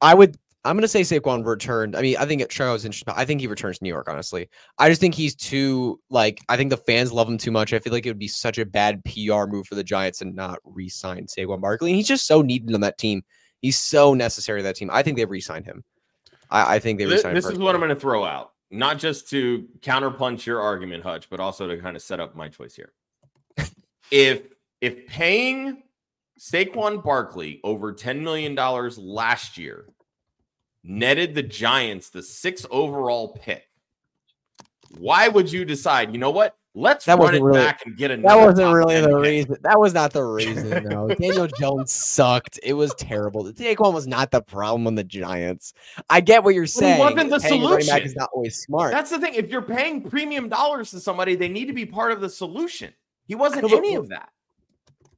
I 0.00 0.14
would. 0.14 0.36
I'm 0.64 0.76
gonna 0.76 0.88
say 0.88 1.00
Saquon 1.00 1.44
returned. 1.44 1.96
I 1.96 2.02
mean, 2.02 2.16
I 2.16 2.24
think 2.24 2.40
it 2.40 2.52
Chicago's 2.52 2.84
interesting. 2.84 3.12
I 3.16 3.24
think 3.24 3.40
he 3.40 3.48
returns 3.48 3.78
to 3.78 3.84
New 3.84 3.88
York. 3.88 4.08
Honestly, 4.08 4.48
I 4.78 4.88
just 4.88 5.00
think 5.00 5.14
he's 5.14 5.34
too 5.34 5.98
like. 6.08 6.40
I 6.48 6.56
think 6.56 6.70
the 6.70 6.76
fans 6.76 7.12
love 7.12 7.28
him 7.28 7.36
too 7.36 7.50
much. 7.50 7.72
I 7.72 7.80
feel 7.80 7.92
like 7.92 8.06
it 8.06 8.10
would 8.10 8.18
be 8.18 8.28
such 8.28 8.58
a 8.58 8.66
bad 8.66 9.02
PR 9.04 9.46
move 9.46 9.66
for 9.66 9.74
the 9.74 9.82
Giants 9.82 10.20
and 10.20 10.36
not 10.36 10.60
re-sign 10.64 11.26
Saquon 11.26 11.60
Barkley. 11.60 11.90
And 11.90 11.96
he's 11.96 12.06
just 12.06 12.26
so 12.26 12.42
needed 12.42 12.72
on 12.74 12.80
that 12.82 12.96
team. 12.96 13.22
He's 13.60 13.78
so 13.78 14.14
necessary 14.14 14.60
to 14.60 14.64
that 14.64 14.76
team. 14.76 14.90
I 14.92 15.02
think 15.02 15.16
they 15.16 15.24
re-signed 15.24 15.66
him. 15.66 15.82
I, 16.48 16.76
I 16.76 16.78
think 16.78 16.98
they 16.98 17.06
re-signed. 17.06 17.36
this 17.36 17.46
him 17.46 17.52
is 17.52 17.58
what 17.58 17.74
I'm 17.74 17.80
going 17.80 17.94
to 17.94 18.00
throw 18.00 18.24
out, 18.24 18.52
not 18.70 18.98
just 18.98 19.28
to 19.30 19.66
counterpunch 19.80 20.46
your 20.46 20.60
argument, 20.60 21.02
Hutch, 21.02 21.28
but 21.28 21.40
also 21.40 21.66
to 21.66 21.76
kind 21.78 21.96
of 21.96 22.02
set 22.02 22.20
up 22.20 22.36
my 22.36 22.48
choice 22.48 22.76
here. 22.76 22.92
if 24.12 24.42
if 24.80 25.08
paying 25.08 25.82
Saquon 26.38 27.02
Barkley 27.02 27.60
over 27.64 27.92
ten 27.92 28.22
million 28.22 28.54
dollars 28.54 28.96
last 28.96 29.58
year 29.58 29.86
netted 30.84 31.34
the 31.34 31.42
Giants 31.42 32.10
the 32.10 32.22
sixth 32.22 32.66
overall 32.70 33.28
pick, 33.40 33.68
why 34.98 35.28
would 35.28 35.50
you 35.50 35.64
decide? 35.64 36.12
You 36.12 36.18
know 36.18 36.30
what? 36.30 36.56
Let's 36.74 37.04
That 37.04 37.18
run 37.18 37.34
it 37.34 37.42
really- 37.42 37.58
back 37.58 37.84
and 37.84 37.94
get 37.98 38.08
That 38.22 38.34
wasn't 38.38 38.74
really 38.74 38.98
the 39.02 39.08
pick. 39.08 39.16
reason. 39.16 39.56
That 39.60 39.78
was 39.78 39.92
not 39.92 40.14
the 40.14 40.24
reason, 40.24 40.70
though. 40.88 41.08
Daniel 41.20 41.46
Jones 41.46 41.92
sucked. 41.92 42.58
It 42.62 42.72
was 42.72 42.94
terrible. 42.94 43.42
The 43.44 43.52
Saquon 43.52 43.92
was 43.92 44.06
not 44.06 44.30
the 44.30 44.40
problem 44.40 44.86
on 44.86 44.94
the 44.94 45.04
Giants. 45.04 45.74
I 46.08 46.22
get 46.22 46.42
what 46.44 46.54
you're 46.54 46.64
he 46.64 46.68
saying. 46.68 46.98
wasn't 46.98 47.28
the 47.28 47.36
running 47.38 47.60
back 47.60 47.78
solution. 47.78 48.02
is 48.06 48.16
not 48.16 48.30
always 48.34 48.56
smart. 48.56 48.92
That's 48.92 49.10
the 49.10 49.18
thing. 49.18 49.34
If 49.34 49.50
you're 49.50 49.60
paying 49.60 50.00
premium 50.08 50.48
dollars 50.48 50.90
to 50.92 51.00
somebody, 51.00 51.34
they 51.36 51.48
need 51.48 51.66
to 51.66 51.74
be 51.74 51.84
part 51.84 52.10
of 52.12 52.22
the 52.22 52.30
solution. 52.30 52.94
He 53.26 53.34
wasn't 53.34 53.70
any 53.70 53.94
of 53.94 54.08
that. 54.08 54.30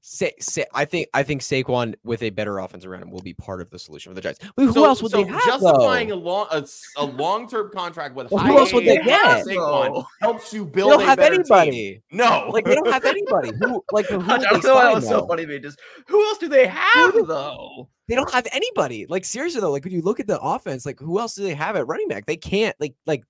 Sa- 0.07 0.27
Sa- 0.39 0.65
I 0.75 0.85
think 0.85 1.09
I 1.15 1.23
think 1.23 1.41
Saquon 1.41 1.95
with 2.05 2.23
a 2.23 2.29
better 2.29 2.59
offense 2.59 2.85
around 2.85 3.01
him 3.05 3.11
will 3.11 3.23
be 3.23 3.33
part 3.33 3.63
of 3.63 3.71
the 3.71 3.79
solution 3.79 4.11
for 4.11 4.15
the 4.15 4.21
Giants. 4.21 4.39
But 4.55 4.67
who 4.67 4.73
So- 4.75 4.85
else 4.85 5.01
would 5.03 5.13
so 5.13 5.25
they 5.25 5.31
have? 5.31 5.43
justifying 5.47 6.09
though? 6.09 6.15
a 6.15 6.17
long 6.17 6.47
a, 6.51 6.57
s- 6.59 6.83
a 6.99 7.05
long 7.07 7.49
term 7.49 7.71
contract 7.73 8.15
with 8.15 8.31
Well, 8.31 8.45
who 8.45 8.59
else 8.59 8.71
would 8.75 8.85
they 8.85 8.99
get? 8.99 9.47
Saquon 9.47 10.05
helps 10.21 10.53
you 10.53 10.67
build. 10.67 10.91
They 10.93 10.97
don't 10.97 11.03
a 11.05 11.07
have 11.07 11.19
anybody. 11.21 11.71
Team. 11.71 12.01
No, 12.13 12.51
Like 12.53 12.67
they 12.67 12.75
don't 12.75 12.93
have 12.93 13.07
anybody. 13.07 13.53
Who 13.63 13.83
like 13.93 14.05
who 14.07 14.21
I 14.31 14.37
don't 14.37 14.63
know 14.63 14.75
why 14.75 14.85
that 14.85 14.95
was 14.95 15.09
so 15.09 15.27
funny. 15.27 15.47
They 15.47 15.59
just 15.59 15.79
who 16.07 16.23
else 16.27 16.37
do 16.37 16.49
they 16.49 16.67
have 16.67 17.15
though? 17.27 17.89
They 18.07 18.15
don't 18.15 18.31
have 18.31 18.47
anybody. 18.53 19.07
Like 19.09 19.25
seriously 19.25 19.63
though, 19.63 19.73
like 19.73 19.85
when 19.85 19.95
you 19.95 20.03
look 20.03 20.21
at 20.21 20.27
the 20.27 20.39
offense, 20.39 20.85
like 20.85 21.01
who 21.01 21.19
else 21.19 21.35
do 21.35 21.45
they 21.45 21.55
have 21.55 21.77
at 21.77 21.87
running 21.87 22.09
back? 22.09 22.27
They 22.27 22.37
can't 22.37 22.77
like 22.79 22.95
like. 23.07 23.23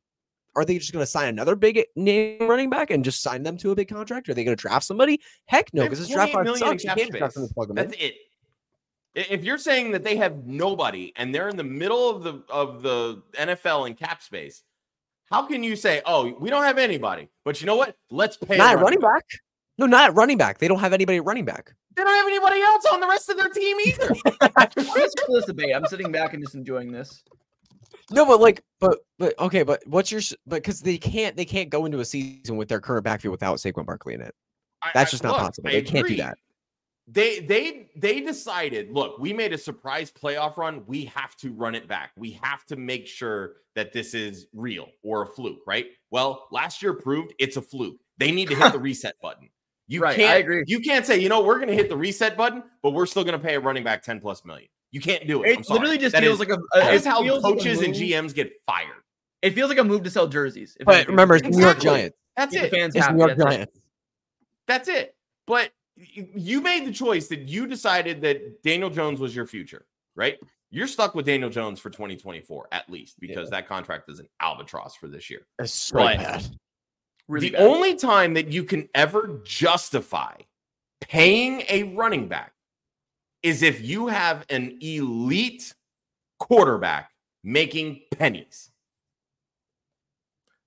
Are 0.56 0.64
they 0.64 0.78
just 0.78 0.92
going 0.92 1.02
to 1.02 1.10
sign 1.10 1.28
another 1.28 1.56
big 1.56 1.84
name 1.96 2.48
running 2.48 2.70
back 2.70 2.90
and 2.90 3.04
just 3.04 3.22
sign 3.22 3.42
them 3.42 3.56
to 3.58 3.70
a 3.72 3.74
big 3.74 3.88
contract? 3.88 4.28
Are 4.28 4.34
they 4.34 4.44
going 4.44 4.56
to 4.56 4.60
draft 4.60 4.84
somebody? 4.84 5.20
Heck 5.46 5.72
no, 5.74 5.82
because 5.82 5.98
this 5.98 6.08
draft 6.08 6.32
28 6.32 6.58
class 6.58 6.58
sucks. 6.58 6.84
You 6.84 6.90
can't 6.90 7.10
draft 7.10 7.32
space. 7.32 7.34
them 7.34 7.48
to 7.48 7.54
plug 7.54 7.68
them 7.68 7.78
in. 7.78 7.94
It. 7.98 8.14
If 9.14 9.44
you're 9.44 9.58
saying 9.58 9.92
that 9.92 10.02
they 10.02 10.16
have 10.16 10.46
nobody 10.46 11.12
and 11.16 11.34
they're 11.34 11.48
in 11.48 11.56
the 11.56 11.64
middle 11.64 12.10
of 12.10 12.24
the 12.24 12.42
of 12.48 12.82
the 12.82 13.22
NFL 13.34 13.86
in 13.86 13.94
cap 13.94 14.22
space, 14.22 14.62
how 15.30 15.46
can 15.46 15.62
you 15.62 15.76
say, 15.76 16.02
"Oh, 16.04 16.36
we 16.40 16.50
don't 16.50 16.64
have 16.64 16.78
anybody"? 16.78 17.28
But 17.44 17.60
you 17.60 17.66
know 17.66 17.76
what? 17.76 17.96
Let's 18.10 18.36
pay. 18.36 18.56
Not 18.56 18.76
at 18.76 18.80
running 18.80 19.00
back. 19.00 19.24
No, 19.78 19.86
not 19.86 20.10
at 20.10 20.14
running 20.14 20.36
back. 20.36 20.58
They 20.58 20.68
don't 20.68 20.80
have 20.80 20.92
anybody 20.92 21.18
at 21.18 21.24
running 21.24 21.44
back. 21.44 21.74
They 21.96 22.02
don't 22.02 22.14
have 22.14 22.26
anybody 22.26 22.60
else 22.60 22.84
on 22.92 23.00
the 23.00 23.06
rest 23.06 23.28
of 23.28 23.36
their 23.36 23.48
team 23.48 23.76
either. 23.86 24.14
Let's 24.56 24.74
for 25.26 25.32
this 25.32 25.44
debate. 25.46 25.74
I'm 25.74 25.86
sitting 25.86 26.10
back 26.10 26.34
and 26.34 26.42
just 26.42 26.54
enjoying 26.56 26.90
this. 26.90 27.22
No, 28.10 28.26
but 28.26 28.40
like, 28.40 28.62
but 28.80 28.98
but 29.18 29.38
okay, 29.40 29.62
but 29.62 29.82
what's 29.86 30.12
your 30.12 30.20
but 30.46 30.56
because 30.56 30.80
they 30.80 30.98
can't 30.98 31.36
they 31.36 31.44
can't 31.44 31.70
go 31.70 31.86
into 31.86 32.00
a 32.00 32.04
season 32.04 32.56
with 32.56 32.68
their 32.68 32.80
current 32.80 33.04
backfield 33.04 33.32
without 33.32 33.56
Saquon 33.58 33.86
Barkley 33.86 34.14
in 34.14 34.20
it. 34.20 34.34
That's 34.92 35.08
I- 35.08 35.10
just 35.10 35.22
not 35.22 35.32
look, 35.32 35.40
possible. 35.40 35.70
They 35.70 35.82
can't 35.82 36.06
do 36.06 36.16
that. 36.16 36.36
They 37.06 37.40
they 37.40 37.90
they 37.96 38.20
decided, 38.20 38.90
look, 38.90 39.18
we 39.18 39.32
made 39.32 39.52
a 39.52 39.58
surprise 39.58 40.10
playoff 40.10 40.56
run. 40.56 40.84
We 40.86 41.04
have 41.06 41.36
to 41.36 41.52
run 41.52 41.74
it 41.74 41.86
back. 41.86 42.12
We 42.16 42.38
have 42.42 42.64
to 42.66 42.76
make 42.76 43.06
sure 43.06 43.56
that 43.74 43.92
this 43.92 44.14
is 44.14 44.46
real 44.54 44.86
or 45.02 45.22
a 45.22 45.26
fluke, 45.26 45.60
right? 45.66 45.86
Well, 46.10 46.46
last 46.50 46.82
year 46.82 46.94
proved 46.94 47.34
it's 47.38 47.56
a 47.56 47.62
fluke. 47.62 47.96
They 48.18 48.30
need 48.30 48.48
to 48.48 48.54
hit 48.54 48.72
the 48.72 48.78
reset 48.90 49.16
button. 49.20 49.50
You 49.86 50.00
Right, 50.00 50.16
can't 50.16 50.40
agree. 50.40 50.64
you 50.66 50.80
can't 50.80 51.04
say, 51.04 51.18
you 51.18 51.28
know, 51.28 51.42
we're 51.42 51.58
gonna 51.58 51.74
hit 51.74 51.90
the 51.90 51.96
reset 51.96 52.38
button, 52.38 52.62
but 52.82 52.92
we're 52.92 53.04
still 53.06 53.24
gonna 53.24 53.38
pay 53.38 53.54
a 53.54 53.60
running 53.60 53.84
back 53.84 54.02
10 54.02 54.20
plus 54.20 54.42
million. 54.44 54.68
You 54.94 55.00
can't 55.00 55.26
do 55.26 55.42
it. 55.42 55.48
I'm 55.54 55.58
It 55.60 55.66
sorry. 55.66 55.80
literally 55.80 55.98
just 55.98 56.12
That 56.12 56.22
feels 56.22 56.34
is- 56.34 56.48
like 56.48 56.50
a. 56.50 56.54
Uh, 56.54 56.58
that 56.74 56.94
it 56.94 56.96
is 56.98 57.04
how 57.04 57.20
feels 57.20 57.42
like 57.42 57.52
a 57.52 57.56
coaches 57.56 57.82
and 57.82 57.92
GMs 57.92 58.32
get 58.32 58.52
fired. 58.64 59.02
It 59.42 59.50
feels 59.54 59.68
like 59.68 59.78
a 59.78 59.84
move 59.84 60.04
to 60.04 60.10
sell 60.10 60.28
jerseys. 60.28 60.76
if 60.78 60.86
But 60.86 61.08
remember, 61.08 61.34
it's 61.34 61.42
the 61.42 61.50
New 61.50 61.58
York 61.60 61.78
Exactly. 61.78 61.98
Giants. 62.00 62.16
That's 62.36 62.52
Get 62.54 62.60
the 62.60 62.66
it. 62.68 62.70
fans 62.80 62.94
It's 62.94 63.04
happy. 63.04 63.14
New 63.18 63.26
York 63.26 63.36
that's 63.36 63.50
it. 63.50 63.56
Giants. 63.56 63.80
That's 64.68 64.88
it. 64.88 65.16
But 65.48 65.70
you 65.96 66.60
made 66.60 66.86
the 66.86 66.92
choice 66.92 67.26
that 67.28 67.40
you 67.48 67.66
decided 67.66 68.20
that 68.22 68.62
Daniel 68.62 68.88
Jones 68.88 69.18
was 69.20 69.34
your 69.34 69.46
future, 69.46 69.84
right? 70.16 70.38
You're 70.70 70.86
stuck 70.86 71.14
with 71.16 71.26
Daniel 71.26 71.50
Jones 71.50 71.78
for 71.80 71.90
2024 71.90 72.68
at 72.72 72.88
least 72.88 73.18
because 73.20 73.50
that 73.50 73.66
contract 73.68 74.08
is 74.08 74.20
an 74.20 74.28
albatross 74.40 74.94
for 74.96 75.08
this 75.08 75.28
year. 75.28 75.46
It's 75.58 75.74
so 75.74 75.96
But- 75.98 76.16
bad. 76.18 76.46
Really 77.28 77.48
the 77.50 77.56
bad. 77.56 77.66
only 77.66 77.94
time 77.96 78.34
that 78.34 78.52
you 78.52 78.64
can 78.64 78.88
ever 78.94 79.40
justify 79.44 80.36
paying 81.00 81.62
a 81.68 81.82
running 81.94 82.28
back 82.28 82.53
is 83.44 83.62
if 83.62 83.82
you 83.82 84.08
have 84.08 84.44
an 84.48 84.78
elite 84.80 85.74
quarterback 86.38 87.10
making 87.44 88.00
pennies. 88.16 88.70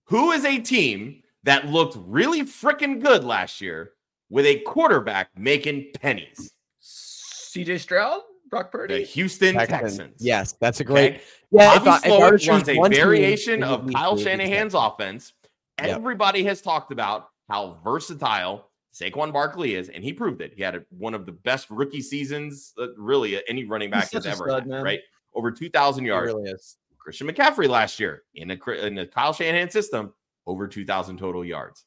Who 0.06 0.32
is 0.32 0.46
a 0.46 0.60
team 0.60 1.24
that 1.44 1.68
looked 1.68 1.98
really 2.00 2.44
freaking 2.44 3.02
good 3.02 3.24
last 3.24 3.60
year 3.62 3.94
with 4.30 4.46
a 4.46 4.60
quarterback 4.60 5.30
making 5.36 5.88
pennies? 6.00 6.54
CJ 6.82 7.80
Stroud, 7.80 8.22
Brock 8.52 8.72
The 8.72 8.78
Purdy. 8.78 9.04
Houston 9.06 9.56
Texans. 9.56 9.98
Texans. 9.98 10.16
Yes, 10.20 10.54
that's 10.62 10.80
a 10.80 10.84
Okay? 10.84 10.94
great. 10.94 11.22
Yeah, 11.50 11.76
if 11.78 11.84
Bobby 11.84 11.90
I, 11.90 11.98
if 11.98 12.04
I 12.06 12.10
Slowik 12.10 12.22
runs 12.30 12.44
choose 12.44 12.70
a 12.70 12.78
one 12.78 12.92
variation 12.94 13.64
it 13.64 13.66
of 13.66 13.92
Kyle 13.92 14.16
the 14.16 14.22
Shanahan's 14.24 14.74
Texans. 14.74 14.94
offense. 14.94 15.34
Yep. 15.82 15.90
Everybody 15.98 16.44
has 16.44 16.62
talked 16.62 16.92
about 16.92 17.30
how 17.50 17.80
versatile 17.84 18.70
Saquon 18.98 19.32
Barkley 19.32 19.76
is, 19.76 19.90
and 19.90 20.04
he 20.04 20.12
proved 20.14 20.42
it. 20.42 20.54
He 20.56 20.64
had 20.64 20.76
a, 20.76 20.84
one 20.90 21.14
of 21.14 21.26
the 21.26 21.32
best 21.32 21.70
rookie 21.70 22.02
seasons, 22.02 22.74
uh, 22.80 22.94
really, 22.98 23.38
uh, 23.38 23.42
any 23.48 23.64
running 23.66 23.90
back 23.90 24.12
has 24.12 24.26
ever 24.26 24.46
stud, 24.48 24.64
had, 24.64 24.68
man. 24.68 24.84
right? 24.84 25.00
Over 25.36 25.52
2,000 25.52 26.04
yards. 26.06 26.34
really 26.34 26.50
is. 26.50 26.78
Christian 26.98 27.28
McCaffrey 27.28 27.70
last 27.70 28.00
year 28.00 28.24
in 28.36 28.52
a, 28.52 28.72
in 28.86 28.98
a 28.98 29.06
Kyle 29.08 29.34
Shanahan 29.34 29.70
system, 29.70 30.14
over 30.46 30.68
2,000 30.68 31.18
total 31.18 31.46
yards. 31.46 31.86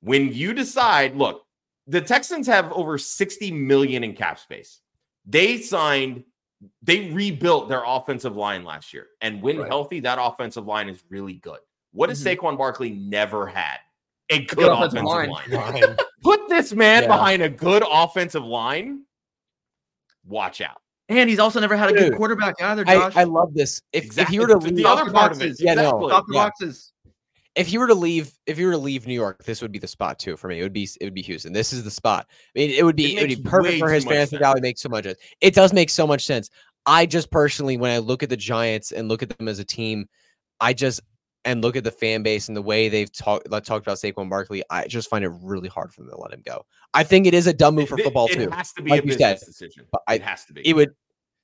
When 0.00 0.32
you 0.32 0.54
decide, 0.54 1.16
look, 1.16 1.42
the 1.86 2.00
Texans 2.00 2.46
have 2.46 2.72
over 2.72 2.96
60 2.96 3.50
million 3.50 4.04
in 4.04 4.14
cap 4.14 4.38
space. 4.38 4.80
They 5.26 5.58
signed, 5.58 6.24
they 6.82 7.10
rebuilt 7.10 7.68
their 7.68 7.82
offensive 7.84 8.36
line 8.36 8.64
last 8.64 8.94
year. 8.94 9.08
And 9.20 9.42
when 9.42 9.58
Right. 9.58 9.68
healthy, 9.68 10.00
that 10.00 10.18
offensive 10.20 10.66
line 10.66 10.88
is 10.88 11.02
really 11.10 11.34
good. 11.34 11.58
What 11.92 12.08
has 12.08 12.22
Mhm. 12.22 12.36
Saquon 12.36 12.56
Barkley 12.58 12.90
never 12.90 13.46
had? 13.46 13.78
A 14.30 14.40
good, 14.40 14.48
good 14.58 14.72
offensive, 14.72 15.04
offensive 15.04 15.52
line. 15.52 15.82
Fine. 15.82 15.96
Put 16.22 16.48
this 16.48 16.72
man 16.72 17.02
Yeah. 17.04 17.08
behind 17.08 17.42
a 17.42 17.48
good 17.48 17.84
offensive 17.88 18.44
line. 18.44 19.02
Watch 20.24 20.60
out. 20.60 20.78
And 21.08 21.30
he's 21.30 21.38
also 21.38 21.60
never 21.60 21.76
had 21.76 21.90
a 21.90 21.92
good 21.92 22.16
quarterback 22.16 22.60
either, 22.60 22.82
I, 22.88 22.94
Josh. 22.94 23.16
I 23.16 23.22
love 23.22 23.54
this. 23.54 23.80
If, 23.92 24.00
if 24.02 24.04
Exactly. 24.06 24.34
you 24.34 24.40
were 24.40 24.48
to 24.48 24.54
The 24.58 24.72
leave, 24.72 24.86
other 24.86 25.08
part 25.12 25.30
of 25.30 25.40
it. 25.40 25.50
boxes. 25.50 25.60
Yeah, 25.62 25.74
no. 25.74 25.82
exactly. 25.82 26.08
Top 26.10 26.26
the 26.26 26.34
yeah. 26.34 26.44
boxes. 26.44 26.92
if 27.54 27.72
you 27.72 27.78
were 27.78 27.86
to 27.86 27.94
leave, 27.94 28.32
if 28.46 28.58
you 28.58 28.66
were 28.66 28.72
to 28.72 28.78
leave 28.78 29.06
New 29.06 29.14
York, 29.14 29.44
this 29.44 29.62
would 29.62 29.70
be 29.70 29.78
the 29.78 29.86
spot 29.86 30.18
too 30.18 30.36
for 30.36 30.48
me. 30.48 30.58
It 30.58 30.64
would 30.64 30.72
be 30.72 30.88
it 31.00 31.04
would 31.04 31.14
be 31.14 31.22
Houston. 31.22 31.52
This 31.52 31.72
is 31.72 31.84
the 31.84 31.92
spot. 31.92 32.26
I 32.28 32.58
mean, 32.58 32.70
it 32.70 32.84
would 32.84 32.96
be 32.96 33.16
It 33.16 33.22
it, 33.22 33.28
would 33.28 33.44
be 33.44 33.48
perfect 33.48 33.78
for 33.78 33.88
his 33.88 34.04
much 34.04 34.14
fantasy 34.14 34.30
sense. 34.30 34.40
value. 34.40 34.60
Makes 34.62 34.80
so 34.82 34.88
much 34.88 35.04
sense. 35.04 35.18
It 35.40 35.54
does 35.54 35.72
make 35.72 35.90
so 35.90 36.08
much 36.08 36.24
sense. 36.26 36.50
I 36.86 37.06
just 37.06 37.30
personally, 37.30 37.76
when 37.76 37.92
I 37.92 37.98
look 37.98 38.24
at 38.24 38.28
the 38.28 38.36
Giants 38.36 38.90
and 38.90 39.06
look 39.08 39.22
at 39.22 39.28
them 39.38 39.46
as 39.46 39.60
a 39.60 39.64
team, 39.64 40.06
I 40.60 40.72
just 40.72 41.00
and 41.46 41.62
look 41.62 41.76
at 41.76 41.84
the 41.84 41.90
fan 41.90 42.22
base 42.22 42.48
and 42.48 42.56
the 42.56 42.60
way 42.62 42.88
they've 42.90 43.10
talked 43.12 43.48
like, 43.50 43.64
talked 43.64 43.86
about 43.86 43.96
Saquon 43.98 44.28
Barkley, 44.28 44.62
I 44.68 44.86
just 44.86 45.08
find 45.08 45.24
it 45.24 45.30
really 45.42 45.68
hard 45.68 45.92
for 45.94 46.02
them 46.02 46.10
to 46.10 46.16
let 46.20 46.32
him 46.32 46.42
go. 46.44 46.66
I 46.92 47.04
think 47.04 47.26
it 47.26 47.32
is 47.32 47.46
a 47.46 47.54
dumb 47.54 47.76
move 47.76 47.88
for 47.88 47.98
It- 47.98 48.02
football 48.04 48.26
it 48.26 48.32
too. 48.34 48.42
It 48.42 48.52
has 48.52 48.72
to 48.74 48.82
be 48.82 48.90
like 48.90 49.04
a 49.04 49.06
business 49.06 49.40
said. 49.40 49.46
decision. 49.46 49.86
But 49.90 50.02
I- 50.08 50.16
it 50.16 50.22
has 50.22 50.44
to 50.46 50.52
be. 50.52 50.66
It 50.68 50.74
would 50.74 50.90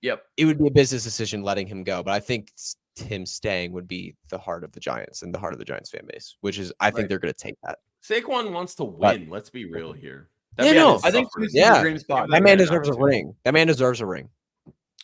Yep. 0.03 0.23
it 0.37 0.45
would 0.47 0.59
be 0.59 0.67
a 0.67 0.71
business 0.71 1.05
decision 1.05 1.43
letting 1.43 1.67
him 1.69 1.85
go, 1.85 2.03
but 2.03 2.13
I 2.13 2.19
think 2.21 2.51
s- 2.59 2.77
him 2.97 3.25
staying 3.25 3.73
would 3.73 3.87
be 3.89 4.15
the 4.29 4.37
heart 4.39 4.65
of 4.65 4.73
the 4.73 4.81
Giants 4.81 5.23
and 5.23 5.33
the 5.33 5.39
heart 5.39 5.53
of 5.53 5.59
the 5.61 5.65
Giants 5.65 5.91
fan 5.91 6.05
base, 6.13 6.37
which 6.41 6.59
is 6.59 6.73
I 6.81 6.91
think 6.91 7.09
they're 7.09 7.19
going 7.21 7.33
to 7.33 7.39
take 7.39 7.55
that. 7.63 7.79
Saquon 8.05 8.53
wants 8.53 8.75
to 8.75 8.85
But- 8.85 9.21
win. 9.21 9.31
Let's 9.31 9.49
be 9.49 9.65
real 9.65 9.93
here. 9.93 10.29
Yeah, 10.59 10.73
no, 10.73 11.01
I 11.05 11.11
think 11.13 11.29
Yeah. 11.53 11.81
dream 11.81 11.97
spot. 11.99 12.27
That 12.27 12.33
That 12.33 12.43
man 12.43 12.43
man 12.43 12.59
deserves 12.59 12.89
a 12.89 12.93
ring. 12.95 13.35
That 13.45 13.55
man 13.55 13.69
deserves 13.69 14.01
a 14.01 14.07
ring. 14.07 14.29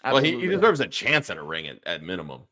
Well, 0.04 0.18
he, 0.18 0.38
he 0.38 0.46
deserves 0.48 0.80
a 0.80 0.86
chance 0.86 1.30
at 1.30 1.38
a 1.38 1.42
ring 1.42 1.66
at, 1.68 1.78
at 1.86 2.02
minimum. 2.02 2.42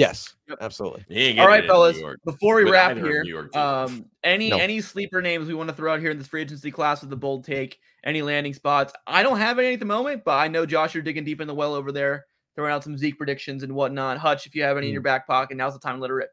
Yes, 0.00 0.34
Yep. 0.48 0.58
absolutely. 0.62 1.04
He 1.10 1.26
ain't 1.26 1.38
All 1.38 1.44
getting 1.46 1.48
right, 1.50 1.58
it 1.60 1.64
in 1.64 1.68
fellas. 1.70 2.16
Before 2.24 2.54
we 2.54 2.70
wrap 2.70 2.96
here, 2.96 3.22
New 3.22 3.28
York 3.30 3.52
teams. 3.52 3.56
um, 3.62 4.06
any 4.24 4.48
No. 4.48 4.56
any 4.56 4.80
sleeper 4.80 5.20
names 5.20 5.46
we 5.46 5.52
want 5.52 5.68
to 5.68 5.74
throw 5.76 5.92
out 5.92 6.00
here 6.00 6.10
in 6.10 6.16
this 6.16 6.26
free 6.26 6.40
agency 6.40 6.70
class 6.70 7.02
with 7.02 7.10
the 7.10 7.16
bold 7.16 7.44
take? 7.44 7.78
Any 8.02 8.22
landing 8.22 8.54
spots? 8.54 8.94
I 9.06 9.22
don't 9.22 9.36
have 9.36 9.58
any 9.58 9.74
at 9.74 9.78
the 9.78 9.84
moment, 9.84 10.24
but 10.24 10.38
I 10.38 10.48
know 10.48 10.64
Josh, 10.64 10.94
you're 10.94 11.02
digging 11.02 11.24
deep 11.24 11.42
in 11.42 11.46
the 11.46 11.54
well 11.54 11.74
over 11.74 11.92
there, 11.92 12.24
throwing 12.56 12.72
out 12.72 12.82
some 12.82 12.96
Zeke 12.96 13.18
predictions 13.18 13.62
and 13.62 13.74
whatnot. 13.74 14.16
Hutch, 14.16 14.46
if 14.46 14.54
you 14.54 14.62
have 14.62 14.78
any 14.78 14.86
in 14.86 14.92
Mm. 14.92 14.94
your 14.94 15.02
back 15.02 15.26
pocket, 15.26 15.58
now's 15.58 15.74
the 15.74 15.78
time 15.80 15.96
to 15.96 16.00
let 16.00 16.10
it 16.10 16.14
rip. 16.14 16.30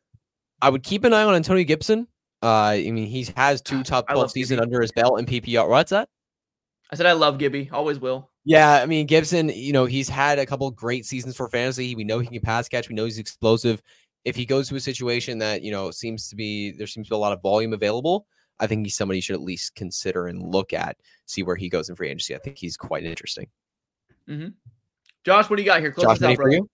I 0.61 0.69
would 0.69 0.83
keep 0.83 1.03
an 1.03 1.11
eye 1.11 1.23
on 1.25 1.35
Antonio 1.35 1.65
Gibson. 1.65 2.07
Uh, 2.41 2.47
I 2.71 2.89
mean, 2.91 3.07
he 3.07 3.27
has 3.35 3.61
two 3.61 3.83
top 3.83 4.05
twelve 4.07 4.21
love 4.21 4.31
season 4.31 4.59
Gibby. 4.59 4.63
under 4.67 4.81
his 4.81 4.93
belt 4.93 5.19
in 5.19 5.25
PPR. 5.25 5.67
What's 5.67 5.89
that? 5.89 6.07
I 6.89 6.95
said 6.95 7.05
I 7.05 7.11
love 7.11 7.37
Gibby, 7.37 7.69
always 7.73 7.99
will. 7.99 8.31
Yeah, 8.47 8.79
I 8.81 8.85
mean 8.85 9.05
Gibson. 9.07 9.49
You 9.49 9.73
know, 9.73 9.83
he's 9.83 10.07
had 10.07 10.39
a 10.39 10.45
couple 10.45 10.71
great 10.71 11.05
seasons 11.05 11.35
for 11.35 11.49
fantasy. 11.49 11.95
We 11.95 12.05
know 12.05 12.19
he 12.19 12.27
can 12.27 12.39
pass 12.39 12.69
catch. 12.69 12.87
We 12.87 12.95
know 12.95 13.03
he's 13.03 13.17
explosive. 13.19 13.81
If 14.23 14.37
he 14.37 14.45
goes 14.45 14.69
to 14.69 14.77
a 14.77 14.79
situation 14.79 15.37
that 15.39 15.63
you 15.63 15.71
know 15.71 15.91
seems 15.91 16.29
to 16.29 16.35
be 16.37 16.71
there 16.71 16.87
seems 16.87 17.07
to 17.07 17.11
be 17.11 17.15
a 17.15 17.19
lot 17.19 17.33
of 17.33 17.41
volume 17.41 17.73
available, 17.73 18.25
I 18.61 18.67
think 18.67 18.85
he's 18.85 18.95
somebody 18.95 19.17
you 19.17 19.21
should 19.21 19.33
at 19.33 19.41
least 19.41 19.75
consider 19.75 20.27
and 20.27 20.41
look 20.41 20.71
at, 20.71 20.95
see 21.25 21.43
where 21.43 21.57
he 21.57 21.67
goes 21.67 21.89
in 21.89 21.97
free 21.97 22.07
agency. 22.07 22.35
I 22.35 22.39
think 22.39 22.57
he's 22.57 22.77
quite 22.77 23.03
interesting. 23.03 23.47
Mm-hmm. 24.29 24.47
Josh, 25.25 25.49
what 25.49 25.57
do 25.57 25.61
you 25.61 25.67
got 25.67 25.81
here? 25.81 25.91
Close 25.91 26.05
Josh, 26.05 26.19
this 26.19 26.29
out, 26.29 26.35
for 26.37 26.43
brother. 26.43 26.55
you? 26.55 26.69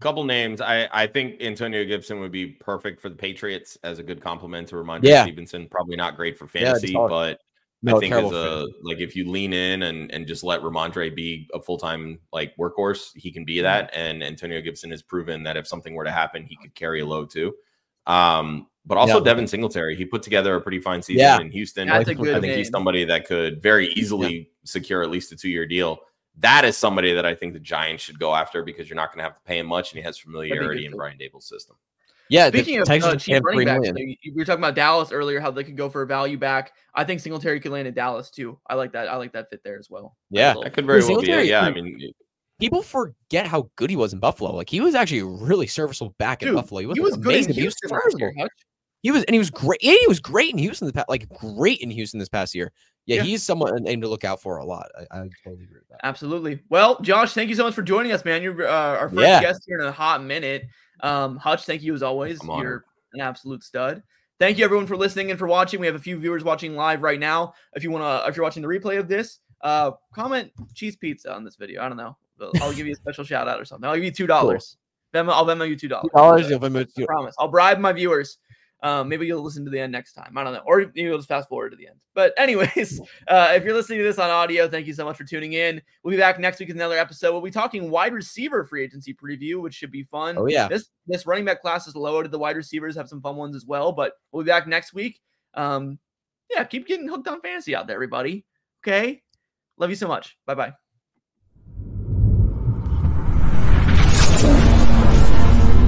couple 0.00 0.24
names. 0.24 0.62
I, 0.62 0.88
I 0.92 1.06
think 1.06 1.42
Antonio 1.42 1.84
Gibson 1.84 2.20
would 2.20 2.32
be 2.32 2.46
perfect 2.46 3.02
for 3.02 3.08
the 3.10 3.14
Patriots 3.16 3.76
as 3.82 3.98
a 3.98 4.02
good 4.02 4.22
complement 4.22 4.68
to 4.68 4.76
Rhamondre 4.76 5.04
Yeah. 5.04 5.22
Stevenson. 5.24 5.68
Probably 5.70 5.96
not 5.96 6.16
great 6.16 6.38
for 6.38 6.46
fantasy, 6.46 6.92
solid. 6.92 7.08
but 7.10 7.40
No, 7.86 7.96
I 7.96 8.00
think 8.00 8.12
terrible 8.12 8.34
as 8.36 8.44
a 8.44 8.60
him. 8.64 8.74
like 8.82 8.98
if 8.98 9.16
you 9.16 9.30
lean 9.30 9.52
in 9.52 9.82
and 9.82 10.10
and 10.12 10.26
just 10.26 10.42
let 10.44 10.60
Rhamondre 10.60 11.14
be 11.14 11.48
a 11.54 11.60
full 11.60 11.78
time 11.78 12.18
like 12.32 12.56
workhorse, 12.56 13.10
he 13.14 13.30
can 13.32 13.42
Mm-hmm. 13.42 13.46
be 13.46 13.60
that. 13.62 13.90
And 13.94 14.22
Antonio 14.22 14.60
Gibson 14.60 14.90
has 14.90 15.02
proven 15.02 15.42
that 15.44 15.56
if 15.56 15.66
something 15.66 15.94
were 15.94 16.04
to 16.04 16.10
happen, 16.12 16.44
he 16.44 16.56
could 16.56 16.74
carry 16.74 17.00
a 17.00 17.06
load 17.06 17.30
too. 17.30 17.54
Um, 18.06 18.68
but 18.84 18.98
also 18.98 19.18
Yeah. 19.18 19.24
Devin 19.24 19.46
Singletary, 19.48 19.96
he 19.96 20.04
put 20.04 20.22
together 20.22 20.54
a 20.54 20.60
pretty 20.60 20.80
fine 20.80 21.02
season 21.02 21.18
Yeah. 21.20 21.40
in 21.40 21.50
Houston. 21.50 21.88
That's 21.88 22.08
a 22.08 22.12
I 22.12 22.14
good 22.14 22.36
I 22.36 22.40
think 22.40 22.54
he's 22.56 22.68
somebody 22.70 23.04
that 23.04 23.26
could 23.26 23.60
very 23.62 23.88
easily 23.94 24.50
secure 24.64 25.02
at 25.02 25.10
least 25.10 25.32
a 25.32 25.36
two 25.36 25.48
year 25.48 25.66
deal. 25.66 25.98
That 26.38 26.64
is 26.64 26.76
somebody 26.76 27.14
that 27.14 27.24
I 27.24 27.34
think 27.34 27.54
the 27.54 27.60
Giants 27.60 28.04
should 28.04 28.18
go 28.18 28.34
after 28.34 28.62
because 28.62 28.88
you're 28.88 28.96
not 28.96 29.08
going 29.10 29.18
to 29.18 29.24
have 29.24 29.34
to 29.34 29.40
pay 29.42 29.58
him 29.58 29.66
much, 29.66 29.90
and 29.92 29.98
he 29.98 30.02
has 30.04 30.18
familiarity 30.18 30.84
in. 30.86 30.92
Brian 30.92 31.16
Daboll's 31.18 31.48
system. 31.48 31.76
Yeah, 32.28 32.50
the 32.50 32.58
Speaking 32.58 32.80
of 32.80 32.86
Texans 32.88 33.14
uh, 33.14 33.16
cheap 33.18 33.42
running 33.44 33.58
three 33.58 33.64
backs, 33.64 33.80
million. 33.82 33.96
so 33.96 34.00
you- 34.22 34.32
we 34.34 34.40
were 34.40 34.44
talking 34.44 34.62
about 34.62 34.74
Dallas 34.74 35.12
earlier, 35.12 35.40
how 35.40 35.50
they 35.50 35.64
could 35.64 35.76
go 35.76 35.88
for 35.88 36.02
a 36.02 36.06
value 36.06 36.36
back. 36.38 36.72
I 36.94 37.04
think 37.04 37.20
Singletary 37.20 37.60
could 37.60 37.72
land 37.72 37.86
in 37.88 37.94
Dallas 37.94 38.30
too. 38.30 38.58
I 38.68 38.74
like 38.74 38.92
that. 38.92 39.08
I 39.08 39.16
like 39.16 39.32
that 39.32 39.48
fit 39.50 39.60
there 39.64 39.78
as 39.78 39.88
well. 39.90 40.16
Yeah. 40.30 40.48
little- 40.48 40.62
That 40.64 40.72
could 40.72 40.86
very 40.86 41.00
well 41.00 41.08
be. 41.08 41.14
Singletary- 41.26 41.42
It. 41.44 41.50
Yeah, 41.50 41.60
I 41.62 41.70
mean, 41.72 42.12
People 42.58 42.82
forget 42.82 43.46
how 43.46 43.68
good 43.76 43.90
he 43.90 43.96
was 43.96 44.14
in 44.14 44.18
Buffalo. 44.18 44.54
Like 44.54 44.70
he 44.70 44.80
was 44.80 44.94
actually 44.94 45.18
a 45.18 45.26
really 45.26 45.66
serviceable 45.66 46.14
back 46.18 46.42
in 46.42 46.54
Buffalo. 46.54 46.80
He 46.80 46.84
he 46.84 46.88
wasn't 46.88 47.02
was 47.02 47.16
good 47.16 47.34
in 47.34 47.36
amazing, 47.44 47.54
he 47.54 47.64
was 47.66 47.74
Houston 47.82 47.88
serviceable. 47.90 48.18
year. 48.20 48.34
Hutch. 48.38 48.50
He 49.02 49.10
was, 49.10 49.22
and 49.24 49.34
he 49.34 49.38
was 49.38 49.50
great. 49.50 49.82
And 49.84 49.92
he 50.00 50.06
was 50.08 50.20
great 50.20 50.52
in 50.52 50.58
Houston. 50.58 50.86
This 50.86 50.92
past, 50.92 51.08
like 51.10 51.28
great 51.28 51.80
in 51.80 51.90
Houston 51.90 52.18
this 52.18 52.30
past 52.30 52.54
year. 52.54 52.72
Yeah, 53.04 53.16
Yeah. 53.16 53.22
he's 53.24 53.42
someone 53.42 53.76
a 53.76 53.78
name 53.78 54.00
to 54.00 54.08
look 54.08 54.24
out 54.24 54.40
for 54.42 54.56
a 54.56 54.64
lot. 54.64 54.88
I, 54.98 55.02
I 55.18 55.28
totally 55.44 55.64
agree 55.64 55.76
with 55.78 55.88
that. 55.90 56.00
Absolutely. 56.02 56.60
Well, 56.70 56.98
Josh, 57.02 57.34
thank 57.34 57.50
you 57.50 57.54
so 57.56 57.62
much 57.64 57.74
for 57.74 57.82
joining 57.82 58.10
us, 58.10 58.24
man. 58.24 58.42
You're 58.42 58.66
uh, 58.66 58.96
our 58.98 59.10
first 59.10 59.20
Yeah. 59.20 59.40
guest 59.42 59.62
here 59.66 59.78
in 59.78 59.86
a 59.86 59.92
hot 59.92 60.24
minute. 60.24 60.64
Um, 61.00 61.36
Hutch, 61.36 61.64
thank 61.64 61.82
you 61.82 61.94
as 61.94 62.02
always. 62.02 62.38
You're 62.62 62.84
an 63.14 63.20
absolute 63.20 63.62
stud. 63.62 64.02
Thank 64.38 64.58
you 64.58 64.64
everyone 64.64 64.86
for 64.86 64.96
listening 64.96 65.30
and 65.30 65.38
for 65.38 65.46
watching. 65.46 65.80
We 65.80 65.86
have 65.86 65.96
a 65.96 66.00
few 66.00 66.18
viewers 66.18 66.44
watching 66.44 66.74
live 66.76 67.02
right 67.02 67.18
now. 67.18 67.54
If 67.74 67.82
you 67.82 67.90
want 67.90 68.04
to, 68.04 68.28
if 68.28 68.36
you're 68.36 68.44
watching 68.44 68.62
the 68.62 68.68
replay 68.68 68.98
of 68.98 69.08
this, 69.08 69.38
uh, 69.62 69.92
comment 70.14 70.52
cheese 70.74 70.96
pizza 70.96 71.32
on 71.34 71.42
this 71.44 71.56
video. 71.56 71.82
I 71.82 71.88
don't 71.88 71.96
know. 71.96 72.16
I'll 72.60 72.72
give 72.74 72.86
you 72.86 72.92
a 72.92 72.96
special 72.96 73.24
shout 73.24 73.48
out 73.48 73.58
or 73.60 73.64
something. 73.64 73.88
I'll 73.88 73.94
give 73.94 74.04
you 74.04 74.10
two 74.10 74.26
dollars. 74.26 74.76
Venmo, 75.14 75.30
I'll 75.30 75.46
Venmo 75.46 75.66
you 75.66 75.76
two 75.76 75.88
dollars. 75.88 76.10
dollars. 76.14 76.50
You'll 76.50 76.60
Venmo- 76.60 76.84
I 76.84 76.88
you'll- 76.96 77.06
promise. 77.06 77.34
I'll 77.38 77.48
bribe 77.48 77.78
my 77.78 77.92
viewers. 77.92 78.36
Um, 78.82 79.08
maybe 79.08 79.26
you'll 79.26 79.42
listen 79.42 79.64
to 79.64 79.70
the 79.70 79.80
end 79.80 79.92
next 79.92 80.12
time. 80.12 80.36
I 80.36 80.44
don't 80.44 80.52
know. 80.52 80.62
Or 80.66 80.78
maybe 80.78 81.02
you'll 81.02 81.16
just 81.16 81.28
fast 81.28 81.48
forward 81.48 81.70
to 81.70 81.76
the 81.76 81.86
end. 81.88 81.96
But, 82.14 82.34
anyways, 82.38 83.00
uh, 83.28 83.52
if 83.54 83.64
you're 83.64 83.74
listening 83.74 83.98
to 83.98 84.04
this 84.04 84.18
on 84.18 84.30
audio, 84.30 84.68
thank 84.68 84.86
you 84.86 84.92
so 84.92 85.04
much 85.04 85.16
for 85.16 85.24
tuning 85.24 85.54
in. 85.54 85.80
We'll 86.02 86.12
be 86.12 86.18
back 86.18 86.38
next 86.38 86.60
week 86.60 86.68
with 86.68 86.76
another 86.76 86.98
episode. 86.98 87.32
We'll 87.32 87.40
be 87.40 87.50
talking 87.50 87.90
wide 87.90 88.12
receiver 88.12 88.64
free 88.64 88.84
agency 88.84 89.14
preview, 89.14 89.60
which 89.60 89.74
should 89.74 89.90
be 89.90 90.04
fun. 90.04 90.36
Oh 90.38 90.46
yeah. 90.46 90.68
This 90.68 90.88
this 91.06 91.26
running 91.26 91.44
back 91.44 91.62
class 91.62 91.86
is 91.86 91.96
loaded. 91.96 92.30
The 92.30 92.38
wide 92.38 92.56
receivers 92.56 92.96
have 92.96 93.08
some 93.08 93.22
fun 93.22 93.36
ones 93.36 93.56
as 93.56 93.64
well. 93.64 93.92
But 93.92 94.12
we'll 94.30 94.44
be 94.44 94.48
back 94.48 94.66
next 94.66 94.92
week. 94.92 95.20
Um, 95.54 95.98
yeah, 96.50 96.64
keep 96.64 96.86
getting 96.86 97.08
hooked 97.08 97.28
on 97.28 97.40
fantasy 97.40 97.74
out 97.74 97.86
there, 97.86 97.96
everybody. 97.96 98.44
Okay. 98.86 99.22
Love 99.78 99.90
you 99.90 99.96
so 99.96 100.08
much. 100.08 100.36
Bye 100.46 100.54
bye. 100.54 100.85